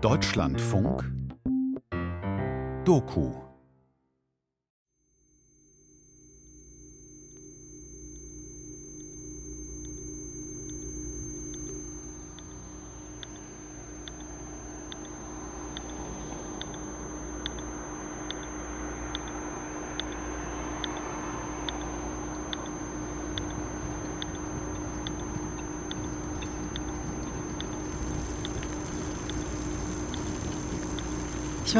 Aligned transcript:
Deutschlandfunk? 0.00 1.12
Doku 2.86 3.49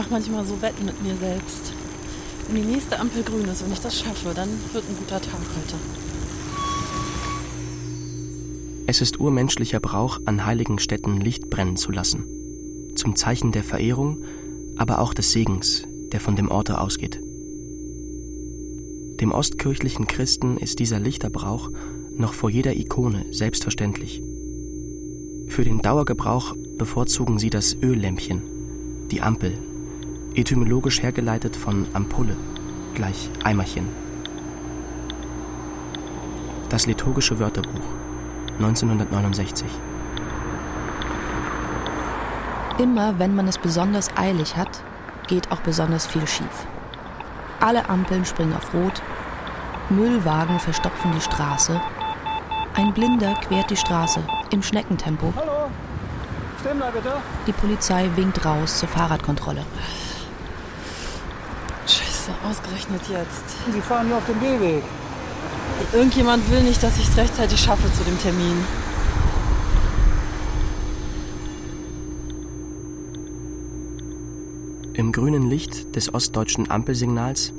mache 0.01 0.13
manchmal 0.13 0.47
so 0.47 0.63
Wetten 0.63 0.87
mit 0.87 1.03
mir 1.03 1.15
selbst. 1.17 1.75
Wenn 2.49 2.63
die 2.63 2.69
nächste 2.73 2.99
Ampel 2.99 3.23
grün 3.23 3.45
ist 3.45 3.61
und 3.61 3.71
ich 3.71 3.81
das 3.81 4.01
schaffe, 4.01 4.33
dann 4.35 4.49
wird 4.73 4.83
ein 4.89 4.97
guter 4.97 5.21
Tag 5.21 5.35
heute. 5.35 5.77
Es 8.87 9.03
ist 9.03 9.21
urmenschlicher 9.21 9.79
Brauch, 9.79 10.19
an 10.25 10.47
heiligen 10.47 10.79
Städten 10.79 11.21
Licht 11.21 11.51
brennen 11.51 11.77
zu 11.77 11.93
lassen. 11.93 12.25
Zum 12.95 13.15
Zeichen 13.15 13.53
der 13.53 13.63
Verehrung, 13.63 14.25
aber 14.79 15.01
auch 15.01 15.13
des 15.13 15.33
Segens, 15.33 15.83
der 16.13 16.21
von 16.21 16.35
dem 16.35 16.51
Orte 16.51 16.81
ausgeht. 16.81 17.21
Dem 19.21 19.33
ostkirchlichen 19.33 20.07
Christen 20.07 20.57
ist 20.57 20.79
dieser 20.79 20.99
Lichterbrauch 20.99 21.71
noch 22.17 22.33
vor 22.33 22.49
jeder 22.49 22.75
Ikone 22.75 23.27
selbstverständlich. 23.33 24.23
Für 25.49 25.65
den 25.65 25.83
Dauergebrauch 25.83 26.57
bevorzugen 26.79 27.39
sie 27.39 27.51
das 27.51 27.77
Öllämpchen, 27.83 28.41
die 29.11 29.21
Ampel 29.21 29.59
etymologisch 30.41 31.03
hergeleitet 31.03 31.55
von 31.55 31.87
Ampulle, 31.93 32.35
gleich 32.95 33.29
Eimerchen. 33.45 33.89
Das 36.71 36.87
liturgische 36.87 37.39
Wörterbuch, 37.39 37.85
1969. 38.59 39.69
Immer 42.79 43.19
wenn 43.19 43.35
man 43.35 43.49
es 43.49 43.59
besonders 43.59 44.09
eilig 44.17 44.57
hat, 44.57 44.83
geht 45.27 45.53
auch 45.53 45.61
besonders 45.61 46.07
viel 46.07 46.27
schief. 46.27 46.67
Alle 47.61 47.91
Ampeln 47.91 48.25
springen 48.25 48.55
auf 48.55 48.73
Rot, 48.73 49.03
Müllwagen 49.91 50.59
verstopfen 50.59 51.13
die 51.15 51.21
Straße, 51.21 51.79
ein 52.75 52.95
Blinder 52.95 53.35
quert 53.47 53.69
die 53.71 53.77
Straße 53.77 54.21
im 54.51 54.63
Schneckentempo. 54.63 55.35
Hallo, 55.37 55.69
stehen 56.61 56.79
da 56.81 56.91
bitte. 56.91 57.13
Die 57.47 57.53
Polizei 57.53 58.09
winkt 58.17 58.43
raus 58.45 58.79
zur 58.79 58.89
Fahrradkontrolle. 58.89 59.67
Ausgerechnet 62.43 63.03
jetzt. 63.09 63.45
Sie 63.73 63.81
fahren 63.81 64.07
hier 64.07 64.17
auf 64.17 64.27
dem 64.27 64.41
Gehweg. 64.41 64.83
Irgendjemand 65.93 66.51
will 66.51 66.63
nicht, 66.63 66.83
dass 66.83 66.99
ich 66.99 67.09
es 67.09 67.17
rechtzeitig 67.17 67.61
schaffe 67.61 67.93
zu 67.93 68.05
dem 68.05 68.19
Termin. 68.19 68.65
Im 74.95 75.13
grünen 75.13 75.49
Licht 75.49 75.97
des 75.97 76.13
ostdeutschen 76.13 76.71
Ampelsignals 76.71 77.53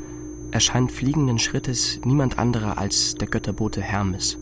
erscheint 0.52 0.92
fliegenden 0.92 1.40
Schrittes 1.40 2.00
niemand 2.04 2.38
anderer 2.38 2.78
als 2.78 3.16
der 3.16 3.28
Götterbote 3.28 3.82
Hermes, 3.82 4.38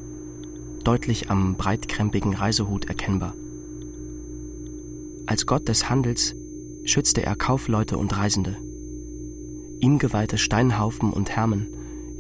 deutlich 0.84 1.30
am 1.30 1.56
breitkrempigen 1.56 2.34
Reisehut 2.34 2.86
erkennbar. 2.86 3.34
Als 5.28 5.46
Gott 5.46 5.68
des 5.68 5.90
Handels 5.90 6.36
schützte 6.84 7.24
er 7.24 7.36
Kaufleute 7.36 7.98
und 7.98 8.18
Reisende. 8.18 8.58
Ihm 9.80 9.98
geweihte 9.98 10.38
Steinhaufen 10.38 11.14
und 11.14 11.30
Hermen, 11.30 11.68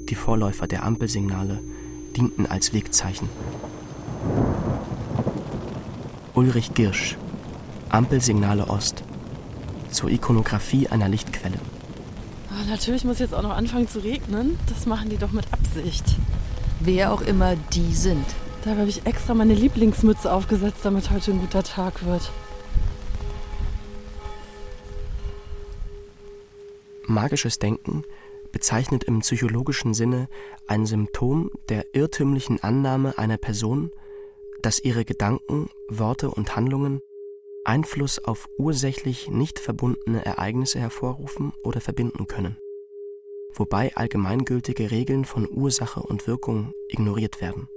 die 0.07 0.15
Vorläufer 0.15 0.65
der 0.65 0.83
Ampelsignale, 0.83 1.59
dienten 2.16 2.45
als 2.45 2.72
Wegzeichen. 2.73 3.28
Ulrich 6.34 6.73
Girsch, 6.73 7.17
Ampelsignale 7.89 8.67
Ost, 8.69 9.03
zur 9.91 10.09
Ikonografie 10.09 10.88
einer 10.88 11.09
Lichtquelle. 11.09 11.59
Oh, 12.50 12.69
natürlich 12.69 13.03
muss 13.03 13.19
jetzt 13.19 13.35
auch 13.35 13.44
noch 13.44 13.56
anfangen 13.56 13.89
zu 13.89 14.00
regnen. 14.00 14.57
Das 14.67 14.85
machen 14.85 15.09
die 15.09 15.17
doch 15.17 15.34
mit 15.34 15.45
Absicht. 15.51 16.05
Wer 16.79 17.11
auch 17.11 17.22
immer 17.22 17.55
die 17.73 17.94
sind. 17.94 18.25
Da 18.63 18.72
habe 18.72 18.88
ich 18.88 19.05
extra 19.05 19.34
meine 19.34 19.53
Lieblingsmütze 19.53 20.31
aufgesetzt, 20.31 20.79
damit 20.84 21.11
heute 21.11 21.31
ein 21.31 21.39
guter 21.39 21.63
Tag 21.63 22.05
wird. 22.05 22.31
Magisches 27.09 27.59
Denken 27.59 28.03
bezeichnet 28.52 29.03
im 29.03 29.20
psychologischen 29.20 29.94
Sinne 29.94 30.30
ein 30.68 30.86
Symptom 30.86 31.52
der 31.70 31.94
irrtümlichen 31.94 32.62
Annahme 32.64 33.18
einer 33.18 33.38
Person, 33.38 33.92
dass 34.62 34.80
ihre 34.80 35.06
Gedanken, 35.06 35.70
Worte 35.88 36.30
und 36.30 36.56
Handlungen 36.56 37.02
Einfluss 37.64 38.20
auf 38.20 38.50
ursächlich 38.58 39.30
nicht 39.30 39.59
verbundene 39.59 40.25
Ereignisse 40.25 40.80
hervorrufen 40.80 41.53
oder 41.64 41.81
verbinden 41.81 42.28
können, 42.28 42.58
wobei 43.53 43.96
allgemeingültige 43.96 44.91
Regeln 44.91 45.26
von 45.26 45.47
Ursache 45.50 46.02
und 46.02 46.26
Wirkung 46.26 46.72
ignoriert 46.88 47.41
werden. 47.41 47.68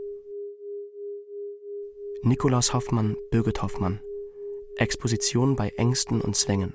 Nikolaus 2.23 2.73
Hoffmann, 2.73 3.17
Birgit 3.31 3.63
Hoffmann 3.63 4.01
Exposition 4.77 5.57
bei 5.57 5.69
Ängsten 5.71 6.21
und 6.21 6.37
Zwängen 6.37 6.75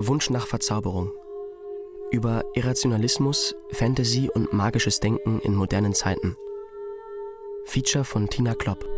Wunsch 0.00 0.30
nach 0.30 0.46
Verzauberung. 0.46 1.10
Über 2.12 2.44
Irrationalismus, 2.54 3.56
Fantasy 3.72 4.30
und 4.32 4.52
magisches 4.52 5.00
Denken 5.00 5.40
in 5.40 5.56
modernen 5.56 5.92
Zeiten. 5.92 6.36
Feature 7.64 8.04
von 8.04 8.28
Tina 8.28 8.54
Klopp. 8.54 8.88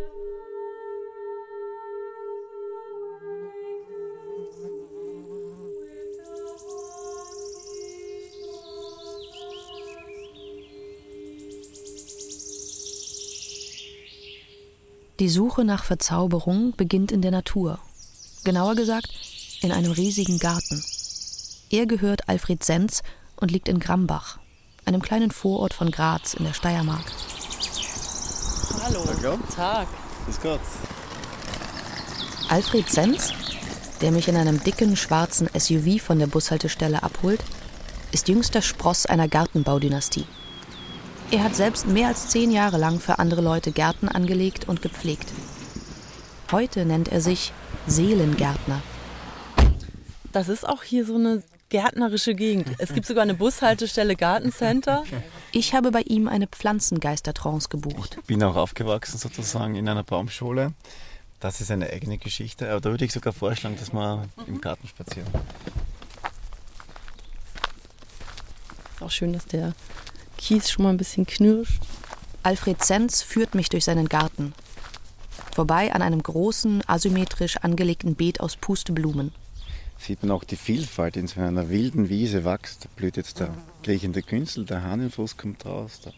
Die 15.19 15.29
Suche 15.29 15.65
nach 15.65 15.85
Verzauberung 15.85 16.75
beginnt 16.77 17.11
in 17.11 17.23
der 17.23 17.31
Natur. 17.31 17.79
Genauer 18.45 18.75
gesagt, 18.75 19.30
in 19.63 19.73
einem 19.73 19.93
riesigen 19.93 20.39
Garten. 20.39 20.83
Er 21.71 21.87
gehört 21.87 22.29
Alfred 22.29 22.65
Senz 22.65 23.03
und 23.37 23.51
liegt 23.51 23.69
in 23.69 23.79
Grambach, 23.79 24.39
einem 24.85 25.03
kleinen 25.03 25.31
Vorort 25.31 25.75
von 25.75 25.91
Graz 25.91 26.35
in 26.35 26.45
der 26.45 26.55
Steiermark. 26.55 27.05
Hallo. 28.83 29.05
Hallo. 29.07 29.37
Guten 29.37 29.55
Tag. 29.55 29.87
Grüß 30.25 30.41
Gott. 30.41 30.61
Alfred 32.49 32.91
Senz, 32.91 33.33
der 34.01 34.11
mich 34.11 34.29
in 34.29 34.37
einem 34.37 34.63
dicken 34.63 34.97
schwarzen 34.97 35.49
SUV 35.57 36.03
von 36.03 36.19
der 36.19 36.27
Bushaltestelle 36.27 37.03
abholt, 37.03 37.45
ist 38.13 38.29
jüngster 38.29 38.63
Spross 38.63 39.07
einer 39.07 39.29
Gartenbaudynastie. 39.29 40.27
Er 41.31 41.45
hat 41.45 41.55
selbst 41.55 41.87
mehr 41.87 42.09
als 42.09 42.29
zehn 42.29 42.51
Jahre 42.51 42.77
lang 42.77 42.99
für 42.99 43.21
andere 43.21 43.41
Leute 43.41 43.71
Gärten 43.71 44.09
angelegt 44.09 44.69
und 44.69 44.83
gepflegt. 44.83 45.33
Heute 46.51 46.85
nennt 46.85 47.09
er 47.09 47.21
sich 47.21 47.53
Seelengärtner. 47.87 48.83
Das 50.33 50.49
ist 50.49 50.69
auch 50.69 50.83
hier 50.83 51.05
so 51.05 51.17
eine 51.17 51.43
gärtnerische 51.71 52.35
Gegend. 52.35 52.69
Es 52.79 52.93
gibt 52.93 53.07
sogar 53.07 53.23
eine 53.23 53.35
Bushaltestelle 53.35 54.17
Gartencenter. 54.17 55.05
Ich 55.53 55.75
habe 55.75 55.91
bei 55.91 56.03
ihm 56.03 56.29
eine 56.29 56.47
Pflanzengeistertrance 56.47 57.69
gebucht. 57.69 58.19
Bin 58.27 58.43
auch 58.43 58.57
aufgewachsen 58.57 59.19
sozusagen 59.19 59.75
in 59.75 59.89
einer 59.89 60.03
Baumschule. 60.03 60.73
Das 61.41 61.61
ist 61.61 61.71
eine 61.71 61.89
eigene 61.89 62.19
Geschichte, 62.19 62.71
aber 62.71 62.81
da 62.81 62.91
würde 62.91 63.05
ich 63.05 63.13
sogar 63.13 63.33
vorschlagen, 63.33 63.77
dass 63.79 63.93
wir 63.93 64.29
im 64.47 64.61
Garten 64.61 64.87
spazieren. 64.87 65.27
Ist 68.97 69.03
auch 69.03 69.11
schön, 69.11 69.33
dass 69.33 69.47
der 69.47 69.73
Kies 70.37 70.71
schon 70.71 70.85
mal 70.85 70.91
ein 70.91 70.99
bisschen 70.99 71.27
knirscht. 71.27 71.81
Alfred 72.43 72.83
Zenz 72.85 73.23
führt 73.23 73.55
mich 73.55 73.69
durch 73.69 73.85
seinen 73.85 74.09
Garten. 74.09 74.53
Vorbei 75.55 75.93
an 75.93 76.03
einem 76.03 76.23
großen, 76.23 76.83
asymmetrisch 76.87 77.57
angelegten 77.59 78.15
Beet 78.15 78.41
aus 78.41 78.57
Pusteblumen. 78.57 79.33
Sieht 80.01 80.23
man 80.23 80.31
auch 80.31 80.45
die 80.45 80.57
Vielfalt 80.57 81.19
in 81.19 81.27
so 81.27 81.41
einer 81.41 81.69
wilden 81.69 82.09
Wiese 82.09 82.43
wächst. 82.47 82.87
Da 82.87 82.89
blüht 82.97 83.19
jetzt 83.19 83.39
der 83.39 83.51
kriechende 83.83 84.23
Künzel, 84.23 84.65
der 84.65 84.83
Hahnenfuß 84.83 85.37
kommt 85.37 85.67
raus, 85.67 86.01
der 86.03 86.15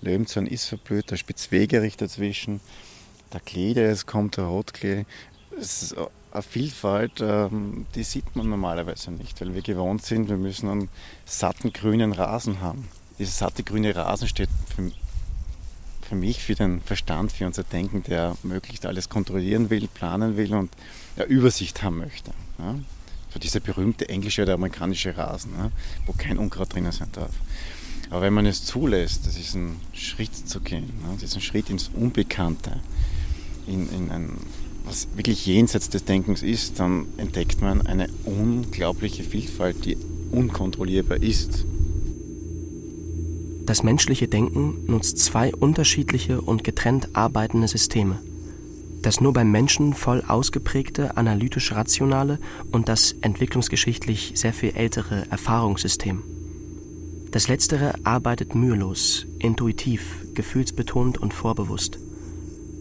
Löwenzahn 0.00 0.46
ist 0.46 0.64
verblüht, 0.64 1.10
der 1.10 1.16
Spitzwegerich 1.16 1.98
dazwischen, 1.98 2.60
der 3.34 3.40
Klede, 3.40 3.84
es 3.84 4.06
kommt 4.06 4.38
der 4.38 4.44
Rotklee. 4.44 5.04
Es 5.58 5.82
ist 5.82 5.96
eine 6.32 6.42
Vielfalt, 6.42 7.20
ähm, 7.20 7.86
die 7.94 8.04
sieht 8.04 8.36
man 8.36 8.48
normalerweise 8.48 9.10
nicht, 9.10 9.38
weil 9.42 9.54
wir 9.54 9.60
gewohnt 9.60 10.02
sind, 10.02 10.30
wir 10.30 10.38
müssen 10.38 10.70
einen 10.70 10.88
satten 11.26 11.74
grünen 11.74 12.12
Rasen 12.12 12.62
haben. 12.62 12.88
Dieser 13.18 13.32
satte 13.32 13.64
grüne 13.64 13.94
Rasen 13.94 14.28
steht 14.28 14.48
für, 14.74 14.90
für 16.08 16.14
mich, 16.14 16.42
für 16.42 16.54
den 16.54 16.80
Verstand, 16.80 17.32
für 17.32 17.44
unser 17.44 17.64
Denken, 17.64 18.02
der 18.02 18.34
möglichst 18.42 18.86
alles 18.86 19.10
kontrollieren 19.10 19.68
will, 19.68 19.88
planen 19.88 20.38
will 20.38 20.54
und 20.54 20.70
ja, 21.16 21.24
Übersicht 21.24 21.82
haben 21.82 21.98
möchte. 21.98 22.30
Ja? 22.58 22.76
Dieser 23.38 23.60
berühmte 23.60 24.08
englische 24.08 24.42
oder 24.42 24.54
amerikanische 24.54 25.16
Rasen, 25.16 25.52
ja? 25.56 25.70
wo 26.06 26.12
kein 26.12 26.38
Unkraut 26.38 26.74
drinnen 26.74 26.92
sein 26.92 27.08
darf. 27.12 27.32
Aber 28.10 28.22
wenn 28.22 28.34
man 28.34 28.46
es 28.46 28.64
zulässt, 28.64 29.26
diesen 29.26 29.76
Schritt 29.92 30.34
zu 30.34 30.60
gehen, 30.60 30.92
ja? 31.02 31.16
diesen 31.20 31.40
Schritt 31.40 31.70
ins 31.70 31.90
Unbekannte, 31.94 32.80
in, 33.66 33.88
in 33.90 34.10
ein, 34.10 34.32
was 34.84 35.08
wirklich 35.16 35.44
jenseits 35.46 35.88
des 35.88 36.04
Denkens 36.04 36.42
ist, 36.42 36.78
dann 36.78 37.06
entdeckt 37.16 37.60
man 37.60 37.86
eine 37.86 38.08
unglaubliche 38.24 39.24
Vielfalt, 39.24 39.84
die 39.84 39.96
unkontrollierbar 40.30 41.22
ist. 41.22 41.64
Das 43.66 43.82
menschliche 43.82 44.28
Denken 44.28 44.84
nutzt 44.86 45.18
zwei 45.18 45.52
unterschiedliche 45.52 46.40
und 46.40 46.62
getrennt 46.62 47.16
arbeitende 47.16 47.66
Systeme. 47.66 48.20
Das 49.02 49.20
nur 49.20 49.32
beim 49.32 49.50
Menschen 49.50 49.94
voll 49.94 50.22
ausgeprägte 50.26 51.16
analytisch-rationale 51.16 52.38
und 52.72 52.88
das 52.88 53.12
entwicklungsgeschichtlich 53.20 54.32
sehr 54.34 54.52
viel 54.52 54.74
ältere 54.74 55.30
Erfahrungssystem. 55.30 56.22
Das 57.30 57.48
letztere 57.48 57.94
arbeitet 58.04 58.54
mühelos, 58.54 59.26
intuitiv, 59.38 60.24
gefühlsbetont 60.34 61.18
und 61.18 61.34
vorbewusst. 61.34 61.98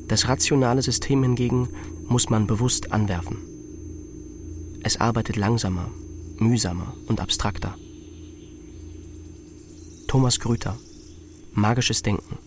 Das 0.07 0.27
rationale 0.27 0.81
System 0.81 1.23
hingegen 1.23 1.69
muss 2.07 2.29
man 2.29 2.47
bewusst 2.47 2.91
anwerfen. 2.91 3.38
Es 4.83 4.97
arbeitet 4.97 5.35
langsamer, 5.35 5.89
mühsamer 6.38 6.94
und 7.07 7.19
abstrakter. 7.19 7.75
Thomas 10.07 10.39
Grüter. 10.39 10.77
Magisches 11.53 12.03
Denken. 12.03 12.38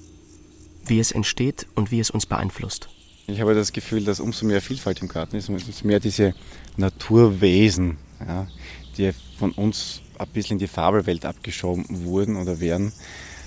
Wie 0.86 1.00
es 1.00 1.12
entsteht 1.12 1.66
und 1.74 1.90
wie 1.90 2.00
es 2.00 2.10
uns 2.10 2.26
beeinflusst. 2.26 2.88
Ich 3.28 3.42
habe 3.42 3.54
das 3.54 3.72
Gefühl, 3.72 4.04
dass 4.04 4.20
umso 4.20 4.46
mehr 4.46 4.62
Vielfalt 4.62 5.02
im 5.02 5.08
Garten 5.08 5.36
ist, 5.36 5.50
umso 5.50 5.70
mehr 5.86 6.00
diese 6.00 6.34
Naturwesen, 6.78 7.98
ja, 8.26 8.48
die 8.96 9.12
von 9.38 9.52
uns 9.52 10.00
ein 10.18 10.28
bisschen 10.28 10.54
in 10.54 10.60
die 10.60 10.66
Fabelwelt 10.66 11.26
abgeschoben 11.26 11.84
wurden 12.04 12.36
oder 12.36 12.58
werden, 12.58 12.90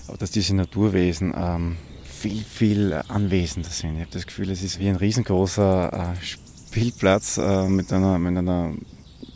aber 0.07 0.17
dass 0.17 0.29
diese 0.29 0.55
Naturwesen 0.55 1.33
ähm, 1.35 1.77
viel, 2.03 2.43
viel 2.43 2.93
anwesender 3.07 3.71
sind. 3.71 3.95
Ich 3.95 4.01
habe 4.01 4.11
das 4.11 4.27
Gefühl, 4.27 4.51
es 4.51 4.61
ist 4.61 4.79
wie 4.79 4.87
ein 4.87 4.97
riesengroßer 4.97 6.13
äh, 6.13 6.23
Spielplatz 6.23 7.39
äh, 7.39 7.67
mit, 7.67 7.91
einer, 7.91 8.19
mit 8.19 8.37
einer 8.37 8.75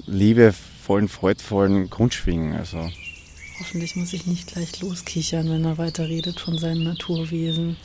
liebevollen, 0.05 1.07
freudvollen 1.07 1.89
Grundschwingung. 1.89 2.53
Also 2.53 2.87
Hoffentlich 3.59 3.95
muss 3.95 4.13
ich 4.13 4.27
nicht 4.27 4.53
gleich 4.53 4.79
loskichern, 4.79 5.49
wenn 5.49 5.65
er 5.65 5.79
weiterredet 5.79 6.39
von 6.39 6.59
seinen 6.59 6.83
Naturwesen. 6.83 7.77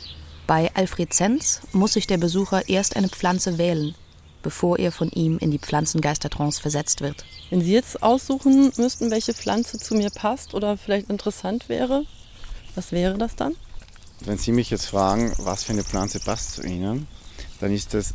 Bei 0.51 0.69
Alfred 0.75 1.15
Zenz 1.15 1.61
muss 1.71 1.93
sich 1.93 2.09
der 2.09 2.19
Besucher 2.19 2.69
erst 2.69 2.97
eine 2.97 3.09
Pflanze 3.09 3.57
wählen, 3.57 3.95
bevor 4.43 4.81
er 4.81 4.91
von 4.91 5.09
ihm 5.09 5.39
in 5.39 5.53
die 5.53 5.61
Pflanzengeistertrance 5.61 6.61
versetzt 6.61 7.03
wird. 7.03 7.25
Wenn 7.51 7.61
Sie 7.61 7.71
jetzt 7.71 8.03
aussuchen 8.03 8.73
müssten, 8.77 9.13
welche 9.13 9.33
Pflanze 9.33 9.79
zu 9.79 9.95
mir 9.95 10.11
passt 10.11 10.53
oder 10.53 10.77
vielleicht 10.77 11.09
interessant 11.09 11.69
wäre, 11.69 12.05
was 12.75 12.91
wäre 12.91 13.17
das 13.17 13.37
dann? 13.37 13.55
Wenn 14.23 14.39
Sie 14.39 14.51
mich 14.51 14.71
jetzt 14.71 14.87
fragen, 14.87 15.33
was 15.39 15.63
für 15.63 15.73
eine 15.73 15.85
Pflanze 15.85 16.19
passt 16.19 16.55
zu 16.55 16.63
Ihnen, 16.65 17.07
dann 17.61 17.73
ist 17.73 17.95
das 17.95 18.13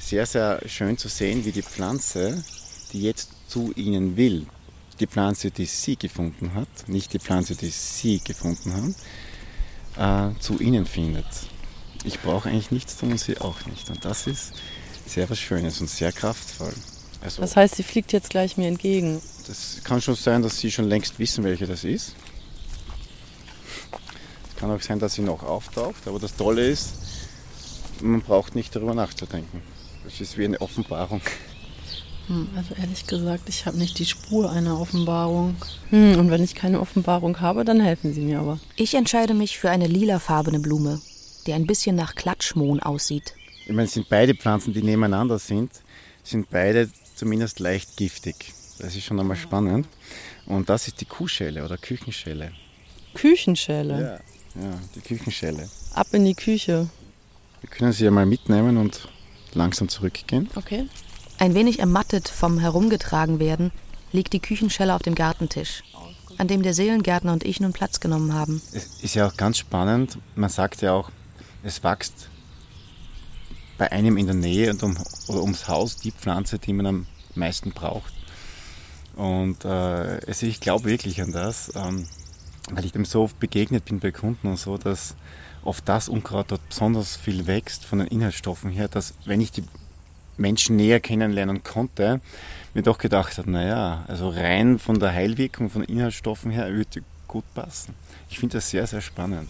sehr, 0.00 0.26
sehr 0.26 0.62
schön 0.66 0.98
zu 0.98 1.06
sehen, 1.06 1.44
wie 1.44 1.52
die 1.52 1.62
Pflanze, 1.62 2.42
die 2.92 3.02
jetzt 3.02 3.30
zu 3.46 3.72
Ihnen 3.76 4.16
will, 4.16 4.48
die 4.98 5.06
Pflanze, 5.06 5.52
die 5.52 5.66
sie 5.66 5.94
gefunden 5.94 6.54
hat, 6.54 6.88
nicht 6.88 7.12
die 7.12 7.20
Pflanze, 7.20 7.54
die 7.54 7.70
sie 7.70 8.18
gefunden 8.18 8.72
haben, 8.72 8.96
äh, 9.96 10.28
zu 10.40 10.58
ihnen 10.58 10.86
findet. 10.86 11.26
Ich 12.04 12.20
brauche 12.20 12.48
eigentlich 12.48 12.70
nichts 12.70 12.96
tun 12.96 13.12
und 13.12 13.20
sie 13.20 13.38
auch 13.38 13.64
nicht. 13.66 13.90
Und 13.90 14.04
das 14.04 14.26
ist 14.26 14.54
sehr 15.06 15.28
was 15.30 15.38
Schönes 15.38 15.80
und 15.80 15.88
sehr 15.88 16.12
kraftvoll. 16.12 16.72
Also, 17.20 17.40
das 17.40 17.54
heißt, 17.54 17.76
sie 17.76 17.82
fliegt 17.82 18.12
jetzt 18.12 18.30
gleich 18.30 18.56
mir 18.56 18.66
entgegen. 18.66 19.20
Das 19.46 19.80
kann 19.84 20.00
schon 20.00 20.16
sein, 20.16 20.42
dass 20.42 20.58
sie 20.58 20.70
schon 20.70 20.88
längst 20.88 21.18
wissen, 21.18 21.44
welche 21.44 21.66
das 21.66 21.84
ist. 21.84 22.14
Es 24.48 24.56
kann 24.56 24.70
auch 24.70 24.80
sein, 24.80 24.98
dass 24.98 25.14
sie 25.14 25.22
noch 25.22 25.42
auftaucht. 25.42 26.06
Aber 26.06 26.18
das 26.18 26.34
Tolle 26.34 26.66
ist, 26.66 26.94
man 28.00 28.22
braucht 28.22 28.54
nicht 28.54 28.74
darüber 28.74 28.94
nachzudenken. 28.94 29.62
Es 30.06 30.20
ist 30.20 30.36
wie 30.36 30.44
eine 30.44 30.60
Offenbarung. 30.60 31.20
Hm, 32.28 32.48
also 32.56 32.74
ehrlich 32.74 33.06
gesagt, 33.06 33.48
ich 33.48 33.66
habe 33.66 33.78
nicht 33.78 33.98
die 33.98 34.06
Spur 34.06 34.50
einer 34.50 34.80
Offenbarung. 34.80 35.56
Hm, 35.90 36.18
und 36.18 36.30
wenn 36.30 36.42
ich 36.42 36.54
keine 36.54 36.80
Offenbarung 36.80 37.40
habe, 37.40 37.64
dann 37.64 37.80
helfen 37.80 38.14
Sie 38.14 38.20
mir 38.20 38.40
aber. 38.40 38.58
Ich 38.76 38.94
entscheide 38.94 39.34
mich 39.34 39.58
für 39.58 39.70
eine 39.70 39.86
lilafarbene 39.86 40.60
Blume, 40.60 41.00
die 41.46 41.52
ein 41.52 41.66
bisschen 41.66 41.96
nach 41.96 42.14
Klatschmohn 42.14 42.80
aussieht. 42.80 43.34
Ich 43.64 43.72
meine, 43.72 43.84
es 43.84 43.94
sind 43.94 44.08
beide 44.08 44.34
Pflanzen, 44.34 44.72
die 44.72 44.82
nebeneinander 44.82 45.38
sind, 45.38 45.70
sind 46.22 46.50
beide 46.50 46.90
zumindest 47.14 47.60
leicht 47.60 47.96
giftig. 47.96 48.52
Das 48.78 48.96
ist 48.96 49.04
schon 49.04 49.20
einmal 49.20 49.36
spannend. 49.36 49.86
Und 50.46 50.68
das 50.68 50.88
ist 50.88 51.00
die 51.00 51.04
Kuhschelle 51.04 51.64
oder 51.64 51.76
Küchenschelle. 51.76 52.52
Küchenschelle? 53.14 54.20
Ja, 54.54 54.62
ja 54.62 54.78
die 54.94 55.00
Küchenschelle. 55.00 55.68
Ab 55.94 56.08
in 56.12 56.24
die 56.24 56.34
Küche. 56.34 56.88
Wir 57.60 57.70
können 57.70 57.92
sie 57.92 58.04
ja 58.04 58.10
mal 58.10 58.26
mitnehmen 58.26 58.76
und 58.76 59.08
langsam 59.54 59.88
zurückgehen. 59.88 60.48
Okay. 60.56 60.86
Ein 61.42 61.56
wenig 61.56 61.80
ermattet 61.80 62.28
vom 62.28 62.60
Herumgetragenwerden 62.60 63.72
liegt 64.12 64.32
die 64.32 64.38
Küchenschelle 64.38 64.94
auf 64.94 65.02
dem 65.02 65.16
Gartentisch, 65.16 65.82
an 66.38 66.46
dem 66.46 66.62
der 66.62 66.72
Seelengärtner 66.72 67.32
und 67.32 67.42
ich 67.42 67.58
nun 67.58 67.72
Platz 67.72 67.98
genommen 67.98 68.32
haben. 68.32 68.62
Es 68.72 69.02
ist 69.02 69.16
ja 69.16 69.26
auch 69.26 69.36
ganz 69.36 69.58
spannend, 69.58 70.18
man 70.36 70.50
sagt 70.50 70.82
ja 70.82 70.92
auch, 70.92 71.10
es 71.64 71.82
wächst 71.82 72.28
bei 73.76 73.90
einem 73.90 74.18
in 74.18 74.26
der 74.26 74.36
Nähe 74.36 74.70
und 74.70 74.84
um, 74.84 74.96
oder 75.26 75.40
ums 75.40 75.66
Haus 75.66 75.96
die 75.96 76.12
Pflanze, 76.12 76.60
die 76.60 76.72
man 76.72 76.86
am 76.86 77.06
meisten 77.34 77.72
braucht. 77.72 78.12
Und 79.16 79.64
äh, 79.64 80.20
also 80.24 80.46
ich 80.46 80.60
glaube 80.60 80.84
wirklich 80.84 81.20
an 81.22 81.32
das, 81.32 81.72
ähm, 81.74 82.06
weil 82.70 82.84
ich 82.84 82.92
dem 82.92 83.04
so 83.04 83.22
oft 83.24 83.40
begegnet 83.40 83.86
bin 83.86 83.98
bei 83.98 84.12
Kunden 84.12 84.46
und 84.46 84.60
so, 84.60 84.78
dass 84.78 85.16
oft 85.64 85.88
das 85.88 86.08
Unkraut 86.08 86.52
dort 86.52 86.68
besonders 86.68 87.16
viel 87.16 87.48
wächst 87.48 87.84
von 87.84 87.98
den 87.98 88.06
Inhaltsstoffen 88.06 88.70
her, 88.70 88.86
dass 88.86 89.14
wenn 89.24 89.40
ich 89.40 89.50
die 89.50 89.64
Menschen 90.36 90.76
näher 90.76 91.00
kennenlernen 91.00 91.62
konnte, 91.62 92.20
mir 92.74 92.82
doch 92.82 92.98
gedacht 92.98 93.38
hat, 93.38 93.46
naja, 93.46 94.04
also 94.08 94.28
rein 94.28 94.78
von 94.78 94.98
der 94.98 95.12
Heilwirkung, 95.12 95.70
von 95.70 95.84
Inhaltsstoffen 95.84 96.50
her, 96.50 96.72
würde 96.72 97.02
gut 97.28 97.44
passen. 97.54 97.94
Ich 98.28 98.38
finde 98.38 98.58
das 98.58 98.70
sehr, 98.70 98.86
sehr 98.86 99.00
spannend. 99.00 99.48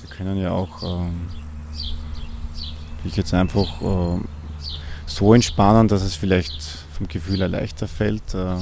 Sie 0.00 0.06
können 0.08 0.38
ja 0.38 0.50
auch 0.50 0.82
ähm, 0.82 1.28
jetzt 3.04 3.34
einfach 3.34 3.80
äh, 3.82 4.20
so 5.06 5.34
entspannen, 5.34 5.88
dass 5.88 6.02
es 6.02 6.14
vielleicht 6.14 6.62
vom 6.96 7.08
Gefühl 7.08 7.38
her 7.38 7.48
leichter 7.48 7.88
fällt, 7.88 8.34
äh, 8.34 8.56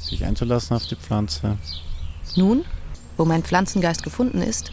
sich 0.00 0.24
einzulassen 0.24 0.76
auf 0.76 0.86
die 0.86 0.96
Pflanze. 0.96 1.56
Nun, 2.36 2.64
wo 3.16 3.24
mein 3.24 3.42
Pflanzengeist 3.42 4.02
gefunden 4.02 4.42
ist, 4.42 4.72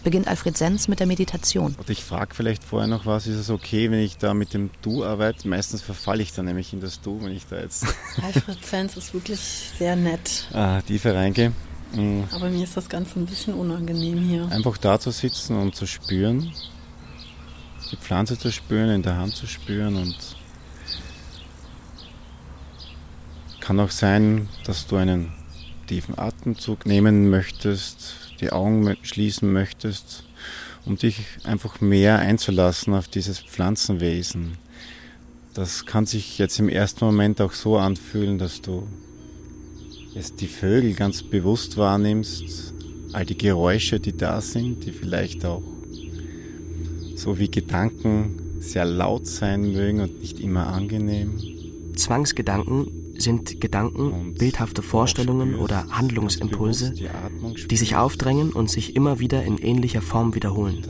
beginnt 0.00 0.28
Alfred 0.28 0.56
Sens 0.56 0.88
mit 0.88 1.00
der 1.00 1.06
Meditation. 1.06 1.74
Und 1.78 1.90
ich 1.90 2.04
frage 2.04 2.34
vielleicht 2.34 2.64
vorher 2.64 2.88
noch 2.88 3.06
was, 3.06 3.26
ist 3.26 3.36
es 3.36 3.50
okay, 3.50 3.90
wenn 3.90 4.00
ich 4.00 4.16
da 4.18 4.34
mit 4.34 4.54
dem 4.54 4.70
Du 4.82 5.04
arbeite? 5.04 5.48
Meistens 5.48 5.82
verfalle 5.82 6.22
ich 6.22 6.32
dann 6.32 6.46
nämlich 6.46 6.72
in 6.72 6.80
das 6.80 7.00
Du, 7.00 7.22
wenn 7.22 7.32
ich 7.32 7.46
da 7.46 7.60
jetzt... 7.60 7.84
Alfred 8.22 8.64
Sens 8.64 8.96
ist 8.96 9.14
wirklich 9.14 9.40
sehr 9.78 9.96
nett. 9.96 10.48
Ah, 10.52 10.80
tiefer 10.82 11.14
reingehe. 11.14 11.52
Mhm. 11.94 12.24
Aber 12.32 12.48
mir 12.50 12.64
ist 12.64 12.76
das 12.76 12.88
Ganze 12.88 13.18
ein 13.18 13.26
bisschen 13.26 13.54
unangenehm 13.54 14.18
hier. 14.18 14.48
Einfach 14.50 14.78
da 14.78 14.98
zu 14.98 15.10
sitzen 15.10 15.56
und 15.56 15.74
zu 15.74 15.86
spüren, 15.86 16.52
die 17.90 17.96
Pflanze 17.96 18.38
zu 18.38 18.52
spüren, 18.52 18.90
in 18.90 19.02
der 19.02 19.16
Hand 19.16 19.34
zu 19.34 19.46
spüren 19.46 19.96
und 19.96 20.16
kann 23.60 23.80
auch 23.80 23.90
sein, 23.90 24.48
dass 24.64 24.86
du 24.86 24.96
einen 24.96 25.32
tiefen 25.86 26.18
Atemzug 26.18 26.86
nehmen 26.86 27.30
möchtest, 27.30 28.19
die 28.40 28.50
Augen 28.52 28.96
schließen 29.02 29.52
möchtest, 29.52 30.24
um 30.84 30.96
dich 30.96 31.20
einfach 31.44 31.80
mehr 31.80 32.18
einzulassen 32.18 32.94
auf 32.94 33.08
dieses 33.08 33.40
Pflanzenwesen. 33.40 34.58
Das 35.54 35.84
kann 35.84 36.06
sich 36.06 36.38
jetzt 36.38 36.58
im 36.58 36.68
ersten 36.68 37.04
Moment 37.04 37.40
auch 37.40 37.52
so 37.52 37.76
anfühlen, 37.76 38.38
dass 38.38 38.62
du 38.62 38.86
jetzt 40.14 40.40
die 40.40 40.46
Vögel 40.46 40.94
ganz 40.94 41.22
bewusst 41.22 41.76
wahrnimmst, 41.76 42.72
all 43.12 43.26
die 43.26 43.36
Geräusche, 43.36 44.00
die 44.00 44.16
da 44.16 44.40
sind, 44.40 44.84
die 44.84 44.92
vielleicht 44.92 45.44
auch 45.44 45.62
so 47.16 47.38
wie 47.38 47.50
Gedanken 47.50 48.60
sehr 48.60 48.84
laut 48.84 49.26
sein 49.26 49.72
mögen 49.72 50.00
und 50.00 50.20
nicht 50.20 50.40
immer 50.40 50.68
angenehm. 50.68 51.38
Zwangsgedanken 51.96 52.99
sind 53.20 53.60
Gedanken, 53.60 54.34
bildhafte 54.34 54.82
Vorstellungen 54.82 55.56
oder 55.56 55.86
Handlungsimpulse, 55.90 56.94
die 57.70 57.76
sich 57.76 57.96
aufdrängen 57.96 58.50
und 58.52 58.70
sich 58.70 58.96
immer 58.96 59.18
wieder 59.18 59.42
in 59.44 59.58
ähnlicher 59.58 60.02
Form 60.02 60.34
wiederholen. 60.34 60.82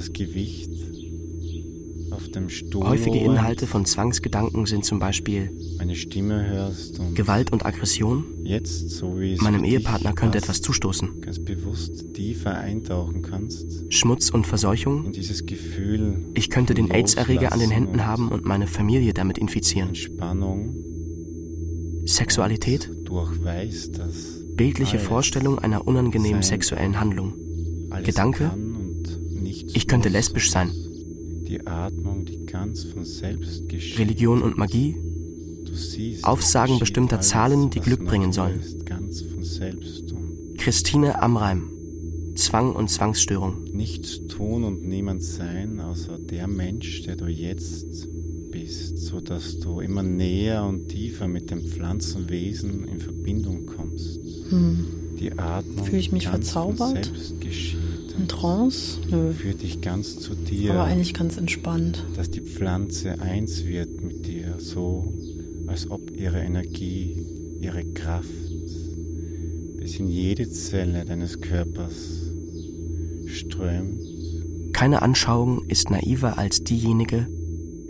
Häufige 2.74 3.18
Inhalte 3.18 3.66
von 3.66 3.84
Zwangsgedanken 3.84 4.66
sind 4.66 4.84
zum 4.84 4.98
Beispiel 4.98 5.52
eine 5.78 5.94
Stimme 5.94 6.46
hörst 6.46 6.98
und 6.98 7.14
Gewalt 7.14 7.52
und 7.52 7.64
Aggression. 7.64 8.24
Jetzt, 8.44 8.90
so 8.90 9.18
Meinem 9.38 9.64
Ehepartner 9.64 10.12
könnte 10.12 10.38
passt, 10.38 10.44
etwas 10.48 10.62
zustoßen. 10.62 11.20
Kannst 13.22 13.84
Schmutz 13.92 14.30
und 14.30 14.46
Verseuchung. 14.46 15.06
in 15.06 15.12
dieses 15.12 15.46
Gefühl. 15.46 16.24
Ich 16.34 16.50
könnte 16.50 16.74
den 16.74 16.90
AIDS-Erreger 16.90 17.52
an 17.52 17.60
den 17.60 17.70
Händen 17.70 18.06
haben 18.06 18.28
und 18.28 18.44
meine 18.44 18.66
Familie 18.66 19.12
damit 19.14 19.38
infizieren. 19.38 19.88
Entspannung. 19.88 20.89
Sexualität. 22.04 22.90
Bildliche 24.56 24.98
Vorstellung 24.98 25.58
einer 25.58 25.86
unangenehmen 25.86 26.42
sexuellen 26.42 27.00
Handlung. 27.00 27.34
Gedanke, 28.04 28.50
Ich 29.72 29.86
könnte 29.86 30.08
lesbisch 30.08 30.50
sein. 30.50 30.70
Die 31.46 31.66
Atmung, 31.66 32.24
die 32.24 32.46
ganz 32.46 32.84
von 32.84 33.04
selbst 33.04 33.68
geschieht. 33.68 33.98
Religion 33.98 34.42
und 34.42 34.56
Magie. 34.56 34.96
Aufsagen 36.22 36.78
bestimmter 36.78 37.20
Zahlen, 37.20 37.70
die 37.70 37.80
Glück 37.80 38.04
bringen 38.04 38.32
sollen. 38.32 38.60
Christine 40.58 41.22
Amreim. 41.22 41.70
Zwang 42.36 42.74
und 42.74 42.88
Zwangsstörung. 42.88 43.64
nichts 43.72 44.26
tun 44.28 44.64
und 44.64 44.86
niemand 44.86 45.22
sein, 45.22 45.80
außer 45.80 46.18
der 46.18 46.46
Mensch, 46.46 47.02
der 47.02 47.16
du 47.16 47.26
jetzt 47.26 48.08
bist, 48.50 48.98
so 48.98 49.20
dass 49.20 49.58
du 49.60 49.80
immer 49.80 50.02
näher 50.02 50.64
und 50.64 50.88
tiefer 50.88 51.28
mit 51.28 51.50
dem 51.50 51.62
Pflanzenwesen 51.62 52.86
in 52.88 53.00
Verbindung 53.00 53.66
kommst. 53.66 54.20
Hm. 54.50 54.86
Die 55.18 55.32
Atmung 55.38 55.84
Fühl 55.84 55.98
ich 55.98 56.12
mich 56.12 56.28
verzaubert? 56.28 57.04
selbst 57.04 57.40
geschieht. 57.40 57.78
In 58.18 58.26
Trance? 58.28 58.98
Nö. 59.10 59.32
Führt 59.32 59.62
dich 59.62 59.80
ganz 59.80 60.18
zu 60.18 60.34
dir. 60.34 60.72
Aber 60.72 60.84
eigentlich 60.84 61.14
ganz 61.14 61.36
entspannt. 61.36 62.04
dass 62.16 62.30
die 62.30 62.40
Pflanze 62.40 63.20
eins 63.20 63.64
wird 63.66 64.02
mit 64.02 64.26
dir, 64.26 64.54
so 64.58 65.12
als 65.66 65.90
ob 65.90 66.10
ihre 66.16 66.40
Energie, 66.40 67.24
ihre 67.60 67.84
Kraft 67.84 68.28
bis 69.78 69.98
in 69.98 70.08
jede 70.08 70.48
Zelle 70.50 71.04
deines 71.04 71.40
Körpers 71.40 71.94
strömt. 73.26 74.00
Keine 74.72 75.02
Anschauung 75.02 75.64
ist 75.68 75.90
naiver 75.90 76.38
als 76.38 76.64
diejenige, 76.64 77.26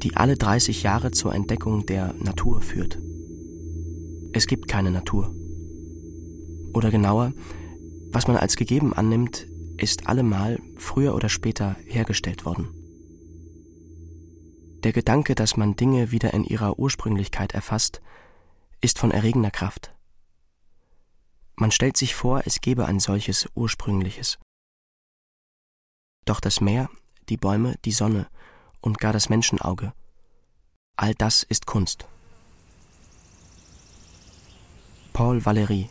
die 0.02 0.16
alle 0.16 0.36
30 0.36 0.82
Jahre 0.82 1.10
zur 1.10 1.34
Entdeckung 1.34 1.86
der 1.86 2.14
Natur 2.14 2.62
führt. 2.62 2.98
Es 4.32 4.46
gibt 4.46 4.68
keine 4.68 4.90
Natur. 4.90 5.34
Oder 6.72 6.90
genauer, 6.90 7.32
was 8.12 8.26
man 8.26 8.36
als 8.36 8.56
gegeben 8.56 8.92
annimmt, 8.92 9.46
ist 9.76 10.06
allemal 10.06 10.58
früher 10.76 11.14
oder 11.14 11.28
später 11.28 11.76
hergestellt 11.84 12.44
worden. 12.44 12.68
Der 14.82 14.92
Gedanke, 14.92 15.34
dass 15.34 15.56
man 15.56 15.76
Dinge 15.76 16.10
wieder 16.10 16.32
in 16.32 16.44
ihrer 16.44 16.78
Ursprünglichkeit 16.78 17.52
erfasst, 17.52 18.00
ist 18.80 18.98
von 18.98 19.10
erregender 19.10 19.50
Kraft. 19.50 19.94
Man 21.56 21.70
stellt 21.70 21.98
sich 21.98 22.14
vor, 22.14 22.42
es 22.46 22.62
gebe 22.62 22.86
ein 22.86 23.00
solches 23.00 23.48
Ursprüngliches. 23.54 24.38
Doch 26.24 26.40
das 26.40 26.62
Meer, 26.62 26.88
die 27.28 27.36
Bäume, 27.36 27.76
die 27.84 27.92
Sonne 27.92 28.28
und 28.80 28.98
gar 28.98 29.12
das 29.12 29.28
Menschenauge, 29.28 29.92
all 30.96 31.14
das 31.14 31.42
ist 31.42 31.66
Kunst. 31.66 32.06
Paul 35.12 35.38
Valéry, 35.38 35.88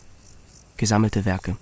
Gesammelte 0.77 1.25
Werke. 1.25 1.57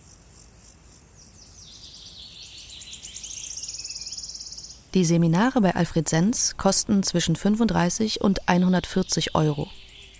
Die 4.94 5.06
Seminare 5.06 5.62
bei 5.62 5.76
Alfred 5.76 6.08
Sens 6.08 6.56
kosten 6.58 7.04
zwischen 7.04 7.36
35 7.36 8.22
und 8.22 8.48
140 8.48 9.36
Euro. 9.36 9.68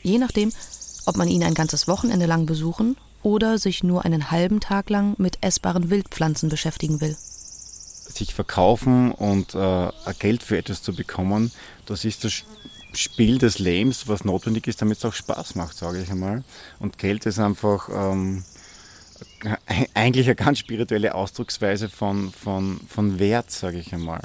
Je 0.04 0.18
nachdem, 0.18 0.52
ob 1.06 1.16
man 1.16 1.28
ihn 1.28 1.44
ein 1.44 1.54
ganzes 1.54 1.88
Wochenende 1.88 2.26
lang 2.26 2.46
besuchen 2.46 2.98
oder 3.24 3.58
sich 3.58 3.84
nur 3.84 4.06
einen 4.06 4.30
halben 4.30 4.60
Tag 4.60 4.90
lang 4.90 5.16
mit 5.18 5.38
essbaren 5.42 5.90
Wildpflanzen 5.90 6.50
beschäftigen 6.50 7.02
will. 7.02 7.18
Sich 8.08 8.34
verkaufen 8.34 9.12
und 9.12 9.54
äh, 9.56 9.90
Geld 10.20 10.44
für 10.44 10.58
etwas 10.58 10.82
zu 10.82 10.94
bekommen, 10.94 11.52
das 11.86 12.06
ist 12.06 12.24
das 12.24 12.44
Spiel 12.94 13.38
des 13.38 13.60
Lebens, 13.60 14.08
was 14.08 14.24
notwendig 14.26 14.68
ist, 14.68 14.82
damit 14.82 14.98
es 14.98 15.06
auch 15.06 15.14
Spaß 15.14 15.56
macht, 15.56 15.78
sage 15.78 16.02
ich 16.02 16.10
einmal. 16.10 16.44
Und 16.80 16.98
Geld 16.98 17.26
ist 17.26 17.40
einfach 17.40 17.90
ähm, 17.90 18.44
eigentlich 19.94 20.28
eine 20.28 20.36
ganz 20.36 20.60
spirituelle 20.60 21.14
Ausdrucksweise 21.14 21.90
von, 21.90 22.32
von, 22.32 22.80
von 22.88 23.20
Wert, 23.20 23.52
sage 23.52 23.80
ich 23.80 23.94
einmal. 23.94 24.22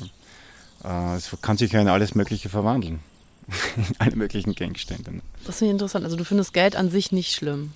Äh, 0.84 1.16
es 1.16 1.30
kann 1.42 1.56
sich 1.56 1.72
ja 1.72 1.80
in 1.80 1.88
alles 1.88 2.14
Mögliche 2.14 2.48
verwandeln. 2.48 3.00
in 3.76 3.96
alle 3.98 4.16
möglichen 4.16 4.54
Gegenstände. 4.54 5.20
Das 5.44 5.58
finde 5.58 5.70
ich 5.70 5.72
interessant. 5.72 6.04
Also 6.04 6.16
du 6.16 6.24
findest 6.24 6.52
Geld 6.52 6.76
an 6.76 6.90
sich 6.90 7.12
nicht 7.12 7.32
schlimm. 7.32 7.72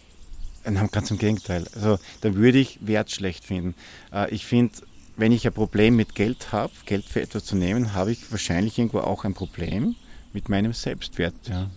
Nein, 0.65 0.89
ganz 0.91 1.11
im 1.11 1.19
Gegenteil. 1.19 1.67
Also 1.75 1.99
da 2.23 2.35
würde 2.35 2.59
ich 2.59 2.79
Wert 2.81 3.11
schlecht 3.11 3.45
finden. 3.45 3.75
Äh, 4.13 4.31
ich 4.35 4.47
finde, 4.47 4.75
wenn 5.17 5.33
ich 5.33 5.47
ein 5.47 5.53
Problem 5.53 5.97
mit 5.97 6.15
Geld 6.15 6.53
habe, 6.53 6.73
Geld 6.85 7.05
für 7.05 7.23
etwas 7.23 7.45
zu 7.45 7.57
nehmen, 7.57 7.95
habe 7.95 8.13
ich 8.13 8.31
wahrscheinlich 8.31 8.79
irgendwo 8.79 8.99
auch 8.99 9.25
ein 9.25 9.35
Problem 9.35 9.97
mit 10.33 10.49
meinem 10.49 10.73
Selbstwert. 10.73 11.35
Ja. 11.49 11.71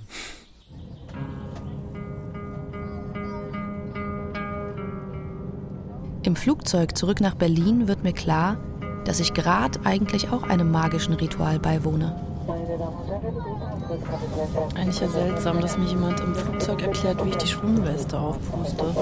Im 6.24 6.36
Flugzeug 6.36 6.98
zurück 6.98 7.22
nach 7.22 7.36
Berlin 7.36 7.88
wird 7.88 8.04
mir 8.04 8.14
klar, 8.14 8.58
dass 9.06 9.22
ich 9.22 9.34
gerade 9.34 9.80
eigentlich 9.86 10.30
auch 10.30 10.44
einem 10.44 10.70
magischen 10.70 11.14
Ritual 11.14 11.60
beiwohne. 11.60 12.22
Eigentlich 14.76 15.00
ja 15.00 15.08
seltsam, 15.08 15.62
dass 15.62 15.78
mir 15.78 15.86
jemand 15.86 16.20
im 16.20 16.36
Flugzeug 16.36 16.82
erklärt, 16.82 17.24
wie 17.26 17.30
ich 17.30 17.38
die 17.38 17.48
Schwimmweste 17.48 18.20
aufpuste. 18.20 18.94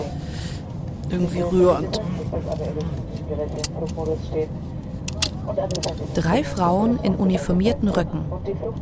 Irgendwie 1.09 1.41
rührend. 1.41 2.01
Drei 6.13 6.43
Frauen 6.43 6.99
in 7.03 7.15
uniformierten 7.15 7.87
Röcken, 7.87 8.25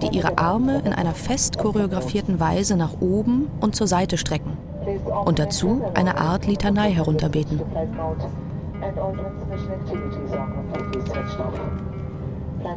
die 0.01 0.17
ihre 0.17 0.37
Arme 0.37 0.81
in 0.83 0.93
einer 0.93 1.13
fest 1.13 1.57
choreografierten 1.57 2.39
Weise 2.39 2.75
nach 2.75 3.01
oben 3.01 3.47
und 3.61 3.75
zur 3.75 3.87
Seite 3.87 4.17
strecken 4.17 4.57
und 5.25 5.39
dazu 5.39 5.83
eine 5.93 6.17
Art 6.17 6.47
Litanei 6.47 6.91
herunterbeten. 6.91 7.61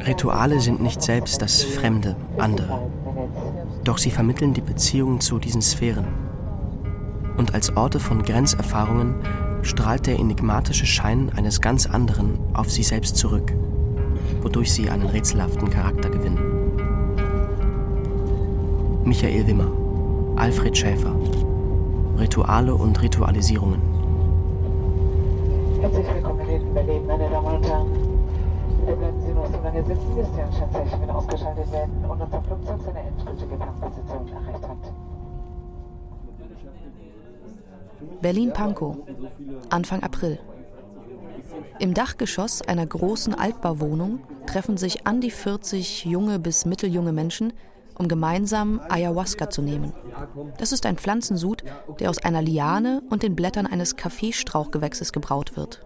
Rituale 0.05 0.59
sind 0.59 0.81
nicht 0.81 1.01
selbst 1.01 1.41
das 1.41 1.63
Fremde, 1.63 2.15
andere. 2.37 2.79
Doch 3.83 3.97
sie 3.97 4.11
vermitteln 4.11 4.53
die 4.53 4.61
Beziehung 4.61 5.19
zu 5.19 5.39
diesen 5.39 5.61
Sphären. 5.61 6.28
Und 7.39 7.53
als 7.53 7.75
Orte 7.77 8.01
von 8.01 8.21
Grenzerfahrungen 8.21 9.15
strahlt 9.61 10.07
der 10.07 10.19
enigmatische 10.19 10.85
Schein 10.85 11.31
eines 11.37 11.61
ganz 11.61 11.85
anderen 11.85 12.37
auf 12.53 12.69
sie 12.69 12.83
selbst 12.83 13.15
zurück, 13.15 13.53
wodurch 14.41 14.73
sie 14.73 14.89
einen 14.89 15.07
rätselhaften 15.07 15.69
Charakter 15.69 16.09
gewinnen. 16.09 16.37
Michael 19.05 19.47
Wimmer, 19.47 19.71
Alfred 20.35 20.77
Schäfer, 20.77 21.15
Rituale 22.17 22.75
und 22.75 23.01
Ritualisierungen. 23.01 23.79
Herzlich 25.79 26.07
willkommen 26.13 26.41
in 26.49 26.73
Berlin, 26.73 27.07
meine 27.07 27.29
Damen 27.29 27.55
und 27.55 27.65
Herren. 27.65 27.87
Bitte 28.85 28.97
bleiben 28.97 29.21
Sie 29.25 29.31
noch 29.31 29.47
so 29.47 29.63
lange 29.63 29.85
sitzen, 29.85 30.15
bis 30.17 30.27
die 30.35 30.41
Anscheinzeichen 30.41 31.09
ausgeschaltet 31.09 31.71
werden 31.71 32.03
und 32.03 32.21
unser 32.21 32.41
Flugzeug 32.41 32.79
seine 32.85 32.99
endgültige 32.99 33.55
Parkposition 33.55 34.27
erreicht 34.27 34.68
Berlin-Pankow, 38.21 38.97
Anfang 39.69 40.03
April. 40.03 40.39
Im 41.79 41.93
Dachgeschoss 41.93 42.61
einer 42.61 42.85
großen 42.85 43.33
Altbauwohnung 43.33 44.19
treffen 44.45 44.77
sich 44.77 45.07
an 45.07 45.21
die 45.21 45.31
40 45.31 46.05
junge 46.05 46.39
bis 46.39 46.65
mitteljunge 46.65 47.13
Menschen, 47.13 47.53
um 47.97 48.07
gemeinsam 48.07 48.81
Ayahuasca 48.89 49.49
zu 49.49 49.61
nehmen. 49.61 49.93
Das 50.57 50.71
ist 50.71 50.85
ein 50.85 50.97
Pflanzensud, 50.97 51.63
der 51.99 52.09
aus 52.09 52.17
einer 52.17 52.41
Liane 52.41 53.01
und 53.09 53.23
den 53.23 53.35
Blättern 53.35 53.67
eines 53.67 53.95
Kaffeestrauchgewächses 53.95 55.13
gebraut 55.13 55.55
wird. 55.55 55.85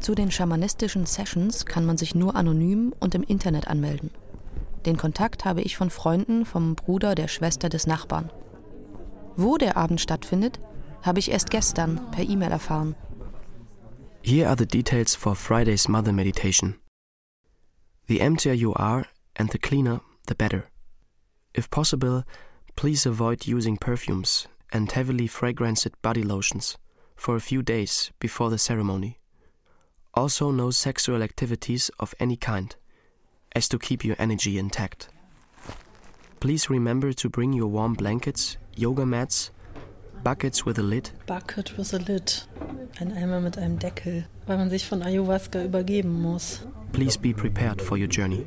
Zu 0.00 0.14
den 0.14 0.30
schamanistischen 0.30 1.06
Sessions 1.06 1.64
kann 1.66 1.84
man 1.84 1.96
sich 1.96 2.14
nur 2.14 2.36
anonym 2.36 2.94
und 3.00 3.14
im 3.14 3.22
Internet 3.22 3.68
anmelden. 3.68 4.10
Den 4.86 4.96
Kontakt 4.96 5.44
habe 5.44 5.62
ich 5.62 5.76
von 5.76 5.90
Freunden 5.90 6.44
vom 6.44 6.74
Bruder 6.74 7.14
der 7.14 7.28
Schwester 7.28 7.68
des 7.68 7.86
Nachbarn. 7.86 8.30
Wo 9.36 9.58
der 9.58 9.76
Abend 9.76 10.00
stattfindet, 10.00 10.60
habe 11.02 11.18
ich 11.18 11.30
erst 11.30 11.50
gestern 11.50 12.10
per 12.12 12.22
E-Mail 12.22 12.52
erfahren. 12.52 12.94
Here 14.22 14.48
are 14.48 14.56
the 14.56 14.66
details 14.66 15.14
for 15.14 15.34
Friday's 15.34 15.88
Mother 15.88 16.12
Meditation. 16.12 16.76
The 18.06 18.20
emptier 18.20 18.54
you 18.54 18.74
are 18.74 19.06
and 19.36 19.50
the 19.50 19.58
cleaner, 19.58 20.00
the 20.26 20.34
better. 20.34 20.64
If 21.52 21.68
possible, 21.68 22.24
please 22.76 23.06
avoid 23.06 23.46
using 23.46 23.76
perfumes 23.76 24.46
and 24.72 24.90
heavily 24.90 25.28
fragranced 25.28 25.92
body 26.00 26.22
lotions 26.22 26.78
for 27.16 27.36
a 27.36 27.40
few 27.40 27.62
days 27.62 28.12
before 28.18 28.50
the 28.50 28.58
ceremony. 28.58 29.18
Also, 30.14 30.50
no 30.50 30.70
sexual 30.70 31.22
activities 31.22 31.90
of 31.98 32.14
any 32.20 32.36
kind, 32.36 32.76
as 33.54 33.68
to 33.68 33.78
keep 33.78 34.04
your 34.04 34.16
energy 34.18 34.58
intact. 34.58 35.08
Please 36.40 36.70
remember 36.70 37.12
to 37.12 37.28
bring 37.28 37.52
your 37.52 37.68
warm 37.68 37.94
blankets, 37.94 38.56
yoga 38.76 39.04
mats, 39.04 39.52
buckets 40.22 40.64
with 40.66 40.78
a 40.78 40.82
lid. 40.82 41.10
Bucket 41.26 41.76
with 41.78 41.94
a 41.94 41.98
lid. 41.98 42.46
Ein 43.00 43.12
Eimer 43.12 43.40
mit 43.40 43.58
einem 43.58 43.78
Deckel, 43.78 44.26
weil 44.46 44.56
man 44.56 44.70
sich 44.70 44.86
von 44.86 45.02
Ayahuasca 45.02 45.62
übergeben 45.62 46.20
muss. 46.22 46.66
Please 46.92 47.18
be 47.18 47.32
prepared 47.32 47.82
for 47.82 47.98
your 47.98 48.08
journey. 48.08 48.46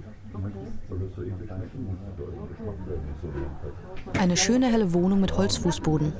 Eine 4.20 4.38
schöne 4.38 4.72
helle 4.72 4.94
Wohnung 4.94 5.20
mit 5.20 5.38
Holzfußboden. 5.38 6.14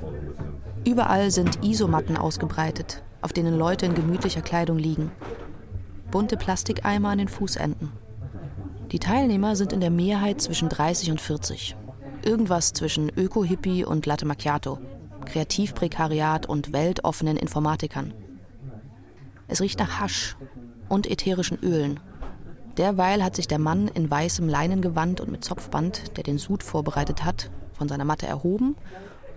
Überall 0.86 1.32
sind 1.32 1.64
Isomatten 1.64 2.18
ausgebreitet, 2.18 3.04
auf 3.22 3.34
denen 3.34 3.58
Leute 3.58 3.86
in 3.86 3.96
gemütlicher 3.96 4.42
Kleidung 4.42 4.78
liegen. 4.78 5.12
Bunte 6.12 6.38
Plastikeimer 6.38 7.10
an 7.10 7.18
den 7.18 7.28
Fußenden. 7.28 7.92
Die 8.92 9.00
Teilnehmer 9.00 9.56
sind 9.56 9.74
in 9.74 9.82
der 9.82 9.90
Mehrheit 9.90 10.42
zwischen 10.42 10.70
30 10.70 11.12
und 11.12 11.22
40. 11.22 11.76
Irgendwas 12.28 12.74
zwischen 12.74 13.10
Öko-Hippie 13.16 13.86
und 13.86 14.06
Latte 14.06 14.26
Macchiato, 14.26 14.80
Kreativprekariat 15.24 16.46
und 16.46 16.74
weltoffenen 16.74 17.38
Informatikern. 17.38 18.14
Es 19.48 19.62
riecht 19.62 19.80
nach 19.80 20.02
Hasch 20.02 20.36
und 20.90 21.10
ätherischen 21.10 21.58
Ölen. 21.64 22.02
Derweil 22.76 23.24
hat 23.24 23.38
sich 23.38 23.48
der 23.48 23.60
Mann 23.60 23.88
in 23.88 24.12
weißem 24.12 24.50
Leinengewand 24.50 25.22
und 25.22 25.32
mit 25.32 25.46
Zopfband, 25.46 26.18
der 26.18 26.26
den 26.26 26.38
Sud 26.38 26.64
vorbereitet 26.64 27.24
hat, 27.24 27.50
von 27.72 27.88
seiner 27.88 28.04
Matte 28.04 28.28
erhoben 28.28 28.76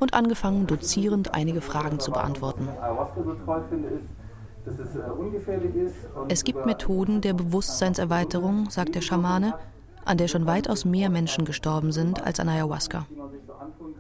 und 0.01 0.13
angefangen, 0.13 0.67
dozierend 0.67 1.33
einige 1.33 1.61
Fragen 1.61 2.01
zu 2.01 2.11
beantworten. 2.11 2.69
Es 6.29 6.43
gibt 6.43 6.67
Methoden 6.67 7.21
der 7.21 7.35
Bewusstseinserweiterung, 7.35 8.69
sagt 8.69 8.97
der 8.97 9.01
Schamane, 9.01 9.55
an 10.05 10.19
der 10.19 10.29
schon 10.29 10.47
weitaus 10.47 10.85
mehr 10.85 11.11
Menschen 11.11 11.45
gestorben 11.45 11.93
sind 11.93 12.23
als 12.25 12.41
an 12.41 12.49
Ayahuasca. 12.49 13.07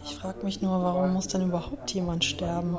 Ich 0.04 0.16
frage 0.16 0.44
mich 0.44 0.62
nur, 0.62 0.82
warum 0.82 1.12
muss 1.12 1.28
denn 1.28 1.48
überhaupt 1.48 1.90
jemand 1.92 2.24
sterben? 2.24 2.76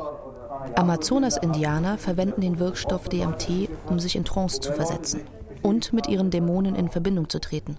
Amazonas-Indianer 0.76 1.98
verwenden 1.98 2.42
den 2.42 2.60
Wirkstoff 2.60 3.10
DMT, 3.10 3.70
um 3.88 4.00
sich 4.00 4.16
in 4.16 4.26
Trance 4.26 4.60
zu 4.60 4.74
versetzen 4.74 5.22
und 5.62 5.94
mit 5.94 6.08
ihren 6.08 6.32
Dämonen 6.32 6.76
in 6.76 6.90
Verbindung 6.90 7.30
zu 7.30 7.40
treten. 7.40 7.78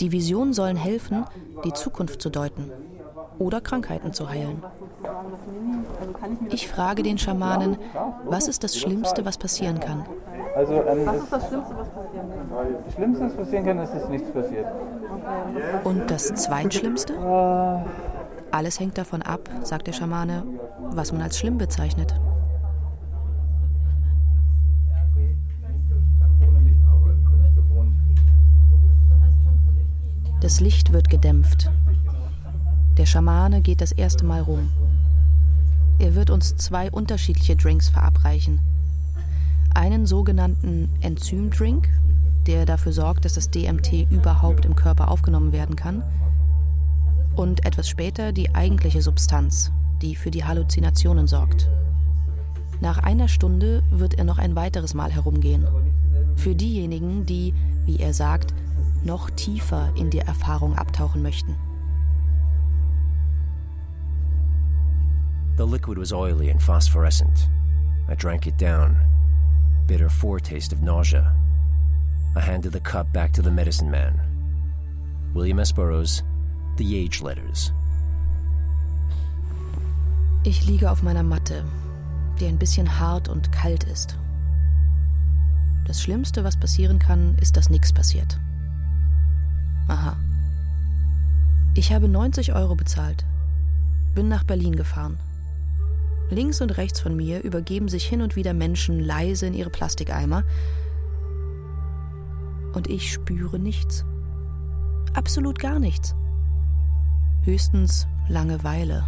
Die 0.00 0.12
Visionen 0.12 0.52
sollen 0.52 0.76
helfen, 0.76 1.24
die 1.64 1.72
Zukunft 1.72 2.20
zu 2.20 2.30
deuten 2.30 2.70
oder 3.38 3.60
Krankheiten 3.60 4.12
zu 4.12 4.28
heilen. 4.28 4.62
Ich 6.50 6.68
frage 6.68 7.02
den 7.02 7.18
Schamanen, 7.18 7.76
was 8.24 8.48
ist 8.48 8.64
das 8.64 8.76
Schlimmste, 8.76 9.24
was 9.24 9.38
passieren 9.38 9.80
kann? 9.80 10.04
Also, 10.54 10.74
ähm, 10.74 11.06
was 11.06 11.16
ist 11.16 11.32
das 11.32 11.48
Schlimmste, 11.48 11.74
was 11.76 11.88
passieren 11.88 12.28
kann? 12.28 12.84
Das 12.84 12.94
Schlimmste, 12.94 13.24
was 13.24 13.34
passieren 13.34 13.64
kann, 13.64 13.78
ist, 13.78 13.94
dass 13.94 14.08
nichts 14.08 14.30
passiert. 14.30 14.66
Und 15.84 16.10
das 16.10 16.34
Zweitschlimmste? 16.34 17.14
Äh. 17.14 18.54
Alles 18.54 18.78
hängt 18.78 18.98
davon 18.98 19.22
ab, 19.22 19.48
sagt 19.62 19.88
der 19.88 19.92
Schamane, 19.92 20.44
was 20.90 21.10
man 21.12 21.22
als 21.22 21.38
schlimm 21.38 21.58
bezeichnet. 21.58 22.14
Das 30.40 30.60
Licht 30.60 30.92
wird 30.92 31.08
gedämpft. 31.08 31.70
Der 32.96 33.06
Schamane 33.06 33.60
geht 33.60 33.80
das 33.80 33.90
erste 33.90 34.24
Mal 34.24 34.40
rum. 34.40 34.70
Er 35.98 36.14
wird 36.14 36.30
uns 36.30 36.56
zwei 36.56 36.90
unterschiedliche 36.90 37.56
Drinks 37.56 37.88
verabreichen. 37.88 38.60
Einen 39.74 40.06
sogenannten 40.06 40.88
Enzymdrink, 41.00 41.88
der 42.46 42.66
dafür 42.66 42.92
sorgt, 42.92 43.24
dass 43.24 43.34
das 43.34 43.50
DMT 43.50 44.08
überhaupt 44.10 44.64
im 44.64 44.76
Körper 44.76 45.10
aufgenommen 45.10 45.50
werden 45.50 45.74
kann. 45.74 46.04
Und 47.34 47.66
etwas 47.66 47.88
später 47.88 48.32
die 48.32 48.54
eigentliche 48.54 49.02
Substanz, 49.02 49.72
die 50.00 50.14
für 50.14 50.30
die 50.30 50.44
Halluzinationen 50.44 51.26
sorgt. 51.26 51.68
Nach 52.80 52.98
einer 52.98 53.26
Stunde 53.26 53.82
wird 53.90 54.14
er 54.14 54.24
noch 54.24 54.38
ein 54.38 54.54
weiteres 54.54 54.94
Mal 54.94 55.10
herumgehen. 55.10 55.66
Für 56.36 56.54
diejenigen, 56.54 57.26
die, 57.26 57.54
wie 57.86 57.98
er 57.98 58.14
sagt, 58.14 58.54
noch 59.04 59.30
tiefer 59.30 59.90
in 59.96 60.10
die 60.10 60.20
Erfahrung 60.20 60.76
abtauchen 60.76 61.22
möchten. 61.22 61.56
The 65.56 65.66
liquid 65.66 65.98
was 65.98 66.12
oily 66.12 66.50
and 66.50 66.60
phosphorescent. 66.60 67.48
I 68.08 68.14
drank 68.16 68.46
it 68.46 68.56
down. 68.56 68.96
Bitter 69.86 70.08
foretaste 70.08 70.72
of 70.72 70.82
nausea. 70.82 71.32
I 72.34 72.40
handed 72.40 72.72
the 72.72 72.80
cup 72.80 73.12
back 73.12 73.32
to 73.34 73.42
the 73.42 73.52
medicine 73.52 73.88
man. 73.88 74.20
William 75.32 75.60
S. 75.60 75.70
Burroughs, 75.70 76.24
The 76.76 76.96
Age 76.96 77.22
Letters. 77.22 77.72
Ich 80.42 80.66
liege 80.66 80.90
auf 80.90 81.02
meiner 81.02 81.22
Matte, 81.22 81.64
die 82.40 82.46
ein 82.46 82.58
bisschen 82.58 82.98
hart 82.98 83.28
und 83.28 83.52
kalt 83.52 83.84
ist. 83.84 84.18
Das 85.86 86.02
Schlimmste, 86.02 86.42
was 86.42 86.58
passieren 86.58 86.98
kann, 86.98 87.36
ist, 87.40 87.56
dass 87.56 87.70
nichts 87.70 87.92
passiert. 87.92 88.40
Aha. 89.86 90.16
Ich 91.74 91.92
habe 91.92 92.08
90 92.08 92.54
Euro 92.54 92.74
bezahlt. 92.74 93.24
Bin 94.14 94.28
nach 94.28 94.44
Berlin 94.44 94.74
gefahren. 94.74 95.16
Links 96.30 96.60
und 96.60 96.76
rechts 96.76 97.00
von 97.00 97.16
mir 97.16 97.42
übergeben 97.42 97.88
sich 97.88 98.06
hin 98.06 98.22
und 98.22 98.36
wieder 98.36 98.54
Menschen 98.54 98.98
leise 98.98 99.46
in 99.46 99.54
ihre 99.54 99.70
Plastikeimer. 99.70 100.44
Und 102.72 102.88
ich 102.88 103.12
spüre 103.12 103.58
nichts. 103.58 104.04
Absolut 105.12 105.58
gar 105.58 105.78
nichts. 105.78 106.14
Höchstens 107.42 108.06
Langeweile. 108.28 109.04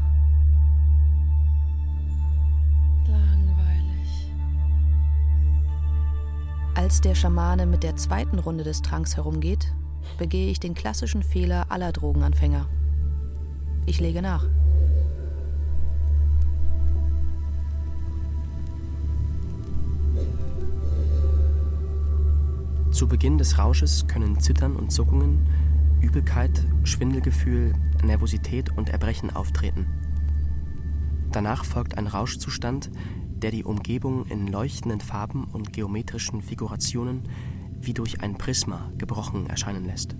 Langweilig. 3.08 4.32
Als 6.74 7.00
der 7.00 7.14
Schamane 7.14 7.66
mit 7.66 7.82
der 7.82 7.96
zweiten 7.96 8.38
Runde 8.38 8.62
des 8.62 8.82
Tranks 8.82 9.16
herumgeht, 9.16 9.72
begehe 10.18 10.50
ich 10.50 10.60
den 10.60 10.74
klassischen 10.74 11.22
Fehler 11.22 11.66
aller 11.70 11.92
Drogenanfänger. 11.92 12.68
Ich 13.86 14.00
lege 14.00 14.20
nach. 14.20 14.46
Zu 22.96 23.06
Beginn 23.06 23.36
des 23.36 23.58
Rausches 23.58 24.06
können 24.06 24.40
Zittern 24.40 24.74
und 24.74 24.90
Zuckungen, 24.90 25.46
Übelkeit, 26.00 26.66
Schwindelgefühl, 26.82 27.74
Nervosität 28.02 28.74
und 28.74 28.88
Erbrechen 28.88 29.36
auftreten. 29.36 29.86
Danach 31.30 31.66
folgt 31.66 31.98
ein 31.98 32.06
Rauschzustand, 32.06 32.90
der 33.34 33.50
die 33.50 33.64
Umgebung 33.64 34.24
in 34.28 34.46
leuchtenden 34.46 35.02
Farben 35.02 35.44
und 35.44 35.74
geometrischen 35.74 36.40
Figurationen 36.40 37.24
wie 37.78 37.92
durch 37.92 38.22
ein 38.22 38.38
Prisma 38.38 38.90
gebrochen 38.96 39.46
erscheinen 39.46 39.84
lässt. 39.84 40.16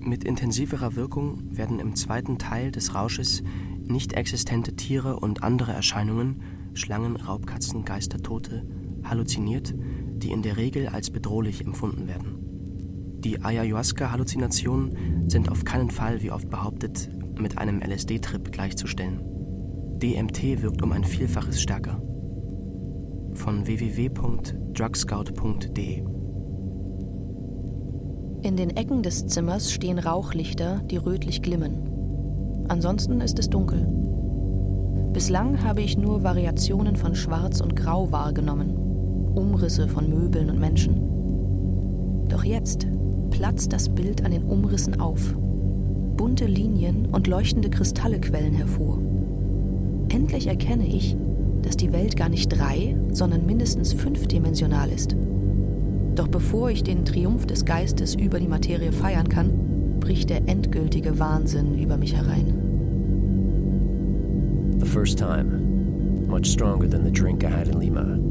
Mit 0.00 0.24
intensiverer 0.24 0.96
Wirkung 0.96 1.56
werden 1.56 1.78
im 1.78 1.94
zweiten 1.94 2.36
Teil 2.36 2.72
des 2.72 2.96
Rausches 2.96 3.44
nicht 3.84 4.14
existente 4.14 4.74
Tiere 4.74 5.20
und 5.20 5.44
andere 5.44 5.72
Erscheinungen, 5.72 6.42
Schlangen, 6.74 7.14
Raubkatzen, 7.14 7.84
Geister, 7.84 8.18
Tote, 8.18 8.66
halluziniert, 9.04 9.72
die 10.16 10.30
in 10.30 10.42
der 10.42 10.56
Regel 10.56 10.88
als 10.88 11.10
bedrohlich 11.10 11.64
empfunden 11.64 12.08
werden. 12.08 12.38
Die 13.20 13.42
Ayahuasca-Halluzinationen 13.42 15.28
sind 15.28 15.50
auf 15.50 15.64
keinen 15.64 15.90
Fall, 15.90 16.22
wie 16.22 16.30
oft 16.30 16.50
behauptet, 16.50 17.10
mit 17.38 17.58
einem 17.58 17.82
LSD-Trip 17.82 18.52
gleichzustellen. 18.52 19.20
DMT 19.98 20.62
wirkt 20.62 20.82
um 20.82 20.92
ein 20.92 21.04
Vielfaches 21.04 21.60
stärker 21.60 22.00
von 23.34 23.66
www.drugscout.de. 23.66 26.04
In 28.42 28.56
den 28.56 28.76
Ecken 28.76 29.02
des 29.02 29.26
Zimmers 29.26 29.72
stehen 29.72 29.98
Rauchlichter, 29.98 30.80
die 30.90 30.96
rötlich 30.96 31.42
glimmen. 31.42 32.64
Ansonsten 32.68 33.20
ist 33.20 33.38
es 33.38 33.50
dunkel. 33.50 33.86
Bislang 35.12 35.62
habe 35.64 35.82
ich 35.82 35.98
nur 35.98 36.22
Variationen 36.22 36.96
von 36.96 37.14
Schwarz 37.14 37.60
und 37.60 37.74
Grau 37.74 38.12
wahrgenommen, 38.12 38.85
Umrisse 39.36 39.86
von 39.86 40.08
Möbeln 40.08 40.50
und 40.50 40.58
Menschen. 40.58 42.26
Doch 42.28 42.44
jetzt 42.44 42.86
platzt 43.30 43.72
das 43.72 43.88
Bild 43.88 44.24
an 44.24 44.32
den 44.32 44.44
Umrissen 44.44 45.00
auf. 45.00 45.34
Bunte 46.16 46.46
Linien 46.46 47.06
und 47.06 47.26
leuchtende 47.26 47.70
Kristalle 47.70 48.18
quellen 48.18 48.54
hervor. 48.54 48.98
Endlich 50.08 50.46
erkenne 50.46 50.86
ich, 50.86 51.16
dass 51.62 51.76
die 51.76 51.92
Welt 51.92 52.16
gar 52.16 52.28
nicht 52.28 52.48
drei, 52.48 52.96
sondern 53.12 53.44
mindestens 53.44 53.92
fünfdimensional 53.92 54.90
ist. 54.90 55.16
Doch 56.14 56.28
bevor 56.28 56.70
ich 56.70 56.82
den 56.82 57.04
Triumph 57.04 57.46
des 57.46 57.64
Geistes 57.64 58.14
über 58.14 58.40
die 58.40 58.48
Materie 58.48 58.92
feiern 58.92 59.28
kann, 59.28 59.50
bricht 60.00 60.30
der 60.30 60.48
endgültige 60.48 61.18
Wahnsinn 61.18 61.78
über 61.78 61.96
mich 61.96 62.16
herein. 62.16 62.54
The 64.78 64.86
first 64.86 65.18
time, 65.18 66.26
much 66.26 66.46
stronger 66.46 66.88
than 66.88 67.04
the 67.04 67.10
drink 67.10 67.42
I 67.42 67.48
had 67.48 67.68
in 67.68 67.80
Lima. 67.80 68.25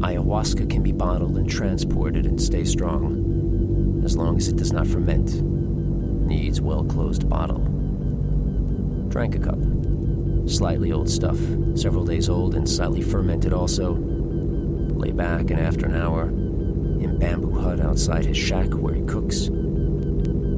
Ayahuasca 0.00 0.68
can 0.68 0.82
be 0.82 0.92
bottled 0.92 1.36
and 1.38 1.48
transported 1.48 2.26
and 2.26 2.40
stay 2.40 2.64
strong. 2.64 4.02
as 4.04 4.16
long 4.16 4.36
as 4.36 4.46
it 4.46 4.56
does 4.56 4.72
not 4.72 4.86
ferment. 4.86 5.42
Needs 6.26 6.60
well 6.60 6.84
closed 6.84 7.28
bottle. 7.28 7.58
Drank 9.08 9.34
a 9.34 9.38
cup. 9.40 9.58
Slightly 10.48 10.92
old 10.92 11.10
stuff, 11.10 11.38
several 11.74 12.04
days 12.04 12.28
old 12.28 12.54
and 12.54 12.68
slightly 12.68 13.02
fermented 13.02 13.52
also. 13.52 13.94
Lay 13.94 15.10
back, 15.10 15.50
and 15.50 15.58
after 15.58 15.86
an 15.86 15.96
hour, 15.96 16.28
in 16.28 17.18
bamboo 17.18 17.58
hut 17.58 17.80
outside 17.80 18.26
his 18.26 18.36
shack 18.36 18.68
where 18.74 18.94
he 18.94 19.02
cooks, 19.06 19.48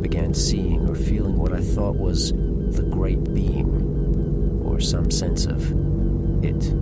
began 0.01 0.35
seeing 0.35 0.87
or 0.89 0.95
feeling 0.95 1.37
what 1.39 1.55
I 1.55 1.61
thought 1.63 1.97
was 1.97 2.33
the 2.33 2.87
great 2.91 3.33
being, 3.33 4.63
or 4.65 4.79
some 4.79 5.11
sense 5.11 5.47
of 5.47 5.73
it, 6.45 6.75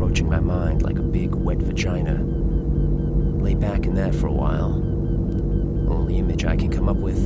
approaching 0.00 0.30
my 0.30 0.40
mind 0.40 0.80
like 0.80 0.98
a 0.98 1.02
big 1.02 1.34
wet 1.34 1.58
vagina. 1.58 2.24
Lay 3.44 3.54
back 3.54 3.84
in 3.84 3.94
that 3.94 4.14
for 4.14 4.28
a 4.28 4.32
while. 4.32 4.72
Only 5.92 6.16
image 6.16 6.46
I 6.46 6.56
can 6.56 6.70
come 6.70 6.88
up 6.88 6.96
with 6.96 7.18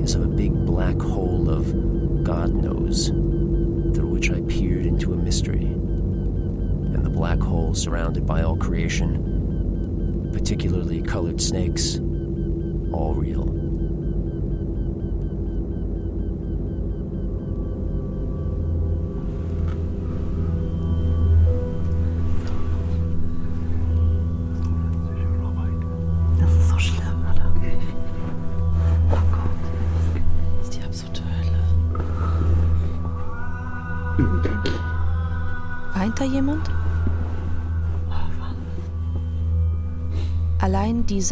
is 0.00 0.14
of 0.14 0.22
a 0.22 0.28
big 0.28 0.52
black 0.64 1.00
hole 1.00 1.50
of 1.50 2.22
God 2.22 2.54
knows, 2.54 3.08
through 3.08 4.06
which 4.06 4.30
I 4.30 4.40
peered 4.42 4.86
into 4.86 5.12
a 5.12 5.16
mystery. 5.16 5.64
And 5.64 7.04
the 7.04 7.10
black 7.10 7.40
hole 7.40 7.74
surrounded 7.74 8.24
by 8.24 8.42
all 8.42 8.56
creation, 8.56 10.30
particularly 10.32 11.02
colored 11.02 11.40
snakes, 11.40 11.96
all 12.92 13.14
real. 13.16 13.61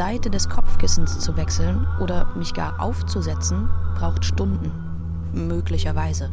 Seite 0.00 0.30
des 0.30 0.48
Kopfkissens 0.48 1.18
zu 1.18 1.36
wechseln 1.36 1.86
oder 2.00 2.34
mich 2.34 2.54
gar 2.54 2.80
aufzusetzen, 2.80 3.68
braucht 3.96 4.24
Stunden. 4.24 4.72
Möglicherweise. 5.34 6.30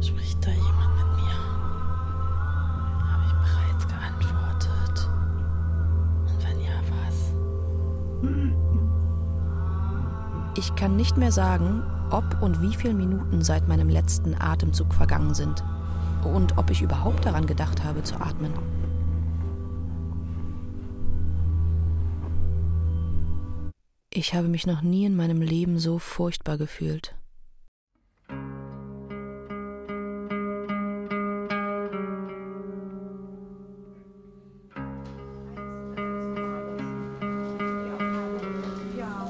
Spricht 0.00 0.46
da 0.46 0.50
jemand 0.50 0.96
mit 0.96 1.06
mir? 1.16 1.34
Habe 3.02 3.24
ich 3.26 3.32
bereits 3.32 3.84
geantwortet? 3.88 5.08
Und 6.28 6.38
wenn 6.46 6.60
ja, 6.60 6.78
was? 7.02 7.32
Ich 10.56 10.76
kann 10.76 10.94
nicht 10.94 11.16
mehr 11.16 11.32
sagen, 11.32 11.82
ob 12.10 12.42
und 12.42 12.62
wie 12.62 12.76
viele 12.76 12.94
Minuten 12.94 13.42
seit 13.42 13.66
meinem 13.66 13.88
letzten 13.88 14.40
Atemzug 14.40 14.94
vergangen 14.94 15.34
sind. 15.34 15.64
Und 16.22 16.58
ob 16.58 16.70
ich 16.70 16.80
überhaupt 16.80 17.26
daran 17.26 17.46
gedacht 17.46 17.82
habe 17.82 18.04
zu 18.04 18.20
atmen. 18.20 18.52
Ich 24.16 24.32
habe 24.32 24.46
mich 24.46 24.64
noch 24.64 24.80
nie 24.80 25.06
in 25.06 25.16
meinem 25.16 25.42
Leben 25.42 25.80
so 25.80 25.98
furchtbar 25.98 26.56
gefühlt. 26.56 27.16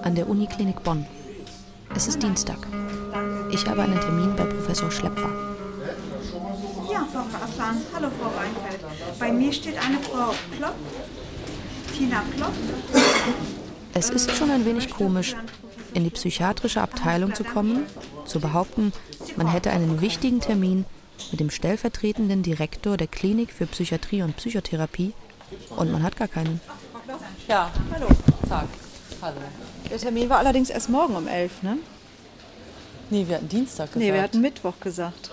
An 0.03 0.15
der 0.15 0.29
Uniklinik 0.29 0.83
Bonn. 0.83 1.07
Es 1.97 2.07
ist 2.07 2.23
Dienstag. 2.23 2.59
Ich 3.51 3.67
habe 3.67 3.85
einen 3.85 3.99
Termin 3.99 4.37
bei 4.37 4.45
Professor 4.45 4.91
Schlepfer. 4.91 5.31
Ja, 6.93 7.09
Frau 7.11 7.25
Aslan. 7.43 7.77
Hallo, 7.95 8.09
Frau 8.21 8.31
Weinfeld. 8.37 8.85
Bei 9.19 9.33
mir 9.33 9.51
steht 9.51 9.79
eine 9.79 9.99
Frau 10.01 10.35
Klopp. 10.55 10.77
Tina 11.97 12.23
Klopp. 12.37 12.53
Es 13.97 14.11
ist 14.11 14.33
schon 14.33 14.51
ein 14.51 14.67
wenig 14.67 14.91
komisch, 14.91 15.37
in 15.95 16.03
die 16.03 16.11
psychiatrische 16.11 16.81
Abteilung 16.81 17.35
zu 17.35 17.45
kommen, 17.45 17.87
zu 18.27 18.41
behaupten, 18.41 18.93
man 19.37 19.47
hätte 19.47 19.71
einen 19.71 20.01
wichtigen 20.01 20.41
Termin 20.41 20.85
mit 21.31 21.39
dem 21.39 21.51
stellvertretenden 21.51 22.43
Direktor 22.43 22.97
der 22.97 23.07
Klinik 23.07 23.53
für 23.53 23.67
Psychiatrie 23.67 24.23
und 24.23 24.37
Psychotherapie 24.37 25.13
und 25.77 25.93
man 25.93 26.03
hat 26.03 26.17
gar 26.17 26.27
keinen. 26.27 26.61
Ja, 27.47 27.71
hallo. 27.93 28.09
Tag. 28.49 28.67
Hallo. 29.23 29.37
Der 29.89 29.99
Termin 29.99 30.29
war 30.29 30.39
allerdings 30.39 30.71
erst 30.71 30.89
morgen 30.89 31.15
um 31.15 31.29
elf, 31.29 31.63
ne? 31.63 31.79
Nee, 33.11 33.29
wir 33.29 33.37
hatten 33.37 33.49
Dienstag 33.49 33.87
gesagt. 33.93 33.97
Nee, 33.97 34.13
wir 34.13 34.23
hatten 34.23 34.41
Mittwoch 34.41 34.75
gesagt. 34.81 35.31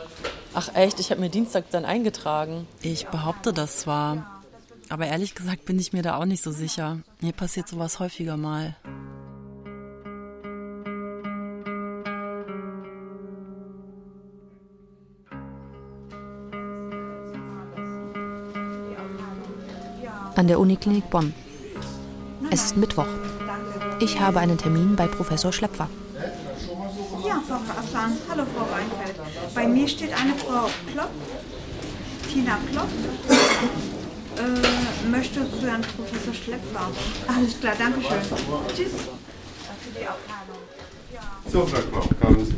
Ach 0.54 0.69
echt, 0.76 1.00
ich 1.00 1.10
habe 1.10 1.19
mir 1.19 1.30
Dienstag 1.30 1.65
dann 1.71 1.86
eingetragen. 1.86 2.67
Ich 2.82 3.08
behaupte 3.08 3.54
das 3.54 3.78
zwar, 3.78 4.41
aber 4.92 5.08
ehrlich 5.08 5.36
gesagt 5.36 5.66
bin 5.66 5.80
ich 5.80 5.94
mir 5.94 6.02
da 6.02 6.18
auch 6.18 6.26
nicht 6.26 6.44
so 6.44 6.52
sicher. 6.52 7.00
Mir 7.22 7.32
passiert 7.32 7.68
sowas 7.68 8.00
häufiger 8.00 8.36
mal. 8.36 8.76
An 20.36 20.48
der 20.48 20.60
Uniklinik 20.60 21.10
Bonn. 21.10 21.34
Es 22.50 22.66
ist 22.66 22.78
Mittwoch. 22.78 23.08
Ich 24.02 24.20
habe 24.20 24.40
einen 24.40 24.58
Termin 24.58 24.96
bei 24.98 25.08
Professor 25.08 25.54
Schlepfer. 25.54 25.90
Ja, 27.26 27.42
Frau 27.48 27.60
Aslan. 27.80 28.18
Hallo, 28.28 28.44
Frau 28.56 28.68
Weinfeld. 28.72 29.16
Bei 29.56 29.68
mir 29.68 29.88
steht 29.88 30.12
eine 30.14 30.34
Frau 30.34 30.70
Klopp. 30.92 31.12
Tina 32.30 32.58
Klopp. 32.72 32.90
Äh, 34.42 35.08
möchte 35.10 35.40
zu 35.52 35.68
Herrn 35.68 35.82
Professor 35.82 36.34
Schlepper. 36.34 36.92
Alles 37.28 37.60
klar, 37.60 37.76
danke 37.78 38.02
schön. 38.02 38.18
Tschüss. 38.76 38.92
So, 41.48 41.66
Frau 41.66 41.82
Klopp, 41.82 42.20
kommen 42.20 42.46
Sie. 42.46 42.56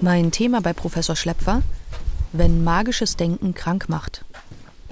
Mein 0.00 0.30
Thema 0.30 0.60
bei 0.60 0.72
Professor 0.72 1.16
Schlepfer, 1.16 1.62
wenn 2.32 2.62
magisches 2.62 3.16
Denken 3.16 3.54
krank 3.54 3.88
macht. 3.88 4.24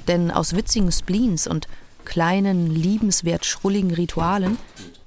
Denn 0.09 0.31
aus 0.33 0.57
witzigen 0.57 0.91
Spleens 0.91 1.47
und 1.47 1.69
kleinen, 2.05 2.69
liebenswert 2.71 3.45
schrulligen 3.45 3.93
Ritualen 3.93 4.59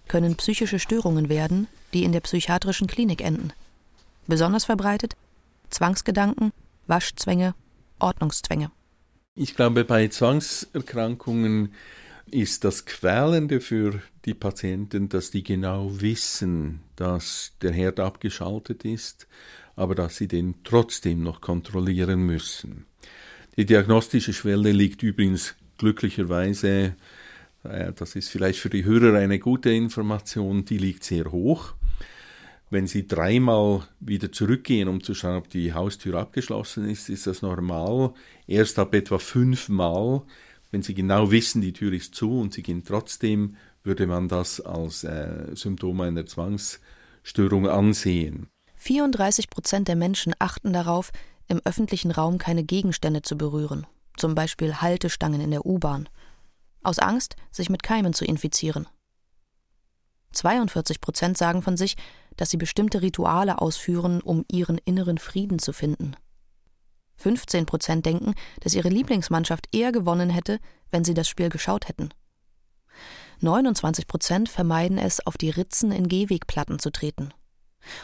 können 0.08 0.36
psychische 0.38 0.80
Störungen 0.80 1.28
werden, 1.28 1.68
die 1.94 2.04
in 2.04 2.14
der 2.14 2.22
psychiatrischen 2.22 2.88
Klinik 2.88 3.22
enden. 3.22 3.52
Besonders 4.28 4.66
verbreitet 4.66 5.18
Zwangsgedanken, 5.70 6.54
Waschzwänge, 6.88 7.56
Ordnungszwänge. 8.00 8.72
Ich 9.42 9.56
glaube, 9.56 9.86
bei 9.86 10.08
Zwangserkrankungen 10.08 11.74
ist 12.30 12.64
das 12.64 12.86
Quälende 12.86 13.60
für 13.60 14.00
die 14.24 14.36
Patienten, 14.36 15.10
dass 15.10 15.32
die 15.32 15.42
genau 15.42 16.00
wissen, 16.00 16.82
dass 16.96 17.54
der 17.64 17.72
Herd 17.72 18.00
abgeschaltet 18.00 18.86
ist, 18.86 19.28
aber 19.76 19.96
dass 19.96 20.18
sie 20.18 20.28
den 20.28 20.58
trotzdem 20.64 21.24
noch 21.24 21.42
kontrollieren 21.42 22.20
müssen. 22.20 22.86
Die 23.58 23.66
diagnostische 23.66 24.32
Schwelle 24.32 24.74
liegt 24.74 25.02
übrigens 25.02 25.56
glücklicherweise, 25.80 26.96
äh, 27.64 27.94
das 27.94 28.16
ist 28.16 28.30
vielleicht 28.30 28.60
für 28.60 28.70
die 28.70 28.86
Hörer 28.86 29.18
eine 29.18 29.40
gute 29.40 29.72
Information, 29.72 30.66
die 30.66 30.78
liegt 30.78 31.04
sehr 31.04 31.32
hoch. 31.32 31.74
Wenn 32.72 32.88
Sie 32.88 33.06
dreimal 33.06 33.84
wieder 34.00 34.32
zurückgehen, 34.32 34.88
um 34.88 35.04
zu 35.04 35.14
schauen, 35.14 35.36
ob 35.36 35.50
die 35.50 35.74
Haustür 35.74 36.18
abgeschlossen 36.18 36.90
ist, 36.90 37.10
ist 37.10 37.28
das 37.28 37.42
normal. 37.42 38.14
Erst 38.48 38.80
ab 38.80 38.96
etwa 38.96 39.20
fünfmal, 39.20 40.22
wenn 40.72 40.82
Sie 40.82 40.94
genau 40.94 41.32
wissen, 41.32 41.62
die 41.62 41.74
Tür 41.74 41.92
ist 41.92 42.16
zu 42.16 42.40
und 42.40 42.54
Sie 42.54 42.64
gehen 42.64 42.86
trotzdem, 42.86 43.58
würde 43.84 44.08
man 44.08 44.30
das 44.30 44.62
als 44.62 45.04
äh, 45.04 45.54
Symptom 45.54 46.00
einer 46.00 46.26
Zwangsstörung 46.26 47.68
ansehen. 47.68 48.48
34 48.78 49.50
Prozent 49.50 49.90
der 49.90 49.98
Menschen 49.98 50.34
achten 50.40 50.72
darauf, 50.72 51.12
im 51.50 51.60
öffentlichen 51.66 52.12
Raum 52.12 52.38
keine 52.38 52.64
Gegenstände 52.64 53.22
zu 53.22 53.38
berühren, 53.38 53.86
zum 54.16 54.34
Beispiel 54.34 54.76
Haltestangen 54.76 55.42
in 55.42 55.52
der 55.52 55.66
U-Bahn, 55.66 56.08
aus 56.84 57.00
Angst, 57.00 57.36
sich 57.52 57.70
mit 57.70 57.84
Keimen 57.84 58.14
zu 58.14 58.24
infizieren. 58.24 58.88
42 60.32 61.02
Prozent 61.02 61.38
sagen 61.38 61.62
von 61.62 61.76
sich, 61.76 61.98
dass 62.38 62.50
sie 62.50 62.58
bestimmte 62.58 63.02
Rituale 63.02 63.60
ausführen, 63.60 64.22
um 64.22 64.46
ihren 64.52 64.78
inneren 64.80 65.18
Frieden 65.18 65.60
zu 65.60 65.74
finden. 65.74 66.16
15 67.18 67.66
Prozent 67.66 68.06
denken, 68.06 68.34
dass 68.62 68.74
ihre 68.74 68.90
Lieblingsmannschaft 68.90 69.68
eher 69.72 69.92
gewonnen 69.92 70.30
hätte, 70.30 70.60
wenn 70.90 71.04
sie 71.04 71.14
das 71.14 71.28
Spiel 71.28 71.50
geschaut 71.50 71.88
hätten. 71.88 72.10
29 73.42 74.08
Prozent 74.08 74.50
vermeiden 74.50 74.98
es, 74.98 75.26
auf 75.26 75.38
die 75.38 75.50
Ritzen 75.50 75.92
in 75.92 76.08
Gehwegplatten 76.08 76.80
zu 76.80 76.92
treten. 76.92 77.34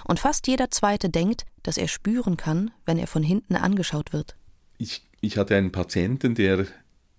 Und 0.05 0.19
fast 0.19 0.47
jeder 0.47 0.71
Zweite 0.71 1.09
denkt, 1.09 1.45
dass 1.63 1.77
er 1.77 1.87
spüren 1.87 2.37
kann, 2.37 2.71
wenn 2.85 2.97
er 2.97 3.07
von 3.07 3.23
hinten 3.23 3.55
angeschaut 3.55 4.13
wird. 4.13 4.35
Ich, 4.77 5.07
ich 5.21 5.37
hatte 5.37 5.55
einen 5.55 5.71
Patienten, 5.71 6.35
der 6.35 6.65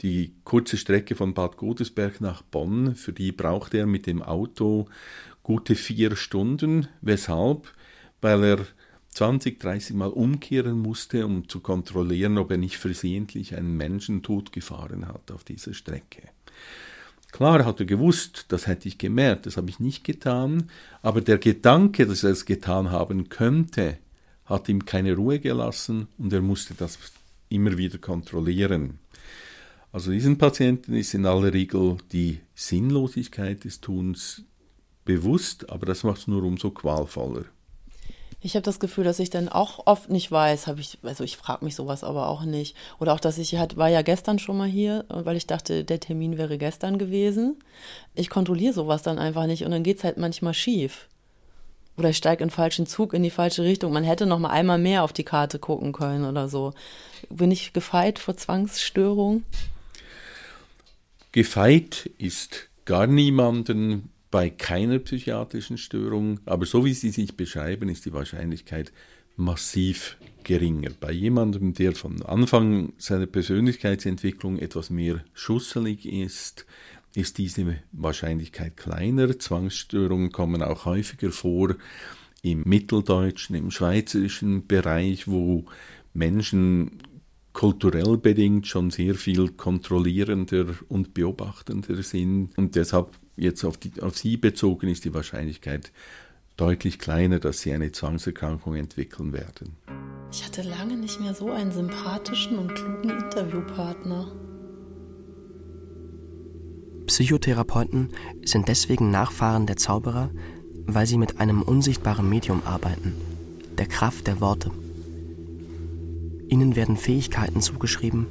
Die 0.01 0.37
kurze 0.45 0.77
Strecke 0.77 1.17
von 1.17 1.35
Bad 1.35 1.57
Godesberg 1.57 2.21
nach 2.21 2.43
Bonn, 2.43 2.95
für 2.95 3.13
die 3.13 3.33
brauchte 3.33 3.79
er 3.79 3.87
mit 3.87 4.07
dem 4.07 4.23
Auto 4.23 4.87
gute 5.49 5.77
vier 5.77 6.15
Stunden. 6.15 6.89
Weshalb? 7.01 7.73
Weil 8.21 8.45
er 8.45 8.67
20, 9.15 9.59
30 9.59 9.97
Mal 9.97 10.11
umkehren 10.11 10.79
musste, 10.79 11.25
um 11.25 11.49
zu 11.49 11.61
kontrollieren, 11.61 12.37
ob 12.37 12.51
er 12.51 12.59
nicht 12.59 12.77
versehentlich 12.77 13.57
einen 13.57 13.75
Menschen 13.75 14.23
totgefahren 14.23 15.09
hat 15.09 15.31
auf 15.33 15.45
dieser 15.45 15.73
Strecke. 15.73 16.29
Klar 17.33 17.65
hat 17.65 17.81
er 17.81 17.87
gewusst, 17.87 18.45
das 18.49 18.67
hätte 18.67 18.89
ich 18.89 18.99
gemerkt, 18.99 19.47
das 19.47 19.57
habe 19.57 19.71
ich 19.71 19.81
nicht 19.81 20.05
getan, 20.05 20.71
aber 21.01 21.23
der 21.23 21.39
Gedanke, 21.39 22.07
dass 22.07 22.25
er 22.25 22.31
es 22.31 22.45
getan 22.45 22.91
haben 22.91 23.31
könnte, 23.31 23.97
hat 24.45 24.69
ihm 24.69 24.85
keine 24.85 25.17
Ruhe 25.17 25.41
gelassen 25.41 26.09
und 26.19 26.31
er 26.31 26.43
musste 26.43 26.75
das 26.75 26.99
immer 27.49 27.79
wieder 27.79 27.97
kontrollieren. 27.97 28.99
Also 29.93 30.11
diesen 30.11 30.37
Patienten 30.37 30.93
ist 30.93 31.15
in 31.15 31.25
aller 31.25 31.55
Regel 31.55 31.97
die 32.13 32.41
Sinnlosigkeit 32.55 33.65
des 33.65 33.81
Tuns 33.81 34.45
bewusst, 35.09 35.71
aber 35.71 35.87
das 35.87 36.05
macht 36.05 36.19
es 36.19 36.27
nur 36.27 36.45
umso 36.45 36.71
qualvoller. 36.71 37.47
Ich 38.41 38.55
habe 38.55 38.63
das 38.63 38.79
Gefühl, 38.79 39.05
dass 39.05 39.19
ich 39.19 39.31
dann 39.31 39.49
auch 39.49 39.87
oft 39.87 40.11
nicht 40.11 40.31
weiß, 40.31 40.67
habe 40.67 40.81
ich, 40.81 40.99
also 41.03 41.25
ich 41.25 41.39
frage 41.39 41.65
mich 41.65 41.75
sowas 41.75 42.05
aber 42.05 42.29
auch 42.29 42.45
nicht. 42.45 42.77
Oder 43.01 43.15
auch, 43.15 43.19
dass 43.19 43.39
ich 43.39 43.57
halt, 43.57 43.79
war 43.79 43.89
ja 43.89 44.03
gestern 44.03 44.39
schon 44.39 44.59
mal 44.59 44.69
hier, 44.69 45.07
weil 45.09 45.37
ich 45.37 45.47
dachte, 45.47 45.83
der 45.83 45.99
Termin 45.99 46.37
wäre 46.37 46.59
gestern 46.59 46.99
gewesen. 46.99 47.57
Ich 48.15 48.29
kontrolliere 48.29 48.75
sowas 48.75 49.03
dann 49.03 49.19
einfach 49.19 49.47
nicht 49.47 49.65
und 49.65 49.71
dann 49.71 49.83
geht 49.83 49.97
es 49.97 50.05
halt 50.05 50.19
manchmal 50.19 50.55
schief. 50.55 51.09
Oder 51.97 52.11
ich 52.11 52.19
steige 52.19 52.45
in 52.45 52.51
falschen 52.51 52.87
Zug 52.87 53.15
in 53.15 53.23
die 53.23 53.31
falsche 53.31 53.65
Richtung. 53.65 53.93
Man 53.93 54.05
hätte 54.05 54.27
noch 54.27 54.39
mal 54.39 54.51
einmal 54.51 54.79
mehr 54.79 55.05
auf 55.05 55.15
die 55.15 55.25
Karte 55.25 55.59
gucken 55.59 55.93
können 55.93 56.27
oder 56.27 56.49
so. 56.49 56.75
Bin 57.31 57.51
ich 57.51 57.73
gefeit 57.73 58.19
vor 58.19 58.37
Zwangsstörung? 58.37 59.43
Gefeit 61.33 62.11
ist 62.19 62.69
gar 62.85 63.07
niemanden 63.07 64.11
bei 64.31 64.51
keiner 64.51 64.99
psychiatrischen 64.99 65.79
Störung, 65.79 66.41
aber 66.45 66.67
so 66.67 66.85
wie 66.85 66.93
Sie 66.93 67.11
sich 67.11 67.37
beschreiben, 67.37 67.89
ist 67.89 68.05
die 68.05 68.13
Wahrscheinlichkeit 68.13 68.93
massiv 69.37 70.17
geringer. 70.45 70.91
Bei 70.99 71.13
jemandem, 71.13 71.73
der 71.73 71.95
von 71.95 72.23
Anfang 72.23 72.93
seiner 72.99 73.27
Persönlichkeitsentwicklung 73.27 74.59
etwas 74.59 74.91
mehr 74.91 75.25
schusselig 75.33 76.05
ist, 76.07 76.67
ist 77.15 77.39
diese 77.39 77.77
Wahrscheinlichkeit 77.93 78.77
kleiner. 78.77 79.39
Zwangsstörungen 79.39 80.33
kommen 80.33 80.63
auch 80.63 80.85
häufiger 80.85 81.31
vor 81.31 81.77
im 82.43 82.63
mitteldeutschen, 82.65 83.57
im 83.57 83.71
schweizerischen 83.71 84.67
Bereich, 84.67 85.27
wo 85.27 85.65
Menschen 86.15 87.03
kulturell 87.53 88.19
bedingt 88.19 88.67
schon 88.67 88.91
sehr 88.91 89.15
viel 89.15 89.49
kontrollierender 89.49 90.67
und 90.89 91.15
beobachtender 91.15 92.03
sind. 92.03 92.57
Und 92.57 92.77
deshalb 92.77 93.19
jetzt 93.39 93.65
auf, 93.65 93.77
die, 93.77 93.93
auf 94.03 94.17
sie 94.19 94.37
bezogen 94.37 94.89
ist 94.89 95.05
die 95.05 95.15
Wahrscheinlichkeit 95.15 95.93
deutlich 96.57 96.99
kleiner, 96.99 97.39
dass 97.39 97.61
sie 97.61 97.73
eine 97.73 97.93
Zwangserkrankung 97.93 98.75
entwickeln 98.75 99.33
werden. 99.33 99.77
Ich 100.31 100.45
hatte 100.45 100.63
lange 100.63 100.97
nicht 100.97 101.21
mehr 101.21 101.33
so 101.33 101.51
einen 101.51 101.73
sympathischen 101.73 102.59
und 102.59 102.75
klugen 102.75 103.11
Interviewpartner. 103.11 104.33
Psychotherapeuten 107.07 108.11
sind 108.45 108.69
deswegen 108.69 109.11
Nachfahren 109.11 109.67
der 109.67 109.77
Zauberer, 109.77 110.31
weil 110.85 111.07
sie 111.07 111.17
mit 111.17 111.41
einem 111.41 111.63
unsichtbaren 111.63 112.29
Medium 112.29 112.63
arbeiten, 112.65 113.15
der 113.79 113.87
Kraft 113.87 114.27
der 114.27 114.41
Worte. 114.41 114.71
Ihnen 116.49 116.77
werden 116.77 116.97
Fähigkeiten 116.97 117.63
zugeschrieben, 117.63 118.27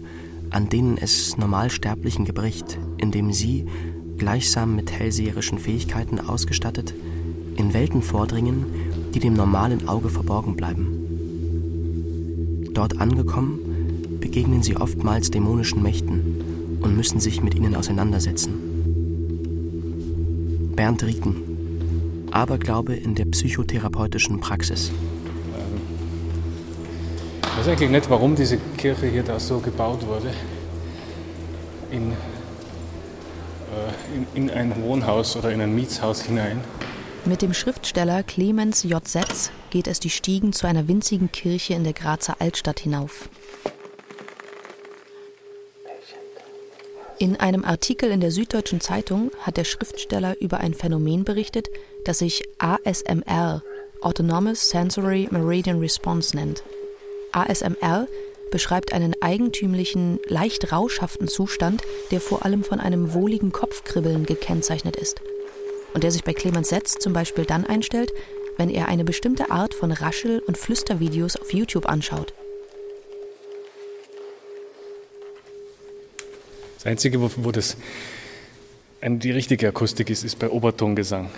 an 0.49 0.69
denen 0.69 0.97
es 0.97 1.37
Normalsterblichen 1.37 2.25
gebricht, 2.25 2.77
indem 2.97 3.31
sie, 3.33 3.67
gleichsam 4.17 4.75
mit 4.75 4.91
hellseherischen 4.91 5.59
Fähigkeiten 5.59 6.19
ausgestattet, 6.19 6.93
in 7.55 7.73
Welten 7.73 8.01
vordringen, 8.01 8.65
die 9.13 9.19
dem 9.19 9.33
normalen 9.33 9.87
Auge 9.87 10.09
verborgen 10.09 10.55
bleiben. 10.55 10.97
Dort 12.73 12.99
angekommen, 12.99 13.59
begegnen 14.19 14.61
sie 14.61 14.75
oftmals 14.77 15.31
dämonischen 15.31 15.81
Mächten 15.81 16.79
und 16.81 16.95
müssen 16.95 17.19
sich 17.19 17.41
mit 17.41 17.55
ihnen 17.55 17.75
auseinandersetzen. 17.75 18.53
Bernd 20.75 21.03
Rieken, 21.03 22.27
Aberglaube 22.31 22.93
in 22.93 23.15
der 23.15 23.25
psychotherapeutischen 23.25 24.39
Praxis. 24.39 24.91
Ich 27.41 27.57
weiß 27.57 27.67
eigentlich 27.69 27.89
nicht, 27.89 28.09
warum 28.11 28.35
diese 28.35 28.59
Kirche 28.77 29.07
hier 29.07 29.23
da 29.23 29.39
so 29.39 29.57
gebaut 29.59 30.05
wurde. 30.05 30.31
In, 31.89 32.13
in, 34.33 34.49
in 34.49 34.49
ein 34.49 34.81
Wohnhaus 34.81 35.35
oder 35.35 35.51
in 35.51 35.61
ein 35.61 35.73
Mietshaus 35.73 36.21
hinein. 36.21 36.61
Mit 37.25 37.41
dem 37.41 37.53
Schriftsteller 37.53 38.23
Clemens 38.23 38.83
J. 38.83 39.05
Setz 39.05 39.51
geht 39.69 39.87
es 39.87 39.99
die 39.99 40.09
Stiegen 40.09 40.53
zu 40.53 40.65
einer 40.67 40.87
winzigen 40.87 41.31
Kirche 41.31 41.73
in 41.73 41.83
der 41.83 41.93
Grazer 41.93 42.37
Altstadt 42.39 42.79
hinauf. 42.79 43.29
In 47.19 47.35
einem 47.35 47.65
Artikel 47.65 48.11
in 48.11 48.21
der 48.21 48.31
Süddeutschen 48.31 48.79
Zeitung 48.79 49.31
hat 49.41 49.57
der 49.57 49.63
Schriftsteller 49.63 50.39
über 50.39 50.59
ein 50.59 50.75
Phänomen 50.75 51.23
berichtet, 51.23 51.67
das 52.05 52.19
sich 52.19 52.43
ASMR, 52.59 53.63
Autonomous 54.01 54.69
Sensory 54.69 55.27
Meridian 55.31 55.79
Response 55.79 56.35
nennt. 56.35 56.63
ASMR 57.31 58.07
beschreibt 58.51 58.93
einen 58.93 59.15
eigentümlichen, 59.21 60.19
leicht 60.27 60.71
rauschhaften 60.71 61.27
Zustand, 61.27 61.83
der 62.11 62.21
vor 62.21 62.45
allem 62.45 62.63
von 62.63 62.79
einem 62.79 63.13
wohligen 63.13 63.51
Kopfkribbeln 63.51 64.25
gekennzeichnet 64.25 64.95
ist. 64.95 65.21
Und 65.93 66.03
der 66.03 66.11
sich 66.11 66.23
bei 66.23 66.33
Clemens 66.33 66.69
Setz 66.69 66.99
zum 66.99 67.13
Beispiel 67.13 67.45
dann 67.45 67.65
einstellt, 67.65 68.11
wenn 68.57 68.69
er 68.69 68.87
eine 68.87 69.03
bestimmte 69.03 69.51
Art 69.51 69.73
von 69.73 69.91
Raschel- 69.91 70.39
und 70.39 70.57
Flüstervideos 70.57 71.35
auf 71.37 71.53
YouTube 71.53 71.87
anschaut. 71.87 72.33
Das 76.75 76.85
Einzige, 76.85 77.19
wo, 77.21 77.51
das 77.51 77.77
die 79.01 79.31
richtige 79.31 79.69
Akustik 79.69 80.09
ist, 80.09 80.23
ist 80.23 80.39
bei 80.39 80.49
Obertongesang. 80.49 81.29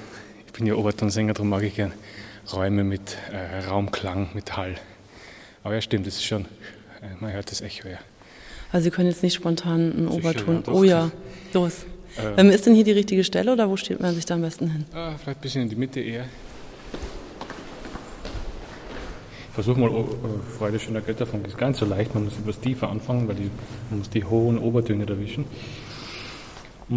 Ich 0.48 0.54
bin 0.54 0.66
ja 0.66 0.76
Obertonsänger, 0.76 1.34
darum 1.34 1.50
mag 1.50 1.64
ich 1.64 1.76
gern 1.76 1.94
Räume 2.52 2.84
mit 2.84 3.18
äh, 3.32 3.68
Raumklang, 3.68 4.30
mit 4.34 4.58
Hall. 4.58 4.76
Aber 5.64 5.76
ja, 5.76 5.82
stimmt, 5.82 6.08
es 6.08 6.16
ist 6.16 6.26
schon, 6.26 6.46
man 7.20 7.32
hört 7.34 7.52
das 7.52 7.62
Echo, 7.62 7.88
ja. 7.88 7.98
Also 8.72 8.86
Sie 8.86 8.92
können 8.92 9.10
jetzt 9.10 9.24
nicht 9.24 9.34
spontan 9.34 9.92
einen 9.94 10.08
Oberton. 10.08 10.64
oh 10.68 10.84
ja, 10.84 11.12
los. 11.54 11.86
Ähm. 12.18 12.34
Ähm, 12.38 12.50
ist 12.50 12.66
denn 12.66 12.76
hier 12.76 12.84
die 12.84 12.92
richtige 12.92 13.24
Stelle 13.24 13.52
oder 13.54 13.70
wo 13.70 13.78
steht 13.78 14.00
man 14.00 14.14
sich 14.16 14.26
da 14.26 14.36
am 14.36 14.42
besten 14.42 14.70
hin? 14.70 14.86
Ah, 14.94 15.14
vielleicht 15.18 15.40
ein 15.40 15.42
bisschen 15.42 15.62
in 15.64 15.70
die 15.70 15.76
Mitte 15.76 16.00
eher. 16.00 16.26
Ich 19.48 19.54
versuche 19.66 19.80
mal, 19.80 19.90
oh, 19.90 20.02
äh, 20.02 20.58
Freude 20.58 20.80
schöner 20.80 21.02
Götterfunk 21.02 21.48
ist 21.48 21.58
gar 21.58 21.68
nicht 21.70 21.80
so 21.80 21.86
leicht. 21.86 22.14
Man 22.14 22.26
muss 22.26 22.34
etwas 22.38 22.60
tiefer 22.60 22.90
anfangen, 22.90 23.28
weil 23.28 23.36
die, 23.36 23.50
man 23.90 24.00
muss 24.00 24.10
die 24.10 24.24
hohen 24.24 24.58
Obertöne 24.58 25.06
erwischen. 25.08 25.46
So 26.90 26.96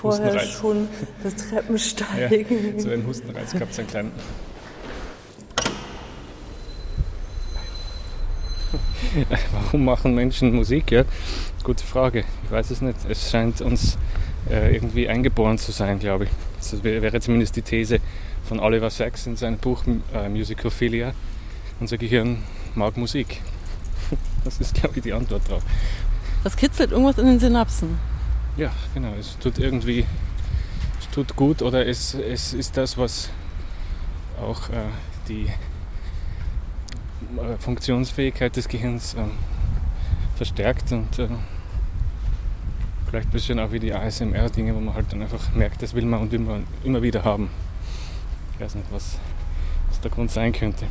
Vorher 0.00 0.26
Hustenreiz. 0.32 0.58
schon 0.58 0.88
das 1.22 1.34
Ja, 1.50 1.60
Treppensteigen. 1.60 2.80
so 2.80 2.90
einen 2.90 3.06
Hustenreiz 3.06 3.52
gehabt, 3.52 3.78
einen 3.78 3.88
kleinen. 3.88 4.12
Warum 9.52 9.84
machen 9.84 10.14
Menschen 10.14 10.54
Musik? 10.54 10.90
Ja, 10.90 11.04
gute 11.64 11.84
Frage. 11.84 12.24
Ich 12.44 12.50
weiß 12.50 12.70
es 12.70 12.80
nicht. 12.80 12.96
Es 13.08 13.30
scheint 13.30 13.60
uns 13.60 13.98
äh, 14.48 14.74
irgendwie 14.74 15.08
eingeboren 15.08 15.58
zu 15.58 15.72
sein, 15.72 15.98
glaube 15.98 16.24
ich. 16.24 16.30
Das 16.58 16.84
wär- 16.84 17.02
wäre 17.02 17.20
zumindest 17.20 17.56
die 17.56 17.62
These 17.62 17.98
von 18.44 18.60
Oliver 18.60 18.90
Sacks 18.90 19.26
in 19.26 19.36
seinem 19.36 19.58
Buch 19.58 19.82
äh, 20.14 20.28
Musicophilia. 20.28 21.12
Unser 21.80 21.98
Gehirn 21.98 22.38
mag 22.74 22.96
Musik. 22.96 23.40
Das 24.42 24.58
ist, 24.58 24.74
glaube 24.74 24.94
ich, 24.96 25.02
die 25.02 25.12
Antwort 25.12 25.46
drauf. 25.48 25.62
Das 26.42 26.56
kitzelt 26.56 26.92
irgendwas 26.92 27.18
in 27.18 27.26
den 27.26 27.38
Synapsen. 27.38 27.98
Ja, 28.60 28.70
genau. 28.92 29.14
Es 29.18 29.38
tut 29.38 29.58
irgendwie, 29.58 30.04
es 31.00 31.08
tut 31.08 31.34
gut 31.34 31.62
oder 31.62 31.86
es, 31.86 32.12
es 32.12 32.52
ist 32.52 32.76
das, 32.76 32.98
was 32.98 33.30
auch 34.38 34.68
äh, 34.68 34.82
die 35.28 35.46
äh, 37.38 37.56
Funktionsfähigkeit 37.58 38.54
des 38.54 38.68
Gehirns 38.68 39.14
ähm, 39.14 39.30
verstärkt 40.36 40.92
und 40.92 41.18
äh, 41.18 41.28
Vielleicht 43.08 43.28
ein 43.28 43.32
bisschen 43.32 43.58
auch 43.58 43.72
wie 43.72 43.80
die 43.80 43.94
ASMR-Dinge, 43.94 44.74
wo 44.74 44.78
man 44.78 44.94
halt 44.94 45.10
dann 45.10 45.22
einfach 45.22 45.52
merkt, 45.54 45.80
das 45.80 45.94
will 45.94 46.04
man 46.04 46.20
und 46.20 46.34
immer, 46.34 46.60
immer 46.84 47.00
wieder 47.00 47.24
haben. 47.24 47.48
Ich 48.52 48.60
weiß 48.60 48.74
nicht, 48.74 48.86
was, 48.92 49.18
was 49.88 50.00
der 50.02 50.10
Grund 50.10 50.30
sein 50.30 50.52
könnte. 50.52 50.84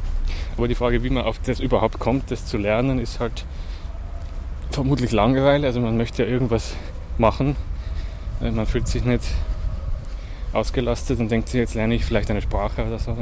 Aber 0.57 0.67
die 0.67 0.73
Frage, 0.73 1.03
wie 1.03 1.11
man 1.11 1.23
auf 1.23 1.37
das 1.39 1.59
überhaupt 1.59 1.99
kommt, 1.99 2.31
das 2.31 2.47
zu 2.47 2.57
lernen, 2.57 2.97
ist 2.97 3.19
halt 3.19 3.45
vermutlich 4.71 5.11
Langeweile. 5.11 5.67
Also 5.67 5.79
man 5.79 5.97
möchte 5.97 6.23
ja 6.23 6.29
irgendwas 6.29 6.75
machen. 7.19 7.55
Man 8.39 8.65
fühlt 8.65 8.87
sich 8.87 9.03
nicht 9.03 9.23
ausgelastet 10.53 11.19
und 11.19 11.29
denkt 11.29 11.49
sich, 11.49 11.59
jetzt 11.59 11.75
lerne 11.75 11.95
ich 11.95 12.05
vielleicht 12.05 12.31
eine 12.31 12.41
Sprache 12.41 12.85
oder 12.85 12.99
so. 12.99 13.15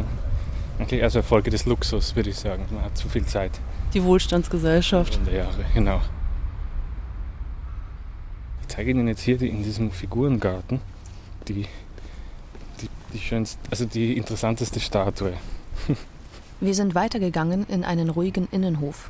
Eigentlich 0.80 1.02
also 1.04 1.22
Folge 1.22 1.50
des 1.50 1.66
Luxus, 1.66 2.16
würde 2.16 2.30
ich 2.30 2.38
sagen. 2.38 2.66
Man 2.72 2.84
hat 2.84 2.98
zu 2.98 3.10
viel 3.10 3.26
Zeit. 3.26 3.52
Die 3.94 4.04
Wohlstandsgesellschaft. 4.04 5.20
der 5.26 5.34
Jahre, 5.34 5.66
genau. 5.74 6.02
Ich 8.62 8.68
zeige 8.68 8.92
Ihnen 8.92 9.08
jetzt 9.08 9.22
hier 9.22 9.38
die, 9.38 9.50
in 9.50 9.64
diesem 9.64 9.92
Figurengarten 9.92 10.80
die, 11.48 11.66
die, 12.82 12.90
die 13.14 13.20
schönste, 13.20 13.60
also 13.72 13.86
die 13.86 14.18
interessanteste 14.18 14.80
Statue. 14.80 15.34
Wir 16.60 16.74
sind 16.74 16.96
weitergegangen 16.96 17.66
in 17.68 17.84
einen 17.84 18.10
ruhigen 18.10 18.48
Innenhof. 18.52 19.10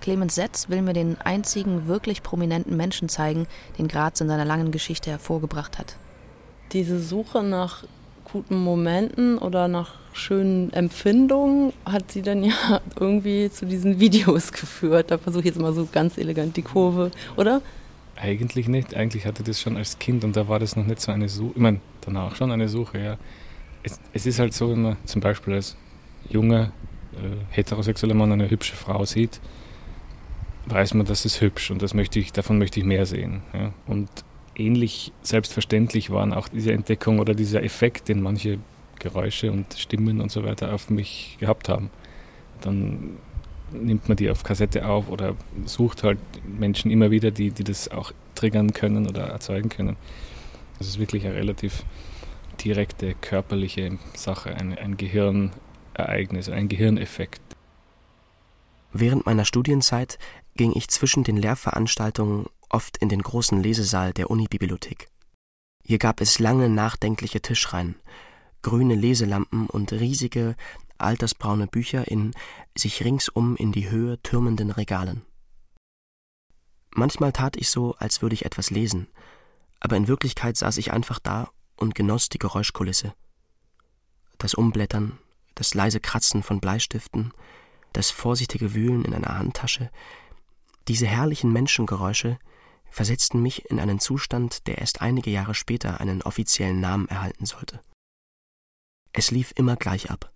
Clemens 0.00 0.34
Setz 0.34 0.68
will 0.68 0.82
mir 0.82 0.92
den 0.92 1.20
einzigen 1.20 1.86
wirklich 1.86 2.22
prominenten 2.22 2.76
Menschen 2.76 3.08
zeigen, 3.08 3.46
den 3.78 3.88
Graz 3.88 4.20
in 4.20 4.28
seiner 4.28 4.44
langen 4.44 4.70
Geschichte 4.70 5.10
hervorgebracht 5.10 5.78
hat. 5.78 5.96
Diese 6.72 7.00
Suche 7.00 7.42
nach 7.42 7.84
guten 8.30 8.56
Momenten 8.56 9.38
oder 9.38 9.68
nach 9.68 9.94
schönen 10.12 10.72
Empfindungen 10.72 11.72
hat 11.84 12.12
sie 12.12 12.22
dann 12.22 12.44
ja 12.44 12.80
irgendwie 13.00 13.50
zu 13.50 13.66
diesen 13.66 14.00
Videos 14.00 14.52
geführt. 14.52 15.10
Da 15.10 15.18
versuche 15.18 15.40
ich 15.40 15.46
jetzt 15.46 15.60
mal 15.60 15.72
so 15.72 15.88
ganz 15.90 16.18
elegant 16.18 16.56
die 16.56 16.62
Kurve, 16.62 17.10
oder? 17.36 17.62
Eigentlich 18.16 18.68
nicht. 18.68 18.94
Eigentlich 18.94 19.26
hatte 19.26 19.42
das 19.42 19.60
schon 19.60 19.76
als 19.76 19.98
Kind 19.98 20.24
und 20.24 20.36
da 20.36 20.48
war 20.48 20.58
das 20.58 20.76
noch 20.76 20.84
nicht 20.84 21.00
so 21.00 21.12
eine 21.12 21.28
Suche. 21.28 21.52
Ich 21.54 21.60
meine, 21.60 21.80
danach 22.00 22.34
schon 22.34 22.50
eine 22.50 22.68
Suche, 22.68 22.98
ja. 22.98 23.18
Es, 23.82 24.00
es 24.12 24.26
ist 24.26 24.40
halt 24.40 24.54
so, 24.54 24.70
wenn 24.70 24.82
man 24.82 24.96
zum 25.04 25.20
Beispiel 25.20 25.54
als 25.54 25.76
junger 26.28 26.72
äh, 27.12 27.36
heterosexueller 27.50 28.14
Mann 28.14 28.32
eine 28.32 28.50
hübsche 28.50 28.74
Frau 28.74 29.04
sieht, 29.04 29.40
weiß 30.70 30.94
man, 30.94 31.06
das 31.06 31.24
ist 31.24 31.40
hübsch 31.40 31.70
und 31.70 31.82
das 31.82 31.94
möchte 31.94 32.18
ich, 32.18 32.32
davon 32.32 32.58
möchte 32.58 32.80
ich 32.80 32.86
mehr 32.86 33.06
sehen. 33.06 33.42
Ja. 33.52 33.72
Und 33.86 34.08
ähnlich 34.56 35.12
selbstverständlich 35.22 36.10
waren 36.10 36.32
auch 36.32 36.48
diese 36.48 36.72
Entdeckung 36.72 37.18
oder 37.18 37.34
dieser 37.34 37.62
Effekt, 37.62 38.08
den 38.08 38.20
manche 38.20 38.58
Geräusche 38.98 39.52
und 39.52 39.74
Stimmen 39.74 40.20
und 40.20 40.30
so 40.32 40.44
weiter 40.44 40.74
auf 40.74 40.90
mich 40.90 41.36
gehabt 41.38 41.68
haben. 41.68 41.90
Dann 42.60 43.16
nimmt 43.70 44.08
man 44.08 44.16
die 44.16 44.30
auf 44.30 44.42
Kassette 44.42 44.86
auf 44.86 45.08
oder 45.08 45.36
sucht 45.64 46.02
halt 46.02 46.18
Menschen 46.44 46.90
immer 46.90 47.10
wieder, 47.10 47.30
die, 47.30 47.50
die 47.50 47.64
das 47.64 47.88
auch 47.88 48.12
triggern 48.34 48.72
können 48.72 49.06
oder 49.06 49.28
erzeugen 49.28 49.68
können. 49.68 49.96
Das 50.78 50.88
ist 50.88 50.98
wirklich 50.98 51.26
eine 51.26 51.34
relativ 51.34 51.84
direkte 52.64 53.14
körperliche 53.14 53.98
Sache, 54.14 54.54
ein, 54.54 54.76
ein 54.76 54.96
Gehirnereignis, 54.96 56.48
ein 56.48 56.68
Gehirneffekt. 56.68 57.40
Während 58.92 59.26
meiner 59.26 59.44
Studienzeit 59.44 60.18
ging 60.58 60.74
ich 60.74 60.88
zwischen 60.88 61.24
den 61.24 61.38
Lehrveranstaltungen 61.38 62.46
oft 62.68 62.98
in 62.98 63.08
den 63.08 63.22
großen 63.22 63.62
Lesesaal 63.62 64.12
der 64.12 64.28
Unibibliothek. 64.28 65.08
Hier 65.82 65.98
gab 65.98 66.20
es 66.20 66.38
lange 66.38 66.68
nachdenkliche 66.68 67.40
Tischreihen, 67.40 67.94
grüne 68.60 68.94
Leselampen 68.94 69.68
und 69.68 69.92
riesige, 69.92 70.56
altersbraune 70.98 71.68
Bücher 71.68 72.08
in 72.08 72.32
sich 72.76 73.04
ringsum 73.04 73.56
in 73.56 73.72
die 73.72 73.88
Höhe 73.88 74.20
türmenden 74.22 74.70
Regalen. 74.70 75.22
Manchmal 76.90 77.32
tat 77.32 77.56
ich 77.56 77.70
so, 77.70 77.94
als 77.94 78.20
würde 78.20 78.34
ich 78.34 78.44
etwas 78.44 78.70
lesen, 78.70 79.06
aber 79.80 79.96
in 79.96 80.08
Wirklichkeit 80.08 80.56
saß 80.56 80.76
ich 80.78 80.92
einfach 80.92 81.20
da 81.20 81.50
und 81.76 81.94
genoss 81.94 82.28
die 82.28 82.38
Geräuschkulisse. 82.38 83.14
Das 84.38 84.54
Umblättern, 84.54 85.18
das 85.54 85.74
leise 85.74 86.00
Kratzen 86.00 86.42
von 86.42 86.60
Bleistiften, 86.60 87.32
das 87.92 88.10
vorsichtige 88.10 88.74
Wühlen 88.74 89.04
in 89.04 89.14
einer 89.14 89.38
Handtasche, 89.38 89.90
diese 90.88 91.06
herrlichen 91.06 91.52
Menschengeräusche 91.52 92.38
versetzten 92.90 93.42
mich 93.42 93.70
in 93.70 93.78
einen 93.78 94.00
Zustand, 94.00 94.66
der 94.66 94.78
erst 94.78 95.02
einige 95.02 95.30
Jahre 95.30 95.54
später 95.54 96.00
einen 96.00 96.22
offiziellen 96.22 96.80
Namen 96.80 97.06
erhalten 97.08 97.46
sollte. 97.46 97.80
Es 99.12 99.30
lief 99.30 99.52
immer 99.56 99.76
gleich 99.76 100.10
ab. 100.10 100.32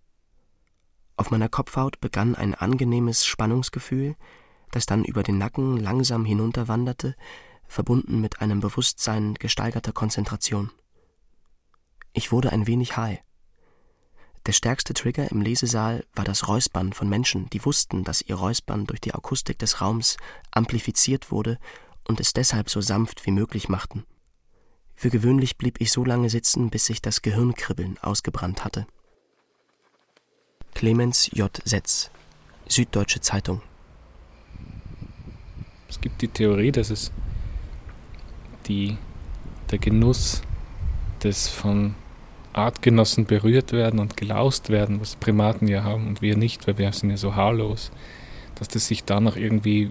Auf 1.16 1.30
meiner 1.30 1.48
Kopfhaut 1.48 2.00
begann 2.00 2.34
ein 2.34 2.54
angenehmes 2.54 3.24
Spannungsgefühl, 3.24 4.16
das 4.70 4.86
dann 4.86 5.04
über 5.04 5.22
den 5.22 5.38
Nacken 5.38 5.76
langsam 5.76 6.24
hinunterwanderte, 6.24 7.16
verbunden 7.66 8.20
mit 8.20 8.40
einem 8.40 8.60
Bewusstsein 8.60 9.34
gesteigerter 9.34 9.92
Konzentration. 9.92 10.70
Ich 12.12 12.32
wurde 12.32 12.52
ein 12.52 12.66
wenig 12.66 12.96
high. 12.96 13.20
Der 14.46 14.52
stärkste 14.52 14.92
Trigger 14.92 15.30
im 15.30 15.40
Lesesaal 15.40 16.04
war 16.14 16.24
das 16.24 16.48
Räuspern 16.48 16.92
von 16.92 17.08
Menschen, 17.08 17.48
die 17.50 17.64
wussten, 17.64 18.02
dass 18.02 18.22
ihr 18.22 18.34
Räuspern 18.34 18.86
durch 18.86 19.00
die 19.00 19.14
Akustik 19.14 19.58
des 19.58 19.80
Raums 19.80 20.16
amplifiziert 20.50 21.30
wurde 21.30 21.58
und 22.08 22.18
es 22.18 22.32
deshalb 22.32 22.68
so 22.68 22.80
sanft 22.80 23.24
wie 23.24 23.30
möglich 23.30 23.68
machten. 23.68 24.04
Für 24.96 25.10
gewöhnlich 25.10 25.58
blieb 25.58 25.80
ich 25.80 25.92
so 25.92 26.04
lange 26.04 26.28
sitzen, 26.28 26.70
bis 26.70 26.86
sich 26.86 27.00
das 27.00 27.22
Gehirnkribbeln 27.22 27.98
ausgebrannt 28.02 28.64
hatte. 28.64 28.86
Clemens 30.74 31.30
J. 31.32 31.50
Setz, 31.64 32.10
Süddeutsche 32.66 33.20
Zeitung. 33.20 33.62
Es 35.88 36.00
gibt 36.00 36.20
die 36.20 36.28
Theorie, 36.28 36.72
dass 36.72 36.90
es 36.90 37.12
die, 38.66 38.96
der 39.70 39.78
Genuss 39.78 40.42
des 41.22 41.48
von 41.48 41.94
Artgenossen 42.52 43.24
berührt 43.24 43.72
werden 43.72 43.98
und 43.98 44.16
gelaust 44.16 44.68
werden, 44.68 45.00
was 45.00 45.16
Primaten 45.16 45.68
ja 45.68 45.84
haben 45.84 46.06
und 46.06 46.22
wir 46.22 46.36
nicht, 46.36 46.66
weil 46.66 46.78
wir 46.78 46.92
sind 46.92 47.10
ja 47.10 47.16
so 47.16 47.34
haarlos, 47.34 47.90
dass 48.56 48.68
das 48.68 48.86
sich 48.86 49.04
da 49.04 49.20
noch 49.20 49.36
irgendwie 49.36 49.90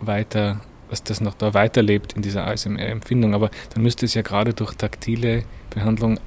weiter, 0.00 0.60
dass 0.90 1.02
das 1.02 1.20
noch 1.20 1.34
da 1.34 1.54
weiterlebt 1.54 2.12
in 2.12 2.22
dieser 2.22 2.46
ASMR-Empfindung. 2.46 3.34
Aber 3.34 3.50
dann 3.72 3.82
müsste 3.82 4.04
es 4.06 4.14
ja 4.14 4.22
gerade 4.22 4.52
durch 4.52 4.74
taktile 4.74 5.44
Behandlung 5.70 6.20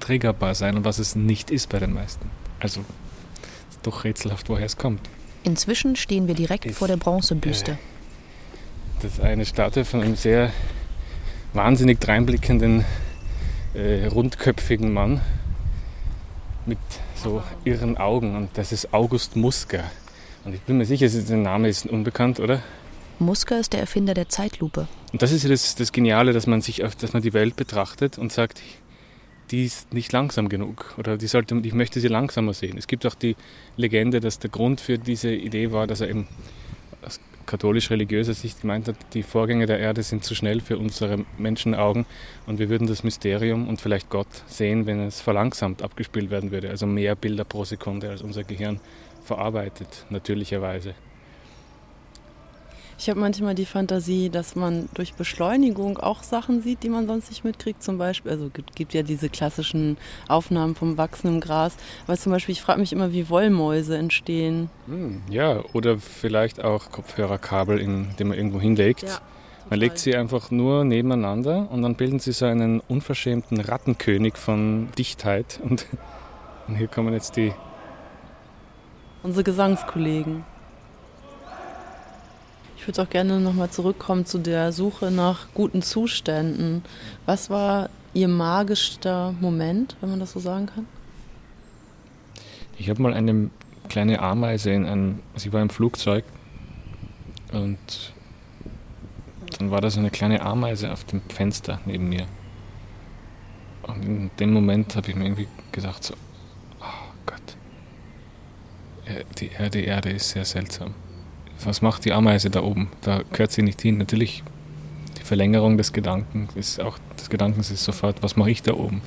triggerbar 0.00 0.54
sein 0.54 0.76
und 0.76 0.84
was 0.84 0.98
es 0.98 1.14
nicht 1.14 1.50
ist 1.50 1.68
bei 1.68 1.78
den 1.78 1.92
meisten. 1.92 2.30
Also 2.60 2.80
ist 3.70 3.86
doch 3.86 4.04
rätselhaft, 4.04 4.48
woher 4.48 4.66
es 4.66 4.76
kommt. 4.76 5.00
Inzwischen 5.42 5.94
stehen 5.96 6.26
wir 6.26 6.34
direkt 6.34 6.64
ist, 6.64 6.78
vor 6.78 6.88
der 6.88 6.96
Bronzebüste. 6.96 7.72
Äh, 7.72 7.76
das 9.02 9.12
ist 9.12 9.20
eine 9.20 9.44
Statue 9.44 9.84
von 9.84 10.00
einem 10.00 10.16
sehr 10.16 10.50
wahnsinnig 11.52 12.00
dreinblickenden 12.00 12.84
äh, 13.74 14.06
rundköpfigen 14.06 14.92
Mann 14.92 15.20
mit 16.66 16.78
so 17.14 17.42
irren 17.64 17.96
Augen 17.96 18.36
und 18.36 18.50
das 18.54 18.72
ist 18.72 18.94
August 18.94 19.36
Musker. 19.36 19.84
Und 20.44 20.54
ich 20.54 20.60
bin 20.60 20.78
mir 20.78 20.86
sicher, 20.86 21.08
der 21.08 21.36
Name 21.36 21.68
ist 21.68 21.86
unbekannt, 21.86 22.40
oder? 22.40 22.62
Musker 23.18 23.58
ist 23.58 23.72
der 23.72 23.80
Erfinder 23.80 24.14
der 24.14 24.28
Zeitlupe. 24.28 24.88
Und 25.12 25.22
das 25.22 25.32
ist 25.32 25.44
ja 25.44 25.48
das, 25.48 25.74
das 25.74 25.92
Geniale, 25.92 26.32
dass 26.32 26.46
man 26.46 26.60
sich, 26.60 26.82
dass 26.98 27.12
man 27.12 27.22
die 27.22 27.32
Welt 27.32 27.56
betrachtet 27.56 28.18
und 28.18 28.32
sagt, 28.32 28.60
die 29.50 29.64
ist 29.64 29.92
nicht 29.92 30.12
langsam 30.12 30.48
genug 30.48 30.94
oder 30.98 31.16
die 31.16 31.26
sollte, 31.26 31.60
ich 31.62 31.74
möchte 31.74 32.00
sie 32.00 32.08
langsamer 32.08 32.54
sehen. 32.54 32.76
Es 32.78 32.86
gibt 32.86 33.06
auch 33.06 33.14
die 33.14 33.36
Legende, 33.76 34.20
dass 34.20 34.38
der 34.38 34.50
Grund 34.50 34.80
für 34.80 34.98
diese 34.98 35.32
Idee 35.32 35.70
war, 35.70 35.86
dass 35.86 36.00
er 36.00 36.08
eben 36.08 36.26
katholisch-religiöser 37.46 38.34
Sicht 38.34 38.62
gemeint 38.62 38.88
hat, 38.88 38.96
die 39.12 39.22
Vorgänge 39.22 39.66
der 39.66 39.78
Erde 39.78 40.02
sind 40.02 40.24
zu 40.24 40.34
schnell 40.34 40.60
für 40.60 40.78
unsere 40.78 41.24
Menschenaugen 41.38 42.06
und 42.46 42.58
wir 42.58 42.68
würden 42.68 42.86
das 42.86 43.04
Mysterium 43.04 43.68
und 43.68 43.80
vielleicht 43.80 44.10
Gott 44.10 44.28
sehen, 44.46 44.86
wenn 44.86 45.00
es 45.00 45.20
verlangsamt 45.20 45.82
abgespielt 45.82 46.30
werden 46.30 46.50
würde, 46.50 46.70
also 46.70 46.86
mehr 46.86 47.14
Bilder 47.14 47.44
pro 47.44 47.64
Sekunde 47.64 48.10
als 48.10 48.22
unser 48.22 48.44
Gehirn 48.44 48.80
verarbeitet, 49.22 50.06
natürlicherweise. 50.10 50.94
Ich 52.98 53.10
habe 53.10 53.18
manchmal 53.18 53.54
die 53.54 53.66
Fantasie, 53.66 54.30
dass 54.30 54.54
man 54.54 54.88
durch 54.94 55.14
Beschleunigung 55.14 55.98
auch 55.98 56.22
Sachen 56.22 56.62
sieht, 56.62 56.82
die 56.82 56.88
man 56.88 57.06
sonst 57.06 57.30
nicht 57.30 57.44
mitkriegt. 57.44 57.82
Zum 57.82 57.98
Beispiel, 57.98 58.30
also 58.30 58.50
gibt, 58.50 58.76
gibt 58.76 58.94
ja 58.94 59.02
diese 59.02 59.28
klassischen 59.28 59.96
Aufnahmen 60.28 60.74
vom 60.74 60.96
wachsenden 60.96 61.40
Gras. 61.40 61.76
Weil 62.06 62.18
zum 62.18 62.32
Beispiel, 62.32 62.52
ich 62.52 62.62
frage 62.62 62.80
mich 62.80 62.92
immer, 62.92 63.12
wie 63.12 63.28
Wollmäuse 63.28 63.96
entstehen. 63.96 64.70
Hm, 64.86 65.22
ja, 65.28 65.62
oder 65.72 65.98
vielleicht 65.98 66.62
auch 66.62 66.90
Kopfhörerkabel, 66.90 67.78
in, 67.78 68.08
die 68.18 68.24
man 68.24 68.36
irgendwo 68.36 68.60
hinlegt. 68.60 69.02
Ja. 69.02 69.20
Man 69.70 69.80
legt 69.80 69.98
sie 69.98 70.14
einfach 70.14 70.50
nur 70.50 70.84
nebeneinander 70.84 71.68
und 71.70 71.82
dann 71.82 71.94
bilden 71.94 72.18
sie 72.18 72.32
so 72.32 72.44
einen 72.44 72.80
unverschämten 72.80 73.60
Rattenkönig 73.60 74.36
von 74.36 74.88
Dichtheit. 74.98 75.58
Und, 75.64 75.86
und 76.68 76.76
hier 76.76 76.88
kommen 76.88 77.12
jetzt 77.12 77.36
die. 77.36 77.52
Unsere 79.22 79.44
Gesangskollegen. 79.44 80.44
Ich 82.84 82.88
würde 82.88 83.00
auch 83.00 83.08
gerne 83.08 83.40
nochmal 83.40 83.70
zurückkommen 83.70 84.26
zu 84.26 84.36
der 84.36 84.70
Suche 84.70 85.10
nach 85.10 85.46
guten 85.54 85.80
Zuständen. 85.80 86.84
Was 87.24 87.48
war 87.48 87.88
Ihr 88.12 88.28
magischster 88.28 89.34
Moment, 89.40 89.96
wenn 90.02 90.10
man 90.10 90.20
das 90.20 90.32
so 90.32 90.38
sagen 90.38 90.66
kann? 90.66 90.86
Ich 92.76 92.90
habe 92.90 93.00
mal 93.00 93.14
eine 93.14 93.48
kleine 93.88 94.20
Ameise 94.20 94.70
in 94.70 94.84
einem, 94.84 95.20
sie 95.34 95.50
war 95.54 95.62
im 95.62 95.70
Flugzeug 95.70 96.26
und 97.54 97.78
dann 99.58 99.70
war 99.70 99.80
da 99.80 99.88
so 99.88 100.00
eine 100.00 100.10
kleine 100.10 100.42
Ameise 100.42 100.92
auf 100.92 101.04
dem 101.04 101.22
Fenster 101.30 101.80
neben 101.86 102.10
mir. 102.10 102.26
Und 103.84 104.04
in 104.04 104.30
dem 104.38 104.52
Moment 104.52 104.94
habe 104.94 105.08
ich 105.08 105.16
mir 105.16 105.24
irgendwie 105.24 105.48
gedacht, 105.72 106.04
so, 106.04 106.12
oh 106.82 107.12
Gott, 107.24 107.56
die 109.38 109.52
Erde, 109.52 109.70
die 109.70 109.84
Erde 109.86 110.10
ist 110.10 110.28
sehr 110.28 110.44
seltsam. 110.44 110.92
Was 111.64 111.80
macht 111.80 112.04
die 112.04 112.12
Ameise 112.12 112.50
da 112.50 112.62
oben? 112.62 112.88
Da 113.00 113.22
gehört 113.32 113.52
sie 113.52 113.62
nicht 113.62 113.80
hin. 113.80 113.96
Natürlich, 113.98 114.42
die 115.18 115.22
Verlängerung 115.22 115.78
des 115.78 115.92
Gedankens 115.92 116.54
ist 116.54 116.80
auch, 116.80 116.98
des 117.18 117.30
Gedankens 117.30 117.70
ist 117.70 117.84
sofort, 117.84 118.22
was 118.22 118.36
mache 118.36 118.50
ich 118.50 118.62
da 118.62 118.74
oben? 118.74 119.00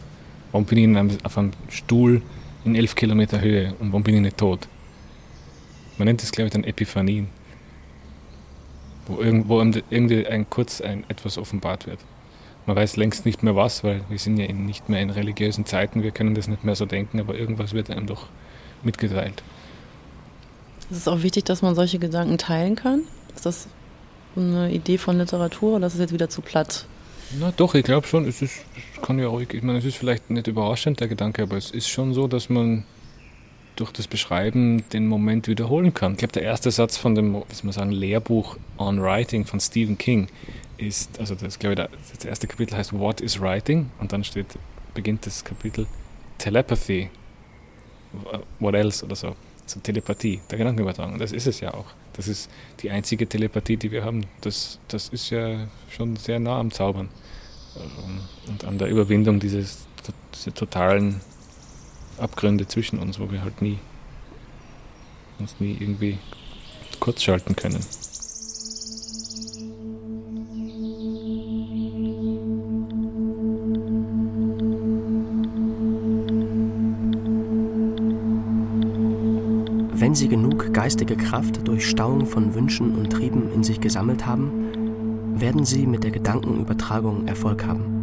Warum 0.51 0.65
bin 0.65 0.77
ich 0.79 0.83
in 0.85 0.97
einem, 0.97 1.17
auf 1.23 1.37
einem 1.37 1.51
Stuhl 1.69 2.21
in 2.65 2.75
elf 2.75 2.95
Kilometer 2.95 3.41
Höhe 3.41 3.73
und 3.79 3.91
warum 3.91 4.03
bin 4.03 4.15
ich 4.15 4.21
nicht 4.21 4.37
tot? 4.37 4.67
Man 5.97 6.07
nennt 6.07 6.21
das, 6.21 6.31
glaube 6.31 6.47
ich, 6.47 6.53
dann 6.53 6.63
Epiphanien. 6.63 7.27
Wo 9.05 9.21
irgendwo 9.21 9.61
irgendwie 9.61 10.25
ein, 10.25 10.49
kurz 10.49 10.81
ein, 10.81 11.03
etwas 11.09 11.37
offenbart 11.37 11.85
wird. 11.85 11.99
Man 12.65 12.75
weiß 12.75 12.97
längst 12.97 13.25
nicht 13.25 13.43
mehr 13.43 13.55
was, 13.55 13.83
weil 13.83 14.01
wir 14.09 14.19
sind 14.19 14.37
ja 14.37 14.51
nicht 14.51 14.89
mehr 14.89 15.01
in 15.01 15.09
religiösen 15.09 15.65
Zeiten, 15.65 16.03
wir 16.03 16.11
können 16.11 16.35
das 16.35 16.47
nicht 16.47 16.65
mehr 16.65 16.75
so 16.75 16.85
denken, 16.85 17.19
aber 17.19 17.35
irgendwas 17.35 17.73
wird 17.73 17.89
einem 17.89 18.07
doch 18.07 18.27
mitgeteilt. 18.83 19.41
Ist 20.89 20.97
es 20.97 21.07
auch 21.07 21.21
wichtig, 21.21 21.45
dass 21.45 21.61
man 21.61 21.75
solche 21.75 21.99
Gedanken 21.99 22.37
teilen 22.37 22.75
kann? 22.75 23.03
Ist 23.35 23.45
das 23.45 23.67
eine 24.35 24.71
Idee 24.71 24.97
von 24.97 25.17
Literatur 25.17 25.75
oder 25.75 25.87
ist 25.87 25.95
es 25.95 25.99
jetzt 25.99 26.13
wieder 26.13 26.29
zu 26.29 26.41
platt? 26.41 26.85
Na 27.37 27.51
doch, 27.51 27.75
ich 27.75 27.83
glaube 27.83 28.07
schon, 28.07 28.25
es 28.25 28.41
ist, 28.41 28.63
kann 29.01 29.19
ja 29.19 29.27
ruhig, 29.27 29.53
ich 29.53 29.61
meine, 29.61 29.79
es 29.79 29.85
ist 29.85 29.97
vielleicht 29.97 30.29
nicht 30.29 30.47
überraschend 30.47 31.01
der 31.01 31.09
Gedanke, 31.09 31.43
aber 31.43 31.57
es 31.57 31.71
ist 31.71 31.89
schon 31.89 32.13
so, 32.13 32.27
dass 32.27 32.47
man 32.47 32.85
durch 33.75 33.91
das 33.91 34.07
Beschreiben 34.07 34.83
den 34.91 35.07
Moment 35.07 35.47
wiederholen 35.47 35.93
kann. 35.93 36.13
Ich 36.13 36.19
glaube, 36.19 36.31
der 36.31 36.43
erste 36.43 36.71
Satz 36.71 36.97
von 36.97 37.15
dem, 37.15 37.35
wie 37.35 37.53
soll 37.53 37.65
man 37.65 37.73
sagen, 37.73 37.91
Lehrbuch 37.91 38.57
On 38.77 39.01
Writing 39.01 39.45
von 39.45 39.59
Stephen 39.59 39.97
King 39.97 40.27
ist, 40.77 41.19
also 41.19 41.35
das 41.35 41.59
glaube 41.59 41.81
ich, 41.81 42.15
das 42.15 42.25
erste 42.25 42.47
Kapitel 42.47 42.77
heißt 42.77 42.93
What 42.97 43.21
is 43.21 43.39
Writing 43.41 43.89
und 43.99 44.13
dann 44.13 44.23
steht, 44.23 44.47
beginnt 44.93 45.25
das 45.25 45.43
Kapitel 45.43 45.85
Telepathy, 46.37 47.09
what 48.59 48.73
else 48.73 49.03
oder 49.03 49.15
so, 49.15 49.35
so 49.69 49.79
Telepathie, 49.79 50.41
der 50.49 50.57
Gedankenübertragung. 50.57 51.19
Das 51.19 51.31
ist 51.31 51.47
es 51.47 51.59
ja 51.59 51.73
auch. 51.73 51.85
Das 52.13 52.27
ist 52.27 52.49
die 52.79 52.89
einzige 52.89 53.27
Telepathie, 53.27 53.77
die 53.77 53.91
wir 53.91 54.03
haben. 54.03 54.25
Das, 54.41 54.79
das 54.87 55.09
ist 55.09 55.29
ja 55.29 55.67
schon 55.89 56.15
sehr 56.15 56.39
nah 56.39 56.59
am 56.59 56.71
Zaubern 56.71 57.09
ähm, 57.75 58.19
und 58.47 58.65
an 58.65 58.77
der 58.77 58.87
Überwindung 58.87 59.39
dieses, 59.39 59.87
dieser 60.33 60.53
totalen 60.53 61.21
Abgründe 62.17 62.67
zwischen 62.67 62.99
uns, 62.99 63.19
wo 63.19 63.31
wir 63.31 63.43
halt 63.43 63.61
nie 63.61 63.77
uns 65.39 65.59
nie 65.59 65.77
irgendwie 65.79 66.17
kurz 66.99 67.21
schalten 67.21 67.55
können. 67.55 67.83
Sie 80.17 80.27
genug 80.27 80.73
geistige 80.73 81.15
Kraft 81.15 81.67
durch 81.67 81.87
Stauung 81.87 82.25
von 82.25 82.55
Wünschen 82.55 82.95
und 82.95 83.11
Trieben 83.11 83.51
in 83.53 83.63
sich 83.63 83.79
gesammelt 83.79 84.25
haben, 84.25 84.51
werden 85.35 85.63
sie 85.63 85.85
mit 85.85 86.03
der 86.03 86.11
Gedankenübertragung 86.11 87.27
Erfolg 87.27 87.65
haben. 87.65 87.97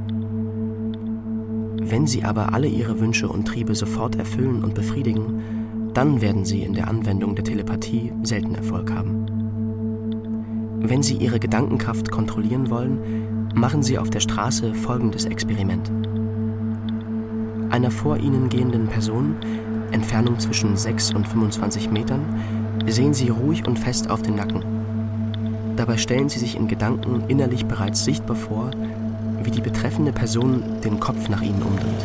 Wenn 1.81 2.07
sie 2.07 2.25
aber 2.25 2.55
alle 2.55 2.69
ihre 2.69 3.01
Wünsche 3.01 3.29
und 3.29 3.47
Triebe 3.47 3.75
sofort 3.75 4.17
erfüllen 4.17 4.63
und 4.65 4.75
befriedigen, 4.75 5.91
dann 5.93 6.21
werden 6.21 6.45
sie 6.45 6.63
in 6.63 6.73
der 6.73 6.89
Anwendung 6.89 7.35
der 7.35 7.45
Telepathie 7.45 8.13
selten 8.23 8.55
Erfolg 8.55 8.93
haben. 8.93 9.27
Wenn 10.81 11.03
sie 11.03 11.17
ihre 11.17 11.41
Gedankenkraft 11.41 12.11
kontrollieren 12.11 12.71
wollen, 12.71 13.49
machen 13.55 13.83
sie 13.83 13.99
auf 13.99 14.11
der 14.11 14.21
Straße 14.21 14.75
folgendes 14.75 15.25
Experiment. 15.25 15.91
Einer 17.71 17.91
vor 17.91 18.19
ihnen 18.19 18.49
gehenden 18.51 18.87
Person, 18.87 19.37
Entfernung 19.95 20.41
zwischen 20.41 20.77
6 20.77 21.15
und 21.15 21.27
25 21.29 21.91
Metern, 21.91 22.83
sehen 22.87 23.15
sie 23.15 23.29
ruhig 23.29 23.67
und 23.67 23.79
fest 23.79 24.11
auf 24.11 24.23
den 24.23 24.35
Nacken. 24.35 24.65
Dabei 25.77 25.97
stellen 25.97 26.29
sie 26.29 26.41
sich 26.41 26.57
in 26.57 26.69
Gedanken 26.69 27.25
innerlich 27.29 27.65
bereits 27.67 28.05
sichtbar 28.05 28.37
vor, 28.37 28.73
wie 29.43 29.51
die 29.51 29.61
betreffende 29.61 30.13
Person 30.13 30.81
den 30.83 30.99
Kopf 30.99 31.29
nach 31.29 31.43
ihnen 31.43 31.63
umdreht. 31.63 32.05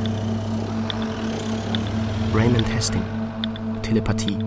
Raymond 2.34 2.72
Hastings, 2.74 3.06
Telepathie, 3.82 4.38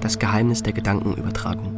das 0.00 0.18
Geheimnis 0.18 0.62
der 0.62 0.74
Gedankenübertragung. 0.74 1.76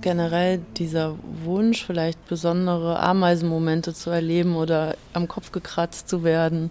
Generell 0.00 0.60
dieser 0.76 1.16
Wunsch, 1.44 1.84
vielleicht 1.84 2.24
besondere 2.28 3.00
Ameisenmomente 3.00 3.92
zu 3.92 4.10
erleben 4.10 4.54
oder 4.54 4.94
am 5.12 5.26
Kopf 5.26 5.50
gekratzt 5.50 6.08
zu 6.08 6.22
werden, 6.22 6.70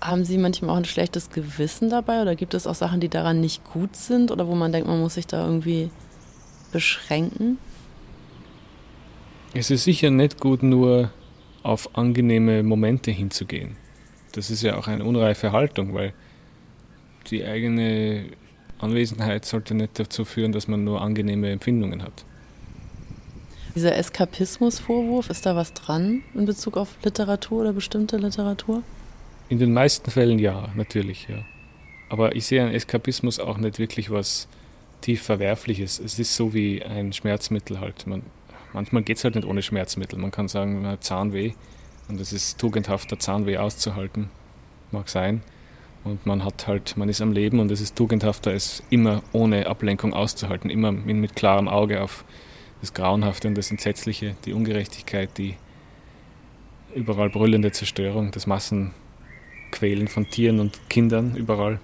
haben 0.00 0.24
Sie 0.24 0.38
manchmal 0.38 0.70
auch 0.70 0.76
ein 0.76 0.84
schlechtes 0.84 1.30
Gewissen 1.30 1.90
dabei 1.90 2.22
oder 2.22 2.36
gibt 2.36 2.54
es 2.54 2.66
auch 2.66 2.74
Sachen, 2.74 3.00
die 3.00 3.08
daran 3.08 3.40
nicht 3.40 3.64
gut 3.64 3.96
sind 3.96 4.30
oder 4.30 4.46
wo 4.46 4.54
man 4.54 4.72
denkt, 4.72 4.88
man 4.88 5.00
muss 5.00 5.14
sich 5.14 5.26
da 5.26 5.44
irgendwie 5.44 5.90
beschränken? 6.72 7.58
Es 9.54 9.70
ist 9.70 9.84
sicher 9.84 10.10
nicht 10.10 10.40
gut, 10.40 10.62
nur 10.62 11.10
auf 11.62 11.96
angenehme 11.96 12.62
Momente 12.62 13.10
hinzugehen. 13.10 13.76
Das 14.32 14.50
ist 14.50 14.62
ja 14.62 14.76
auch 14.76 14.86
eine 14.86 15.04
unreife 15.04 15.52
Haltung, 15.52 15.94
weil 15.94 16.12
die 17.30 17.44
eigene 17.44 18.26
Anwesenheit 18.78 19.44
sollte 19.44 19.74
nicht 19.74 19.98
dazu 19.98 20.24
führen, 20.24 20.52
dass 20.52 20.68
man 20.68 20.84
nur 20.84 21.00
angenehme 21.00 21.50
Empfindungen 21.50 22.02
hat. 22.02 22.24
Dieser 23.74 23.96
Eskapismusvorwurf, 23.96 25.30
ist 25.30 25.46
da 25.46 25.56
was 25.56 25.72
dran 25.72 26.22
in 26.34 26.46
Bezug 26.46 26.76
auf 26.76 26.96
Literatur 27.02 27.60
oder 27.60 27.72
bestimmte 27.72 28.16
Literatur? 28.16 28.82
In 29.48 29.58
den 29.58 29.72
meisten 29.72 30.10
Fällen 30.10 30.38
ja, 30.38 30.68
natürlich, 30.74 31.26
ja. 31.28 31.44
Aber 32.08 32.36
ich 32.36 32.46
sehe 32.46 32.62
an 32.62 32.72
Eskapismus 32.72 33.38
auch 33.38 33.58
nicht 33.58 33.78
wirklich 33.78 34.10
was 34.10 34.48
tief 35.00 35.22
Verwerfliches. 35.22 35.98
Es 35.98 36.18
ist 36.18 36.34
so 36.34 36.54
wie 36.54 36.82
ein 36.82 37.12
Schmerzmittel 37.12 37.80
halt. 37.80 38.06
Man 38.06 38.22
manchmal 38.72 39.02
geht 39.02 39.16
es 39.16 39.24
halt 39.24 39.34
nicht 39.34 39.46
ohne 39.46 39.62
Schmerzmittel. 39.62 40.18
Man 40.18 40.30
kann 40.30 40.48
sagen, 40.48 40.82
man 40.82 40.92
hat 40.92 41.04
Zahnweh 41.04 41.52
und 42.08 42.20
es 42.20 42.32
ist 42.32 42.58
tugendhafter, 42.58 43.18
Zahnweh 43.18 43.58
auszuhalten. 43.58 44.30
Mag 44.90 45.08
sein. 45.08 45.42
Und 46.04 46.26
man 46.26 46.44
hat 46.44 46.66
halt, 46.66 46.96
man 46.96 47.08
ist 47.08 47.20
am 47.20 47.32
Leben 47.32 47.60
und 47.60 47.70
es 47.70 47.80
ist 47.80 47.96
tugendhafter, 47.96 48.52
es 48.54 48.82
immer 48.88 49.22
ohne 49.32 49.66
Ablenkung 49.66 50.14
auszuhalten, 50.14 50.70
immer 50.70 50.92
mit 50.92 51.36
klarem 51.36 51.68
Auge 51.68 52.02
auf 52.02 52.24
das 52.80 52.94
Grauenhafte 52.94 53.48
und 53.48 53.56
das 53.56 53.70
Entsetzliche, 53.70 54.36
die 54.44 54.52
Ungerechtigkeit, 54.52 55.36
die 55.36 55.56
überall 56.94 57.28
brüllende 57.28 57.72
Zerstörung, 57.72 58.30
das 58.30 58.46
Massenquälen 59.68 60.08
von 60.08 60.28
Tieren 60.28 60.60
und 60.60 60.88
Kindern 60.88 61.36
überall. 61.36 61.80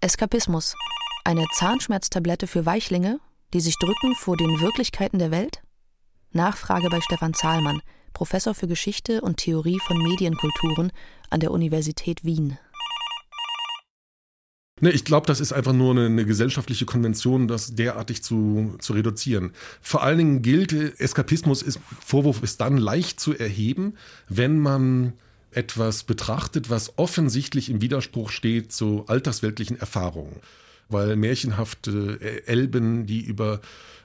Eskapismus. 0.00 0.74
Eine 1.24 1.44
Zahnschmerztablette 1.52 2.46
für 2.46 2.64
Weichlinge, 2.64 3.20
die 3.52 3.60
sich 3.60 3.76
drücken 3.78 4.14
vor 4.14 4.36
den 4.36 4.60
Wirklichkeiten 4.60 5.18
der 5.18 5.30
Welt? 5.30 5.62
Nachfrage 6.32 6.88
bei 6.88 7.00
Stefan 7.00 7.34
Zahlmann, 7.34 7.82
Professor 8.12 8.54
für 8.54 8.66
Geschichte 8.66 9.20
und 9.20 9.36
Theorie 9.36 9.78
von 9.80 9.98
Medienkulturen 9.98 10.90
an 11.28 11.40
der 11.40 11.50
Universität 11.50 12.24
Wien. 12.24 12.58
Ne, 14.80 14.90
ich 14.90 15.04
glaube, 15.04 15.26
das 15.26 15.40
ist 15.40 15.52
einfach 15.52 15.74
nur 15.74 15.90
eine, 15.92 16.06
eine, 16.06 16.24
gesellschaftliche 16.24 16.86
Konvention, 16.86 17.48
das 17.48 17.74
derartig 17.74 18.22
zu, 18.22 18.76
zu 18.80 18.94
reduzieren. 18.94 19.52
Vor 19.82 20.02
allen 20.02 20.18
Dingen 20.18 20.42
gilt, 20.42 20.72
Eskapismus 20.98 21.62
ist, 21.62 21.78
Vorwurf 22.04 22.42
ist 22.42 22.60
dann 22.62 22.78
leicht 22.78 23.20
zu 23.20 23.36
erheben, 23.36 23.94
wenn 24.28 24.58
man 24.58 25.12
etwas 25.52 26.04
betrachtet, 26.04 26.70
was 26.70 26.96
offensichtlich 26.96 27.68
im 27.68 27.82
Widerspruch 27.82 28.30
steht 28.30 28.72
zu 28.72 29.04
altersweltlichen 29.06 29.78
Erfahrungen. 29.78 30.36
Weil 30.88 31.16
märchenhafte 31.16 32.46
Elben, 32.46 33.06
die 33.06 33.20
über 33.20 33.60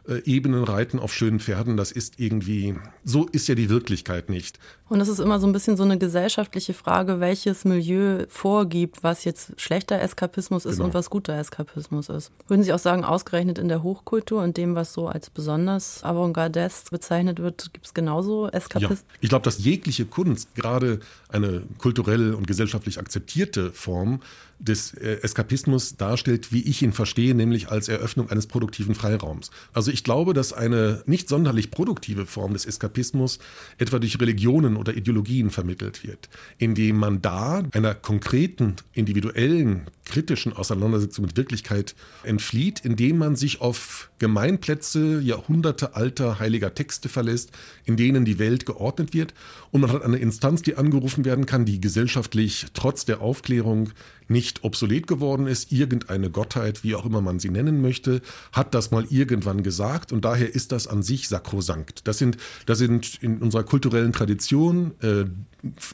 äh, 0.07 0.21
Ebenen 0.25 0.63
reiten 0.63 0.99
auf 0.99 1.13
schönen 1.13 1.39
Pferden, 1.39 1.77
das 1.77 1.91
ist 1.91 2.19
irgendwie, 2.19 2.75
so 3.03 3.25
ist 3.31 3.47
ja 3.47 3.55
die 3.55 3.69
Wirklichkeit 3.69 4.29
nicht. 4.29 4.59
Und 4.87 5.01
es 5.01 5.07
ist 5.07 5.19
immer 5.19 5.39
so 5.39 5.47
ein 5.47 5.53
bisschen 5.53 5.77
so 5.77 5.83
eine 5.83 5.97
gesellschaftliche 5.97 6.75
Frage, 6.75 7.19
welches 7.19 7.65
Milieu 7.65 8.25
vorgibt, 8.29 9.03
was 9.03 9.23
jetzt 9.23 9.59
schlechter 9.59 9.99
Eskapismus 9.99 10.65
ist 10.65 10.75
genau. 10.75 10.85
und 10.85 10.93
was 10.93 11.09
guter 11.09 11.37
Eskapismus 11.37 12.09
ist. 12.09 12.31
Würden 12.47 12.61
Sie 12.61 12.71
auch 12.71 12.79
sagen, 12.79 13.03
ausgerechnet 13.03 13.57
in 13.57 13.67
der 13.67 13.81
Hochkultur 13.81 14.43
und 14.43 14.57
dem, 14.57 14.75
was 14.75 14.93
so 14.93 15.07
als 15.07 15.31
besonders 15.31 16.03
avantgardesk 16.03 16.91
bezeichnet 16.91 17.39
wird, 17.39 17.73
gibt 17.73 17.87
es 17.87 17.93
genauso 17.95 18.47
Eskapismus? 18.47 18.99
Ja. 18.99 19.17
Ich 19.21 19.29
glaube, 19.29 19.43
dass 19.43 19.63
jegliche 19.63 20.05
Kunst, 20.05 20.53
gerade 20.53 20.99
eine 21.35 21.63
kulturell 21.77 22.33
und 22.33 22.47
gesellschaftlich 22.47 22.97
akzeptierte 22.97 23.71
Form, 23.71 24.21
des 24.59 24.93
äh, 24.93 25.19
Eskapismus 25.21 25.97
darstellt, 25.97 26.51
wie 26.53 26.61
ich 26.61 26.81
ihn 26.81 26.93
verstehe, 26.93 27.35
nämlich 27.35 27.69
als 27.69 27.89
Eröffnung 27.89 28.29
eines 28.29 28.47
produktiven 28.47 28.95
Freiraums. 28.95 29.51
Also 29.73 29.91
ich 29.91 30.03
glaube, 30.03 30.33
dass 30.33 30.53
eine 30.53 31.03
nicht 31.05 31.27
sonderlich 31.27 31.71
produktive 31.71 32.25
Form 32.25 32.53
des 32.53 32.65
Eskapismus 32.65 33.39
etwa 33.77 33.99
durch 33.99 34.19
Religionen 34.19 34.77
oder 34.77 34.95
Ideologien 34.95 35.49
vermittelt 35.49 36.07
wird, 36.07 36.29
indem 36.57 36.97
man 36.97 37.21
da 37.21 37.63
einer 37.71 37.93
konkreten, 37.95 38.75
individuellen, 38.93 39.87
kritischen 40.05 40.53
Auseinandersetzung 40.53 41.25
mit 41.25 41.35
Wirklichkeit 41.35 41.95
entflieht, 42.23 42.85
indem 42.85 43.17
man 43.17 43.35
sich 43.35 43.59
auf 43.59 44.11
Gemeinplätze 44.19 45.19
Jahrhunderte 45.19 45.95
alter 45.95 46.39
heiliger 46.39 46.73
Texte 46.73 47.09
verlässt, 47.09 47.51
in 47.85 47.97
denen 47.97 48.23
die 48.23 48.39
Welt 48.39 48.65
geordnet 48.65 49.13
wird 49.13 49.33
und 49.71 49.81
man 49.81 49.91
hat 49.91 50.03
eine 50.03 50.17
Instanz, 50.17 50.61
die 50.61 50.75
angerufen 50.75 51.24
werden 51.25 51.45
kann, 51.45 51.65
die 51.65 51.81
gesellschaftlich 51.81 52.67
trotz 52.73 53.05
der 53.05 53.21
Aufklärung 53.21 53.89
nicht 54.27 54.63
obsolet 54.63 55.07
geworden 55.07 55.47
ist. 55.47 55.71
Irgendeine 55.71 56.29
Gottheit, 56.29 56.83
wie 56.83 56.95
auch 56.95 57.05
immer 57.05 57.21
man 57.21 57.39
sie 57.39 57.49
nennen 57.49 57.81
möchte, 57.81 58.21
hat 58.51 58.73
das 58.73 58.91
mal 58.91 59.05
irgendwann 59.09 59.63
gesagt 59.63 60.11
und 60.11 60.25
daher 60.25 60.53
ist 60.53 60.71
das 60.71 60.87
an 60.87 61.03
sich 61.03 61.27
sakrosankt. 61.27 62.07
Das 62.07 62.17
sind, 62.17 62.37
das 62.65 62.77
sind 62.77 63.21
in 63.21 63.39
unserer 63.39 63.63
kulturellen 63.63 64.13
Tradition 64.13 64.91
äh, 65.01 65.25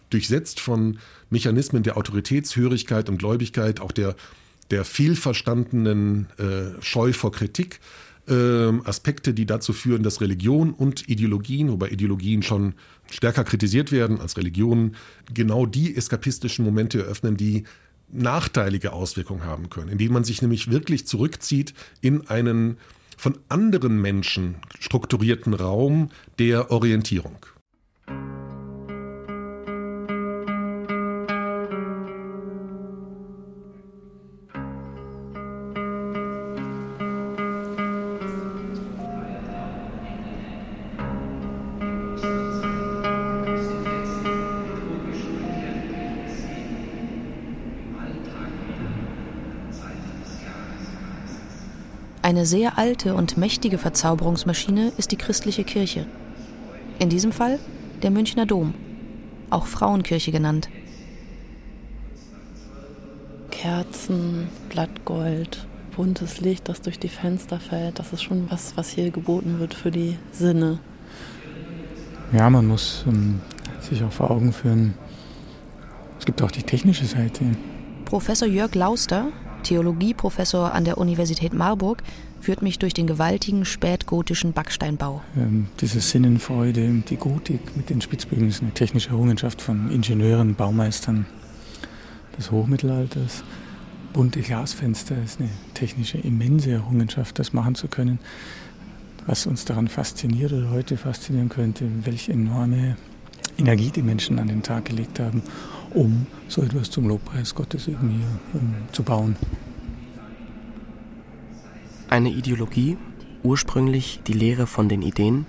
durchsetzt 0.09 0.59
von 0.59 0.99
Mechanismen 1.29 1.84
der 1.84 1.97
Autoritätshörigkeit 1.97 3.09
und 3.09 3.17
Gläubigkeit, 3.17 3.79
auch 3.79 3.91
der, 3.91 4.15
der 4.69 4.86
vielverstandenen 4.86 6.27
äh, 6.38 6.82
Scheu 6.82 7.13
vor 7.13 7.32
Kritik. 7.32 7.79
Äh, 8.32 8.79
Aspekte, 8.86 9.34
die 9.34 9.45
dazu 9.45 9.73
führen, 9.73 10.03
dass 10.03 10.21
Religion 10.21 10.71
und 10.71 11.09
Ideologien, 11.09 11.69
wobei 11.69 11.89
Ideologien 11.89 12.43
schon 12.43 12.75
stärker 13.11 13.43
kritisiert 13.43 13.91
werden 13.91 14.21
als 14.21 14.38
Religionen, 14.38 14.95
genau 15.34 15.65
die 15.65 15.97
eskapistischen 15.97 16.63
Momente 16.63 16.99
eröffnen, 16.99 17.36
die 17.36 17.65
nachteilige 18.09 18.93
Auswirkungen 18.93 19.43
haben 19.43 19.69
können, 19.69 19.89
indem 19.89 20.13
man 20.13 20.23
sich 20.23 20.41
nämlich 20.41 20.71
wirklich 20.71 21.05
zurückzieht 21.07 21.73
in 21.99 22.27
einen 22.27 22.77
von 23.17 23.38
anderen 23.49 23.99
Menschen 23.99 24.55
strukturierten 24.79 25.53
Raum 25.53 26.09
der 26.39 26.71
Orientierung. 26.71 27.45
Eine 52.42 52.48
sehr 52.48 52.80
alte 52.80 53.14
und 53.14 53.38
mächtige 53.38 53.78
Verzauberungsmaschine 53.78 54.94
ist 54.98 55.12
die 55.12 55.16
christliche 55.16 55.64
Kirche. 55.64 56.08
In 56.98 57.08
diesem 57.08 57.32
Fall 57.32 57.60
der 58.02 58.10
Münchner 58.10 58.48
Dom, 58.48 58.74
auch 59.52 59.68
Frauenkirche 59.68 60.32
genannt. 60.32 60.68
Kerzen, 63.52 64.48
Blattgold, 64.70 65.68
buntes 65.96 66.42
Licht, 66.42 66.68
das 66.68 66.82
durch 66.82 66.98
die 66.98 67.10
Fenster 67.10 67.60
fällt, 67.60 68.00
das 68.00 68.12
ist 68.12 68.24
schon 68.24 68.50
was, 68.50 68.76
was 68.76 68.89
hier 68.89 69.12
geboten 69.12 69.60
wird 69.60 69.76
für 69.76 69.92
die 69.92 70.18
Sinne. 70.32 70.80
Ja, 72.34 72.50
man 72.50 72.66
muss 72.66 73.06
ähm, 73.08 73.39
sich 73.82 74.04
auch 74.04 74.12
vor 74.12 74.32
Augen 74.32 74.52
führen, 74.52 74.96
es 76.18 76.26
gibt 76.26 76.42
auch 76.42 76.50
die 76.50 76.64
technische 76.64 77.06
Seite. 77.06 77.46
Professor 78.06 78.48
Jörg 78.48 78.74
Lauster, 78.74 79.28
Theologieprofessor 79.62 80.74
an 80.74 80.86
der 80.86 80.98
Universität 80.98 81.54
Marburg, 81.54 82.02
führt 82.42 82.62
mich 82.62 82.80
durch 82.80 82.94
den 82.94 83.08
gewaltigen 83.08 83.66
spätgotischen 83.66 84.54
Backsteinbau. 84.54 85.22
Ähm, 85.38 85.68
diese 85.80 86.00
Sinnenfreude, 86.00 87.04
die 87.08 87.16
Gotik 87.16 87.78
mit 87.78 87.89
den 87.89 88.02
Spitzbögen 88.02 88.48
ist 88.48 88.62
eine 88.62 88.72
technische 88.72 89.10
Errungenschaft 89.10 89.62
von 89.62 89.92
Ingenieuren, 89.92 90.56
Baumeistern 90.56 91.26
des 92.38 92.52
Hochmittelalters. 92.52 93.44
Bunte 94.14 94.42
Glasfenster 94.42 95.16
ist 95.24 95.39
eine 95.39 95.50
technische 95.74 96.18
immense 96.18 96.72
Errungenschaft, 96.72 97.39
das 97.39 97.54
machen 97.54 97.76
zu 97.76 97.88
können. 97.88 98.20
Was 99.28 99.46
uns 99.46 99.66
daran 99.66 99.88
fasziniert 99.88 100.52
oder 100.52 100.72
heute 100.72 100.98
faszinieren 100.98 101.50
könnte, 101.50 101.86
welche 102.04 102.34
enorme 102.34 102.98
Energie 103.58 103.92
die 103.92 104.02
Menschen 104.02 104.39
an 104.39 104.48
den 104.48 104.64
Tag 104.64 104.86
gelegt 104.86 105.20
haben, 105.20 105.44
um 105.92 106.26
so 106.48 106.64
etwas 106.64 106.89
zum 106.89 107.08
Lobpreis 107.08 107.54
Gottes 107.54 107.88
irgendwie 107.88 108.22
um, 108.54 108.74
zu 108.92 109.04
bauen. 109.04 109.36
Eine 112.12 112.30
Ideologie, 112.30 112.97
ursprünglich 113.41 114.20
die 114.28 114.34
Lehre 114.34 114.68
von 114.68 114.89
den 114.89 115.01
Ideen, 115.01 115.45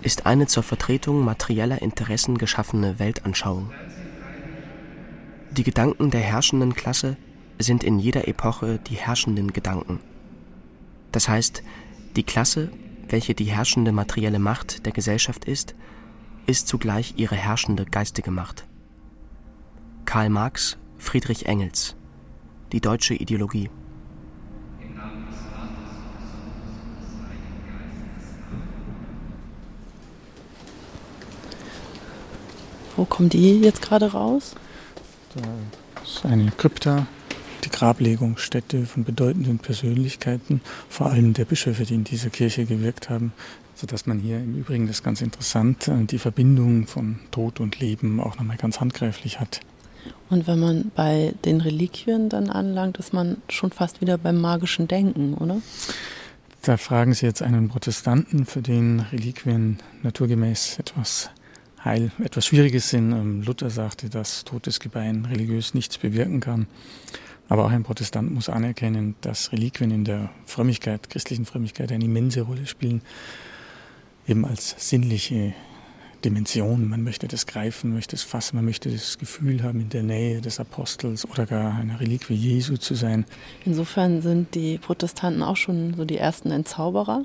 ist 0.00 0.24
eine 0.24 0.46
zur 0.46 0.62
Vertretung 0.62 1.22
materieller 1.22 1.82
Interessen 1.82 2.38
geschaffene 2.38 2.98
Weltanschauung. 2.98 3.70
Die 5.50 5.64
Gedanken 5.64 6.10
der 6.10 6.22
herrschenden 6.22 6.72
Klasse 6.72 7.18
sind 7.58 7.84
in 7.84 7.98
jeder 7.98 8.26
Epoche 8.26 8.78
die 8.86 8.94
herrschenden 8.94 9.52
Gedanken. 9.52 10.00
Das 11.12 11.28
heißt, 11.28 11.62
die 12.16 12.22
Klasse, 12.22 12.70
welche 13.06 13.34
die 13.34 13.52
herrschende 13.52 13.92
materielle 13.92 14.38
Macht 14.38 14.86
der 14.86 14.92
Gesellschaft 14.92 15.44
ist, 15.44 15.74
ist 16.46 16.68
zugleich 16.68 17.18
ihre 17.18 17.36
herrschende 17.36 17.84
geistige 17.84 18.30
Macht. 18.30 18.66
Karl 20.06 20.30
Marx, 20.30 20.78
Friedrich 20.96 21.44
Engels 21.44 21.96
Die 22.72 22.80
deutsche 22.80 23.12
Ideologie 23.12 23.68
Wo 32.98 33.04
kommen 33.04 33.28
die 33.28 33.60
jetzt 33.60 33.80
gerade 33.80 34.10
raus? 34.10 34.56
Das 35.32 36.10
ist 36.16 36.26
eine 36.26 36.50
Krypta, 36.50 37.06
die 37.62 37.68
Grablegungsstätte 37.68 38.86
von 38.86 39.04
bedeutenden 39.04 39.60
Persönlichkeiten, 39.60 40.60
vor 40.88 41.06
allem 41.06 41.32
der 41.32 41.44
Bischöfe, 41.44 41.84
die 41.84 41.94
in 41.94 42.02
dieser 42.02 42.28
Kirche 42.28 42.64
gewirkt 42.64 43.08
haben, 43.08 43.32
sodass 43.76 44.06
man 44.06 44.18
hier 44.18 44.38
im 44.38 44.56
Übrigen, 44.56 44.88
das 44.88 44.96
ist 44.96 45.04
ganz 45.04 45.22
interessant, 45.22 45.86
äh, 45.86 46.06
die 46.06 46.18
Verbindung 46.18 46.88
von 46.88 47.20
Tod 47.30 47.60
und 47.60 47.78
Leben 47.78 48.18
auch 48.18 48.36
nochmal 48.36 48.56
ganz 48.56 48.80
handgreiflich 48.80 49.38
hat. 49.38 49.60
Und 50.28 50.48
wenn 50.48 50.58
man 50.58 50.90
bei 50.96 51.34
den 51.44 51.60
Reliquien 51.60 52.28
dann 52.28 52.50
anlangt, 52.50 52.96
ist 52.96 53.12
man 53.12 53.36
schon 53.48 53.70
fast 53.70 54.00
wieder 54.00 54.18
beim 54.18 54.40
magischen 54.40 54.88
Denken, 54.88 55.34
oder? 55.34 55.62
Da 56.62 56.76
fragen 56.76 57.14
Sie 57.14 57.26
jetzt 57.26 57.42
einen 57.42 57.68
Protestanten, 57.68 58.44
für 58.44 58.60
den 58.60 58.98
Reliquien 59.12 59.78
naturgemäß 60.02 60.80
etwas 60.80 61.30
Heil 61.88 62.12
etwas 62.22 62.46
Schwieriges 62.46 62.90
sind. 62.90 63.12
Ähm, 63.12 63.42
Luther 63.42 63.70
sagte, 63.70 64.08
dass 64.08 64.44
totes 64.44 64.78
Gebein 64.78 65.24
religiös 65.24 65.74
nichts 65.74 65.98
bewirken 65.98 66.40
kann. 66.40 66.66
Aber 67.48 67.64
auch 67.64 67.70
ein 67.70 67.82
Protestant 67.82 68.32
muss 68.32 68.48
anerkennen, 68.48 69.16
dass 69.22 69.52
Reliquien 69.52 69.90
in 69.90 70.04
der 70.04 70.30
Frömmigkeit, 70.44 71.08
christlichen 71.08 71.46
Frömmigkeit 71.46 71.90
eine 71.90 72.04
immense 72.04 72.42
Rolle 72.42 72.66
spielen, 72.66 73.00
eben 74.26 74.44
als 74.44 74.74
sinnliche 74.78 75.54
Dimension. 76.24 76.88
Man 76.88 77.02
möchte 77.04 77.26
das 77.26 77.46
greifen, 77.46 77.94
möchte 77.94 78.16
es 78.16 78.22
fassen, 78.22 78.56
man 78.56 78.66
möchte 78.66 78.90
das 78.90 79.18
Gefühl 79.18 79.62
haben, 79.62 79.80
in 79.80 79.88
der 79.88 80.02
Nähe 80.02 80.40
des 80.42 80.60
Apostels 80.60 81.28
oder 81.28 81.46
gar 81.46 81.74
einer 81.74 82.00
Reliquie 82.00 82.34
Jesu 82.34 82.76
zu 82.76 82.94
sein. 82.94 83.24
Insofern 83.64 84.20
sind 84.20 84.54
die 84.54 84.78
Protestanten 84.78 85.42
auch 85.42 85.56
schon 85.56 85.94
so 85.94 86.04
die 86.04 86.18
ersten 86.18 86.50
Entzauberer. 86.50 87.24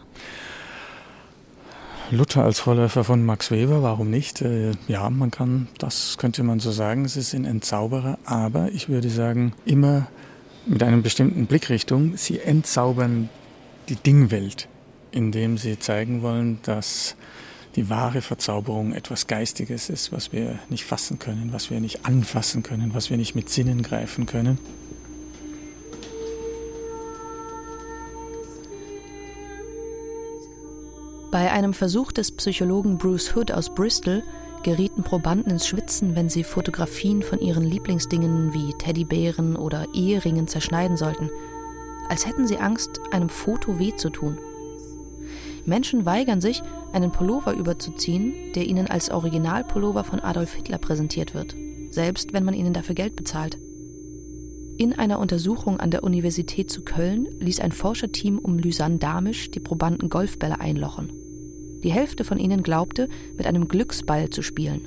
Luther 2.11 2.43
als 2.43 2.59
Vorläufer 2.59 3.03
von 3.03 3.23
Max 3.23 3.49
Weber, 3.49 3.81
warum 3.81 4.09
nicht? 4.09 4.41
Äh, 4.41 4.71
ja, 4.87 5.09
man 5.09 5.31
kann, 5.31 5.67
das 5.77 6.17
könnte 6.17 6.43
man 6.43 6.59
so 6.59 6.71
sagen, 6.71 7.07
sie 7.07 7.21
sind 7.21 7.45
Entzauberer, 7.45 8.17
aber 8.25 8.71
ich 8.71 8.89
würde 8.89 9.09
sagen, 9.09 9.53
immer 9.65 10.07
mit 10.65 10.83
einer 10.83 10.97
bestimmten 10.97 11.45
Blickrichtung. 11.45 12.17
Sie 12.17 12.39
entzaubern 12.39 13.29
die 13.89 13.95
Dingwelt, 13.95 14.67
indem 15.11 15.57
sie 15.57 15.79
zeigen 15.79 16.21
wollen, 16.21 16.59
dass 16.63 17.15
die 17.75 17.89
wahre 17.89 18.21
Verzauberung 18.21 18.93
etwas 18.93 19.27
Geistiges 19.27 19.89
ist, 19.89 20.11
was 20.11 20.31
wir 20.31 20.59
nicht 20.69 20.85
fassen 20.85 21.19
können, 21.19 21.49
was 21.51 21.71
wir 21.71 21.79
nicht 21.79 22.05
anfassen 22.05 22.63
können, 22.63 22.93
was 22.93 23.09
wir 23.09 23.17
nicht 23.17 23.35
mit 23.35 23.49
Sinnen 23.49 23.81
greifen 23.81 24.25
können. 24.25 24.59
Bei 31.33 31.51
einem 31.51 31.73
Versuch 31.73 32.11
des 32.11 32.31
Psychologen 32.31 32.99
Bruce 32.99 33.35
Hood 33.35 33.51
aus 33.51 33.73
Bristol 33.73 34.21
gerieten 34.61 35.01
Probanden 35.01 35.51
ins 35.51 35.65
Schwitzen, 35.65 36.15
wenn 36.15 36.29
sie 36.29 36.43
Fotografien 36.43 37.23
von 37.23 37.39
ihren 37.39 37.63
Lieblingsdingen 37.63 38.53
wie 38.53 38.71
Teddybären 38.77 39.55
oder 39.55 39.87
Eheringen 39.95 40.47
zerschneiden 40.47 40.95
sollten, 40.95 41.31
als 42.07 42.27
hätten 42.27 42.45
sie 42.45 42.57
Angst, 42.57 43.01
einem 43.09 43.29
Foto 43.29 43.79
weh 43.79 43.95
zu 43.95 44.11
tun. 44.11 44.37
Menschen 45.65 46.05
weigern 46.05 46.39
sich, 46.39 46.61
einen 46.91 47.11
Pullover 47.11 47.53
überzuziehen, 47.53 48.35
der 48.53 48.67
ihnen 48.67 48.85
als 48.85 49.09
Originalpullover 49.09 50.03
von 50.03 50.19
Adolf 50.19 50.53
Hitler 50.53 50.77
präsentiert 50.77 51.33
wird, 51.33 51.55
selbst 51.89 52.33
wenn 52.33 52.45
man 52.45 52.53
ihnen 52.53 52.73
dafür 52.73 52.93
Geld 52.93 53.15
bezahlt. 53.15 53.57
In 54.77 54.93
einer 54.93 55.17
Untersuchung 55.17 55.79
an 55.79 55.89
der 55.89 56.03
Universität 56.03 56.69
zu 56.69 56.83
Köln 56.83 57.27
ließ 57.39 57.59
ein 57.59 57.71
Forscherteam 57.71 58.37
um 58.37 58.59
Lysanne 58.59 58.99
Damisch 58.99 59.49
die 59.49 59.59
Probanden 59.59 60.09
Golfbälle 60.09 60.59
einlochen. 60.59 61.22
Die 61.83 61.91
Hälfte 61.91 62.23
von 62.23 62.39
ihnen 62.39 62.63
glaubte, 62.63 63.09
mit 63.37 63.45
einem 63.45 63.67
Glücksball 63.67 64.29
zu 64.29 64.41
spielen. 64.41 64.81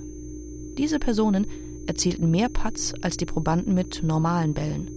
Diese 0.78 0.99
Personen 0.99 1.47
erzielten 1.86 2.30
mehr 2.30 2.49
Putts 2.49 2.94
als 3.03 3.16
die 3.16 3.26
Probanden 3.26 3.74
mit 3.74 4.03
normalen 4.03 4.55
Bällen. 4.55 4.90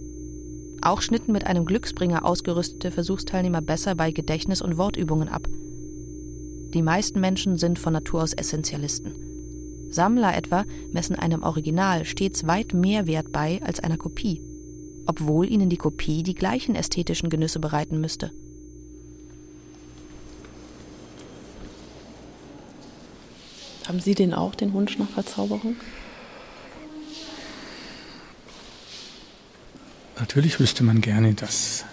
Auch 0.82 1.02
schnitten 1.02 1.32
mit 1.32 1.46
einem 1.46 1.66
Glücksbringer 1.66 2.24
ausgerüstete 2.24 2.90
Versuchsteilnehmer 2.90 3.60
besser 3.60 3.94
bei 3.94 4.10
Gedächtnis- 4.12 4.62
und 4.62 4.78
Wortübungen 4.78 5.28
ab. 5.28 5.46
Die 6.72 6.82
meisten 6.82 7.20
Menschen 7.20 7.58
sind 7.58 7.78
von 7.78 7.92
Natur 7.92 8.22
aus 8.22 8.32
Essentialisten. 8.32 9.12
Sammler 9.90 10.36
etwa 10.36 10.64
messen 10.92 11.16
einem 11.16 11.42
Original 11.42 12.04
stets 12.04 12.46
weit 12.46 12.72
mehr 12.72 13.06
Wert 13.06 13.32
bei 13.32 13.60
als 13.62 13.80
einer 13.80 13.98
Kopie, 13.98 14.40
obwohl 15.04 15.50
ihnen 15.50 15.68
die 15.68 15.76
Kopie 15.76 16.22
die 16.22 16.34
gleichen 16.34 16.76
ästhetischen 16.76 17.28
Genüsse 17.28 17.58
bereiten 17.58 18.00
müsste. 18.00 18.30
Haben 23.90 23.98
Sie 23.98 24.14
den 24.14 24.34
auch, 24.34 24.54
den 24.54 24.72
Wunsch 24.72 24.98
nach 24.98 25.08
Verzauberung? 25.08 25.74
Natürlich 30.16 30.60
wüsste 30.60 30.84
man 30.84 31.00
gerne, 31.00 31.34
dass, 31.34 31.84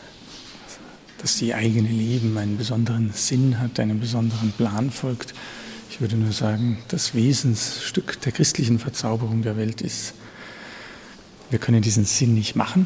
dass 1.17 1.37
die 1.37 1.55
eigene 1.55 1.89
Leben 1.89 2.37
einen 2.37 2.55
besonderen 2.55 3.13
Sinn 3.13 3.59
hat, 3.59 3.79
einen 3.79 3.99
besonderen 3.99 4.51
Plan 4.51 4.91
folgt. 4.91 5.33
Ich 5.89 5.99
würde 5.99 6.17
nur 6.17 6.33
sagen, 6.33 6.77
das 6.89 7.15
Wesensstück 7.15 8.21
der 8.21 8.31
christlichen 8.31 8.77
Verzauberung 8.77 9.41
der 9.41 9.57
Welt 9.57 9.81
ist, 9.81 10.13
wir 11.49 11.57
können 11.57 11.81
diesen 11.81 12.05
Sinn 12.05 12.35
nicht 12.35 12.55
machen. 12.55 12.85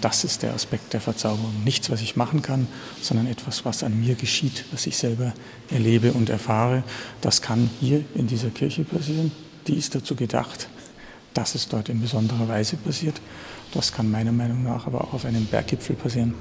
Das 0.00 0.22
ist 0.22 0.42
der 0.42 0.54
Aspekt 0.54 0.92
der 0.92 1.00
Verzauberung. 1.00 1.64
Nichts, 1.64 1.90
was 1.90 2.02
ich 2.02 2.14
machen 2.14 2.42
kann, 2.42 2.68
sondern 3.02 3.26
etwas, 3.26 3.64
was 3.64 3.82
an 3.82 3.98
mir 3.98 4.14
geschieht, 4.14 4.64
was 4.70 4.86
ich 4.86 4.96
selber 4.96 5.34
erlebe 5.70 6.12
und 6.12 6.30
erfahre. 6.30 6.84
Das 7.20 7.42
kann 7.42 7.68
hier 7.80 8.04
in 8.14 8.28
dieser 8.28 8.50
Kirche 8.50 8.84
passieren. 8.84 9.32
Die 9.66 9.74
ist 9.74 9.94
dazu 9.94 10.14
gedacht, 10.14 10.68
dass 11.34 11.54
es 11.54 11.68
dort 11.68 11.88
in 11.88 12.00
besonderer 12.00 12.48
Weise 12.48 12.76
passiert. 12.76 13.20
Das 13.74 13.92
kann 13.92 14.10
meiner 14.10 14.32
Meinung 14.32 14.62
nach 14.62 14.86
aber 14.86 15.02
auch 15.02 15.14
auf 15.14 15.24
einem 15.24 15.46
Berggipfel 15.46 15.96
passieren. 15.96 16.34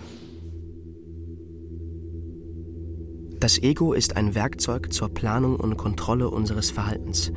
Das 3.39 3.59
Ego 3.59 3.93
ist 3.93 4.17
ein 4.17 4.33
Werkzeug 4.33 4.91
zur 4.93 5.09
Planung 5.09 5.57
und 5.57 5.77
Kontrolle 5.77 6.29
unseres 6.29 6.71
Verhaltens 6.71 7.31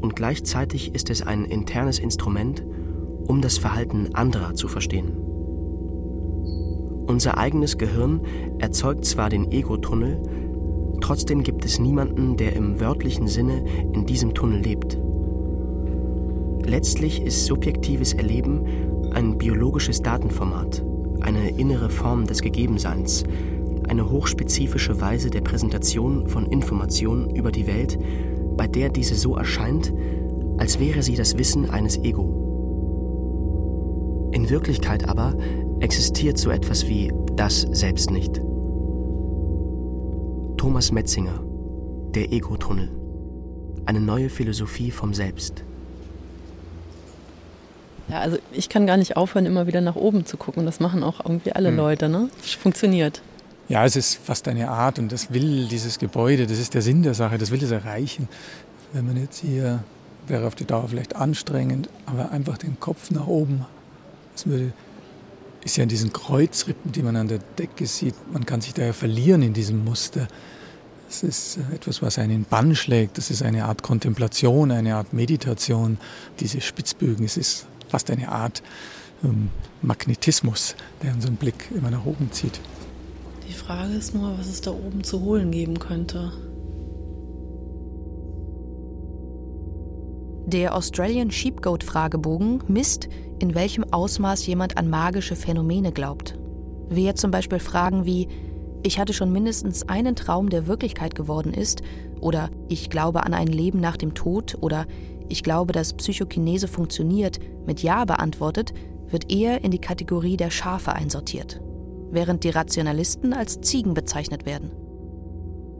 und 0.00 0.16
gleichzeitig 0.16 0.94
ist 0.94 1.10
es 1.10 1.22
ein 1.22 1.44
internes 1.44 1.98
Instrument, 1.98 2.62
um 3.26 3.40
das 3.40 3.58
Verhalten 3.58 4.14
anderer 4.14 4.54
zu 4.54 4.68
verstehen. 4.68 5.31
Unser 7.12 7.36
eigenes 7.36 7.76
Gehirn 7.76 8.22
erzeugt 8.58 9.04
zwar 9.04 9.28
den 9.28 9.52
Ego-Tunnel, 9.52 10.22
trotzdem 11.02 11.42
gibt 11.42 11.62
es 11.66 11.78
niemanden, 11.78 12.38
der 12.38 12.56
im 12.56 12.80
wörtlichen 12.80 13.28
Sinne 13.28 13.66
in 13.92 14.06
diesem 14.06 14.32
Tunnel 14.32 14.62
lebt. 14.62 14.98
Letztlich 16.64 17.22
ist 17.22 17.44
subjektives 17.44 18.14
Erleben 18.14 18.64
ein 19.12 19.36
biologisches 19.36 20.00
Datenformat, 20.00 20.82
eine 21.20 21.50
innere 21.50 21.90
Form 21.90 22.26
des 22.26 22.40
Gegebenseins, 22.40 23.24
eine 23.88 24.10
hochspezifische 24.10 24.98
Weise 25.02 25.28
der 25.28 25.42
Präsentation 25.42 26.28
von 26.28 26.46
Informationen 26.46 27.28
über 27.36 27.52
die 27.52 27.66
Welt, 27.66 27.98
bei 28.56 28.66
der 28.66 28.88
diese 28.88 29.16
so 29.16 29.36
erscheint, 29.36 29.92
als 30.56 30.80
wäre 30.80 31.02
sie 31.02 31.14
das 31.14 31.36
Wissen 31.36 31.68
eines 31.68 31.98
Ego. 31.98 32.51
In 34.32 34.48
Wirklichkeit 34.48 35.06
aber 35.08 35.36
existiert 35.80 36.38
so 36.38 36.50
etwas 36.50 36.88
wie 36.88 37.12
das 37.36 37.66
Selbst 37.70 38.10
nicht. 38.10 38.40
Thomas 40.56 40.90
Metzinger, 40.90 41.38
Der 42.14 42.32
Ego-Tunnel. 42.32 42.88
Eine 43.84 44.00
neue 44.00 44.30
Philosophie 44.30 44.90
vom 44.90 45.12
Selbst. 45.12 45.64
Ja, 48.08 48.20
also 48.20 48.38
ich 48.52 48.70
kann 48.70 48.86
gar 48.86 48.96
nicht 48.96 49.18
aufhören, 49.18 49.44
immer 49.44 49.66
wieder 49.66 49.82
nach 49.82 49.96
oben 49.96 50.24
zu 50.24 50.38
gucken. 50.38 50.64
Das 50.64 50.80
machen 50.80 51.02
auch 51.02 51.20
irgendwie 51.20 51.52
alle 51.52 51.68
hm. 51.68 51.76
Leute, 51.76 52.08
ne? 52.08 52.30
Funktioniert. 52.58 53.20
Ja, 53.68 53.84
es 53.84 53.96
ist 53.96 54.14
fast 54.14 54.48
eine 54.48 54.70
Art 54.70 54.98
und 54.98 55.12
das 55.12 55.32
will 55.32 55.66
dieses 55.68 55.98
Gebäude, 55.98 56.46
das 56.46 56.58
ist 56.58 56.72
der 56.72 56.82
Sinn 56.82 57.02
der 57.02 57.14
Sache, 57.14 57.36
das 57.36 57.50
will 57.50 57.62
es 57.62 57.70
erreichen. 57.70 58.28
Wenn 58.94 59.06
man 59.06 59.16
jetzt 59.18 59.40
hier, 59.40 59.84
wäre 60.26 60.46
auf 60.46 60.54
die 60.54 60.64
Dauer 60.64 60.88
vielleicht 60.88 61.16
anstrengend, 61.16 61.90
aber 62.06 62.32
einfach 62.32 62.56
den 62.56 62.80
Kopf 62.80 63.10
nach 63.10 63.26
oben, 63.26 63.66
das 64.34 64.46
ist 65.64 65.76
ja 65.76 65.82
in 65.82 65.88
diesen 65.88 66.12
Kreuzrippen, 66.12 66.92
die 66.92 67.02
man 67.02 67.16
an 67.16 67.28
der 67.28 67.38
Decke 67.38 67.86
sieht, 67.86 68.14
man 68.32 68.46
kann 68.46 68.60
sich 68.60 68.74
daher 68.74 68.94
verlieren 68.94 69.42
in 69.42 69.52
diesem 69.52 69.84
Muster. 69.84 70.28
Das 71.08 71.22
ist 71.22 71.58
etwas, 71.74 72.00
was 72.00 72.18
einen 72.18 72.32
in 72.32 72.44
Bann 72.44 72.74
schlägt, 72.74 73.18
das 73.18 73.30
ist 73.30 73.42
eine 73.42 73.66
Art 73.66 73.82
Kontemplation, 73.82 74.70
eine 74.70 74.96
Art 74.96 75.12
Meditation, 75.12 75.98
diese 76.40 76.60
Spitzbögen, 76.60 77.24
es 77.24 77.36
ist 77.36 77.66
fast 77.88 78.10
eine 78.10 78.30
Art 78.30 78.62
ähm, 79.22 79.50
Magnetismus, 79.82 80.74
der 81.02 81.12
unseren 81.12 81.36
Blick 81.36 81.70
immer 81.74 81.90
nach 81.90 82.06
oben 82.06 82.32
zieht. 82.32 82.60
Die 83.46 83.52
Frage 83.52 83.92
ist 83.92 84.14
nur, 84.14 84.38
was 84.38 84.46
es 84.46 84.62
da 84.62 84.70
oben 84.70 85.04
zu 85.04 85.20
holen 85.20 85.50
geben 85.50 85.78
könnte. 85.78 86.32
Der 90.46 90.74
Australian 90.74 91.30
Sheepgoat 91.30 91.84
Fragebogen 91.84 92.62
misst, 92.68 93.08
in 93.38 93.54
welchem 93.54 93.84
Ausmaß 93.92 94.46
jemand 94.46 94.76
an 94.76 94.90
magische 94.90 95.36
Phänomene 95.36 95.92
glaubt. 95.92 96.38
Wer 96.88 97.14
zum 97.14 97.30
Beispiel 97.30 97.60
Fragen 97.60 98.04
wie 98.04 98.28
Ich 98.82 98.98
hatte 98.98 99.12
schon 99.12 99.32
mindestens 99.32 99.88
einen 99.88 100.16
Traum, 100.16 100.50
der 100.50 100.66
Wirklichkeit 100.66 101.14
geworden 101.14 101.54
ist, 101.54 101.82
oder 102.20 102.50
Ich 102.68 102.90
glaube 102.90 103.24
an 103.24 103.34
ein 103.34 103.46
Leben 103.46 103.80
nach 103.80 103.96
dem 103.96 104.14
Tod, 104.14 104.56
oder 104.60 104.86
Ich 105.28 105.42
glaube, 105.42 105.72
dass 105.72 105.94
Psychokinese 105.94 106.68
funktioniert, 106.68 107.38
mit 107.66 107.82
Ja 107.82 108.04
beantwortet, 108.04 108.72
wird 109.08 109.32
eher 109.32 109.62
in 109.62 109.70
die 109.70 109.80
Kategorie 109.80 110.36
der 110.36 110.50
Schafe 110.50 110.92
einsortiert 110.92 111.60
während 112.12 112.44
die 112.44 112.50
Rationalisten 112.50 113.32
als 113.32 113.60
Ziegen 113.62 113.94
bezeichnet 113.94 114.46
werden. 114.46 114.70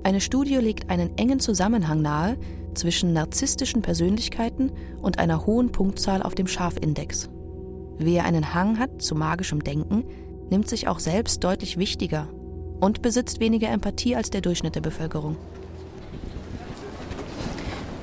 Eine 0.02 0.20
Studie 0.20 0.56
legt 0.56 0.90
einen 0.90 1.16
engen 1.16 1.38
Zusammenhang 1.38 2.02
nahe 2.02 2.36
zwischen 2.74 3.12
narzisstischen 3.12 3.82
Persönlichkeiten 3.82 4.72
und 5.00 5.18
einer 5.18 5.46
hohen 5.46 5.72
Punktzahl 5.72 6.22
auf 6.22 6.34
dem 6.34 6.46
Schafindex. 6.46 7.28
Wer 7.98 8.24
einen 8.24 8.54
Hang 8.54 8.78
hat 8.78 9.02
zu 9.02 9.14
magischem 9.14 9.62
Denken, 9.62 10.04
nimmt 10.50 10.68
sich 10.68 10.88
auch 10.88 10.98
selbst 10.98 11.44
deutlich 11.44 11.76
wichtiger 11.76 12.28
und 12.80 13.02
besitzt 13.02 13.40
weniger 13.40 13.68
Empathie 13.68 14.16
als 14.16 14.30
der 14.30 14.40
Durchschnitt 14.40 14.74
der 14.74 14.80
Bevölkerung. 14.80 15.36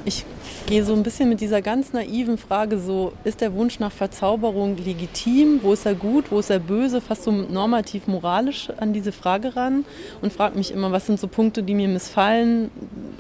Ich 0.06 0.26
gehe 0.68 0.84
so 0.84 0.94
ein 0.94 1.04
bisschen 1.04 1.30
mit 1.30 1.42
dieser 1.42 1.62
ganz 1.62 1.94
naiven 1.94 2.38
Frage 2.38 2.80
so, 2.80 3.14
ist 3.24 3.42
der 3.42 3.54
Wunsch 3.54 3.80
nach 3.80 3.92
Verzauberung 3.92 4.78
legitim? 4.78 5.60
Wo 5.64 5.74
ist 5.74 5.86
er 5.86 5.96
gut? 5.96 6.32
Wo 6.32 6.40
ist 6.40 6.50
er 6.50 6.60
böse? 6.60 7.02
Fast 7.02 7.24
so 7.24 7.32
normativ 7.32 8.08
moralisch 8.08 8.70
an 8.78 8.94
diese 8.94 9.12
Frage 9.12 9.56
ran 9.56 9.86
und 10.22 10.32
frage 10.32 10.58
mich 10.58 10.72
immer, 10.72 10.92
was 10.92 11.08
sind 11.08 11.20
so 11.20 11.28
Punkte, 11.28 11.64
die 11.64 11.74
mir 11.74 11.88
missfallen 11.88 12.70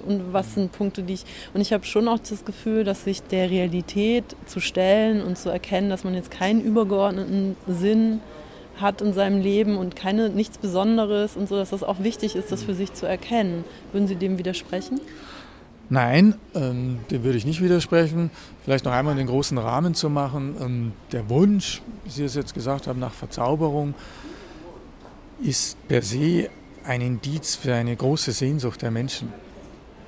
und 0.07 0.31
was 0.31 0.53
sind 0.53 0.71
Punkte, 0.71 1.03
die 1.03 1.15
ich... 1.15 1.25
Und 1.53 1.61
ich 1.61 1.73
habe 1.73 1.85
schon 1.85 2.07
auch 2.07 2.19
das 2.19 2.45
Gefühl, 2.45 2.83
dass 2.83 3.03
sich 3.03 3.23
der 3.23 3.49
Realität 3.49 4.23
zu 4.45 4.59
stellen 4.59 5.23
und 5.23 5.37
zu 5.37 5.49
erkennen, 5.49 5.89
dass 5.89 6.03
man 6.03 6.13
jetzt 6.13 6.31
keinen 6.31 6.61
übergeordneten 6.61 7.55
Sinn 7.67 8.21
hat 8.81 9.01
in 9.01 9.13
seinem 9.13 9.41
Leben 9.41 9.77
und 9.77 9.95
keine, 9.95 10.29
nichts 10.29 10.57
Besonderes 10.57 11.35
und 11.35 11.49
so, 11.49 11.55
dass 11.55 11.71
das 11.71 11.83
auch 11.83 11.99
wichtig 11.99 12.35
ist, 12.35 12.51
das 12.51 12.63
für 12.63 12.73
sich 12.73 12.93
zu 12.93 13.05
erkennen. 13.05 13.63
Würden 13.91 14.07
Sie 14.07 14.15
dem 14.15 14.37
widersprechen? 14.37 15.01
Nein, 15.91 16.35
ähm, 16.53 16.99
dem 17.09 17.23
würde 17.23 17.37
ich 17.37 17.45
nicht 17.45 17.63
widersprechen. 17.63 18.29
Vielleicht 18.63 18.85
noch 18.85 18.91
einmal 18.91 19.15
den 19.15 19.25
großen 19.25 19.57
Rahmen 19.57 19.95
zu 19.95 20.09
machen. 20.09 20.55
Ähm, 20.61 20.91
der 21.11 21.29
Wunsch, 21.29 21.81
wie 22.03 22.11
Sie 22.11 22.23
es 22.23 22.35
jetzt 22.35 22.53
gesagt 22.53 22.85
haben, 22.85 22.99
nach 22.99 23.13
Verzauberung 23.13 23.95
ist 25.41 25.77
per 25.87 26.03
se 26.03 26.49
ein 26.85 27.01
Indiz 27.01 27.55
für 27.55 27.73
eine 27.73 27.95
große 27.95 28.31
Sehnsucht 28.33 28.83
der 28.83 28.91
Menschen. 28.91 29.33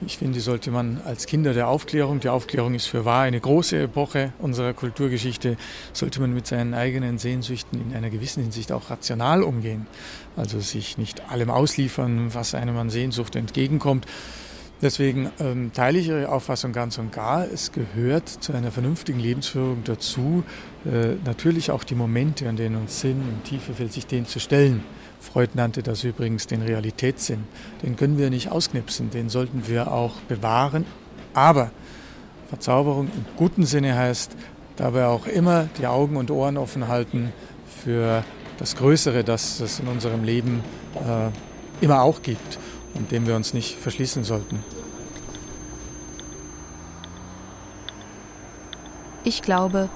Ich 0.03 0.17
finde, 0.17 0.39
sollte 0.39 0.71
man 0.71 0.99
als 1.05 1.27
Kinder 1.27 1.53
der 1.53 1.67
Aufklärung, 1.67 2.19
die 2.19 2.29
Aufklärung 2.29 2.73
ist 2.73 2.88
für 2.88 3.05
wahr 3.05 3.21
eine 3.21 3.39
große 3.39 3.84
Epoche 3.84 4.34
unserer 4.39 4.73
Kulturgeschichte, 4.73 5.57
sollte 5.93 6.21
man 6.21 6.34
mit 6.34 6.47
seinen 6.47 6.73
eigenen 6.73 7.19
Sehnsüchten 7.19 7.79
in 7.79 7.95
einer 7.95 8.09
gewissen 8.09 8.41
Hinsicht 8.41 8.71
auch 8.71 8.89
rational 8.89 9.43
umgehen. 9.43 9.86
Also 10.36 10.59
sich 10.59 10.97
nicht 10.97 11.29
allem 11.29 11.51
ausliefern, 11.51 12.34
was 12.34 12.55
einem 12.55 12.77
an 12.77 12.89
Sehnsucht 12.89 13.36
entgegenkommt, 13.36 14.07
Deswegen 14.82 15.29
ähm, 15.39 15.71
teile 15.73 15.99
ich 15.99 16.07
Ihre 16.07 16.29
Auffassung 16.29 16.71
ganz 16.71 16.97
und 16.97 17.11
gar. 17.11 17.45
Es 17.45 17.71
gehört 17.71 18.27
zu 18.27 18.51
einer 18.51 18.71
vernünftigen 18.71 19.19
Lebensführung 19.19 19.84
dazu, 19.84 20.43
äh, 20.86 21.15
natürlich 21.23 21.69
auch 21.69 21.84
die 21.84 21.93
Momente, 21.93 22.49
an 22.49 22.55
denen 22.55 22.77
uns 22.77 22.99
Sinn 22.99 23.21
und 23.21 23.43
Tiefe 23.43 23.73
fällt, 23.73 23.93
sich 23.93 24.07
denen 24.07 24.25
zu 24.25 24.39
stellen. 24.39 24.84
Freud 25.19 25.51
nannte 25.53 25.84
das 25.84 26.03
übrigens 26.03 26.47
den 26.47 26.63
Realitätssinn. 26.63 27.43
Den 27.84 27.95
können 27.95 28.17
wir 28.17 28.32
nicht 28.32 28.51
ausknipsen, 28.51 29.11
den 29.11 29.29
sollten 29.29 29.67
wir 29.67 29.91
auch 29.91 30.15
bewahren. 30.21 30.86
Aber 31.36 31.69
Verzauberung 32.49 33.05
im 33.05 33.25
guten 33.38 33.67
Sinne 33.67 33.95
heißt, 33.95 34.36
dabei 34.77 35.05
auch 35.05 35.27
immer 35.27 35.69
die 35.77 35.86
Augen 35.86 36.17
und 36.17 36.32
Ohren 36.32 36.57
offen 36.57 36.88
halten 36.88 37.32
für 37.84 38.23
das 38.57 38.75
Größere, 38.75 39.23
das 39.23 39.59
es 39.59 39.79
in 39.79 39.88
unserem 39.88 40.23
Leben 40.23 40.63
äh, 40.95 41.86
immer 41.86 42.01
auch 42.01 42.23
gibt 42.23 42.57
und 42.93 43.11
dem 43.11 43.27
wir 43.27 43.35
uns 43.35 43.53
nicht 43.53 43.77
verschließen 43.77 44.23
sollten. 44.23 44.63
Ich 49.23 49.41
glaube, 49.41 49.89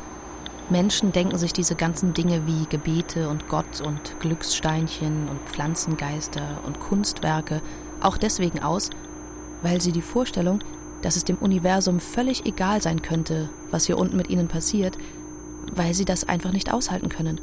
Menschen 0.70 1.12
denken 1.12 1.38
sich 1.38 1.54
diese 1.54 1.76
ganzen 1.76 2.14
Dinge 2.14 2.48
wie 2.48 2.66
Gebete 2.70 3.30
und 3.30 3.48
Gott 3.50 3.82
und 3.82 4.20
Glückssteinchen 4.20 5.28
und 5.30 5.40
Pflanzengeister 5.48 6.60
und 6.66 6.80
Kunstwerke 6.80 7.62
auch 8.02 8.18
deswegen 8.18 8.60
aus, 8.60 8.90
weil 9.62 9.82
sie 9.82 9.92
die 9.92 10.02
Vorstellung, 10.02 10.60
dass 11.02 11.16
es 11.16 11.24
dem 11.24 11.38
Universum 11.38 12.00
völlig 12.00 12.46
egal 12.46 12.82
sein 12.82 13.02
könnte, 13.02 13.50
was 13.70 13.86
hier 13.86 13.98
unten 13.98 14.18
mit 14.18 14.30
ihnen 14.30 14.48
passiert, 14.48 14.98
weil 15.74 15.94
sie 15.94 16.06
das 16.06 16.28
einfach 16.28 16.52
nicht 16.52 16.74
aushalten 16.74 17.10
können. 17.10 17.42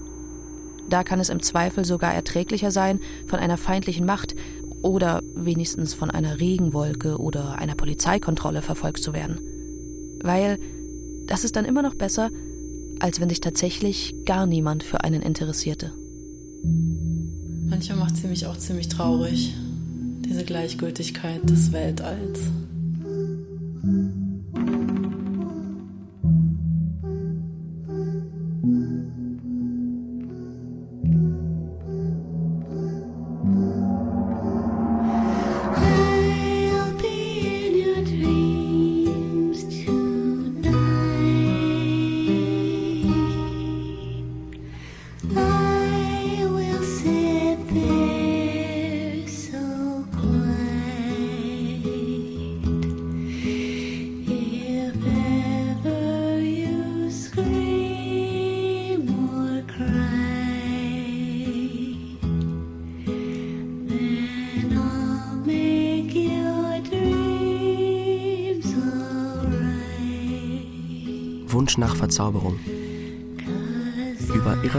Da 0.89 1.05
kann 1.05 1.21
es 1.21 1.29
im 1.29 1.43
Zweifel 1.43 1.85
sogar 1.85 2.13
erträglicher 2.13 2.71
sein, 2.71 3.01
von 3.27 3.39
einer 3.39 3.57
feindlichen 3.57 4.05
Macht 4.05 4.35
oder 4.83 5.23
wenigstens 5.35 5.95
von 5.95 6.11
einer 6.11 6.41
Regenwolke 6.41 7.19
oder 7.19 7.59
einer 7.59 7.75
Polizeikontrolle 7.75 8.63
verfolgt 8.63 9.03
zu 9.03 9.13
werden. 9.13 9.39
Weil 10.23 10.59
das 11.27 11.45
ist 11.45 11.57
dann 11.57 11.65
immer 11.65 11.83
noch 11.83 11.95
besser, 11.95 12.31
als 13.01 13.21
wenn 13.21 13.29
sich 13.29 13.41
tatsächlich 13.41 14.15
gar 14.25 14.47
niemand 14.47 14.83
für 14.83 15.03
einen 15.03 15.23
interessierte. 15.23 15.93
Manchmal 17.69 17.99
macht 17.99 18.17
sie 18.17 18.29
mich 18.29 18.47
auch 18.47 18.57
ziemlich 18.57 18.89
traurig, 18.89 19.55
diese 20.25 20.45
Gleichgültigkeit 20.45 21.49
des 21.49 21.73
Weltalls. 21.73 22.41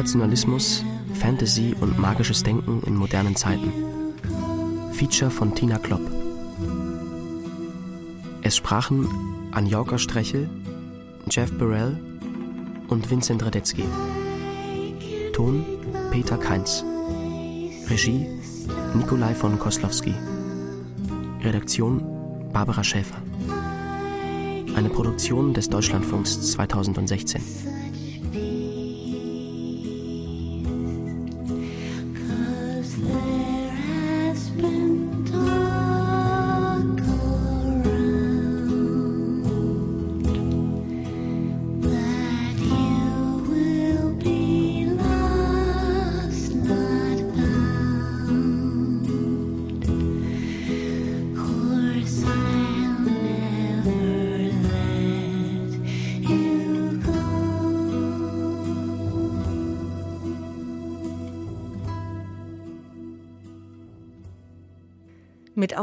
Über 0.03 0.09
Irrationalismus, 0.09 0.83
Fantasy 1.13 1.73
und 1.79 1.97
magisches 1.97 2.43
Denken 2.43 2.83
in 2.85 2.93
modernen 2.93 3.37
Zeiten. 3.37 3.71
Feature 4.91 5.31
von 5.31 5.55
Tina 5.55 5.77
Klopp. 5.77 6.01
Es 8.41 8.57
sprachen 8.57 9.07
Anjorka 9.53 9.97
Strechel, 9.97 10.49
Jeff 11.31 11.57
Burrell 11.57 11.97
und 12.89 13.09
Vincent 13.09 13.45
Radetzky. 13.45 13.85
Ton 15.31 15.63
Peter 16.11 16.37
Kainz. 16.37 16.83
Regie 17.89 18.27
Nikolai 18.93 19.33
von 19.33 19.57
Koslowski. 19.57 20.13
Redaktion 21.43 22.03
Barbara 22.51 22.83
Schäfer. 22.83 23.21
Eine 24.75 24.89
Produktion 24.89 25.53
des 25.53 25.69
Deutschlandfunks 25.69 26.51
2016. 26.51 27.72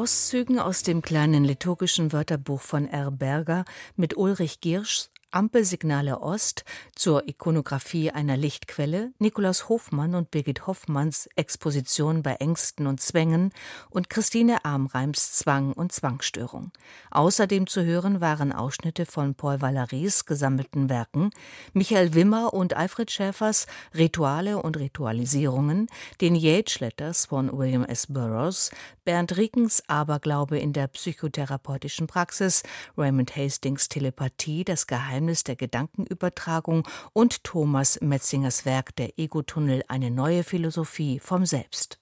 Auszügen 0.01 0.59
aus 0.59 0.83
dem 0.83 1.03
kleinen 1.03 1.45
liturgischen 1.45 2.11
Wörterbuch 2.11 2.63
von 2.63 2.89
R. 2.89 3.11
Berger 3.11 3.67
mit 3.97 4.17
Ulrich 4.17 4.63
Gierschs 4.63 5.11
Ampelsignale 5.33 6.21
Ost 6.21 6.65
zur 6.97 7.29
Ikonographie 7.29 8.11
einer 8.11 8.37
Lichtquelle, 8.37 9.13
Nikolaus 9.21 9.69
Hofmann 9.69 10.17
und 10.17 10.33
Birgit 10.33 10.67
Hoffmanns 10.67 11.29
Exposition 11.37 12.25
bei 12.25 12.35
Ängsten 12.35 12.89
und 12.89 13.01
Zwängen 13.01 13.53
und 13.91 14.11
Christine 14.11 14.65
Armreims 14.65 15.35
Zwang 15.35 15.73
und 15.73 15.93
Zwangsstörung. 15.93 16.73
Außerdem 17.13 17.69
zu 17.69 17.85
hören 17.85 18.21
waren 18.21 18.53
Ausschnitte 18.53 19.07
von 19.07 19.37
Paul 19.37 19.57
Valéry's 19.57 20.27
gesammelten 20.27 20.89
Werken, 20.89 21.31
Michael 21.75 22.15
Wimmer 22.15 22.53
und 22.53 22.75
Alfred 22.75 23.13
Schäfers 23.13 23.69
Rituale 23.95 24.61
und 24.61 24.79
Ritualisierungen, 24.79 25.87
den 26.21 26.35
Yates 26.35 26.81
Letters 26.81 27.27
von 27.27 27.57
William 27.57 27.85
S. 27.85 28.09
Burroughs, 28.09 28.73
Bernd 29.11 29.37
Riekens 29.37 29.83
Aberglaube 29.89 30.57
in 30.61 30.73
der 30.73 30.87
psychotherapeutischen 30.87 32.07
Praxis, 32.07 32.63
Raymond 32.97 33.35
Hastings 33.35 33.89
Telepathie, 33.89 34.63
das 34.63 34.87
Geheimnis 34.87 35.43
der 35.43 35.57
Gedankenübertragung 35.57 36.87
und 37.13 37.43
Thomas 37.43 38.01
Metzingers 38.01 38.65
Werk 38.67 38.95
Der 38.95 39.19
Ego-Tunnel, 39.19 39.83
eine 39.89 40.13
neue 40.13 40.45
Philosophie 40.45 41.19
vom 41.19 41.45
Selbst. 41.45 42.00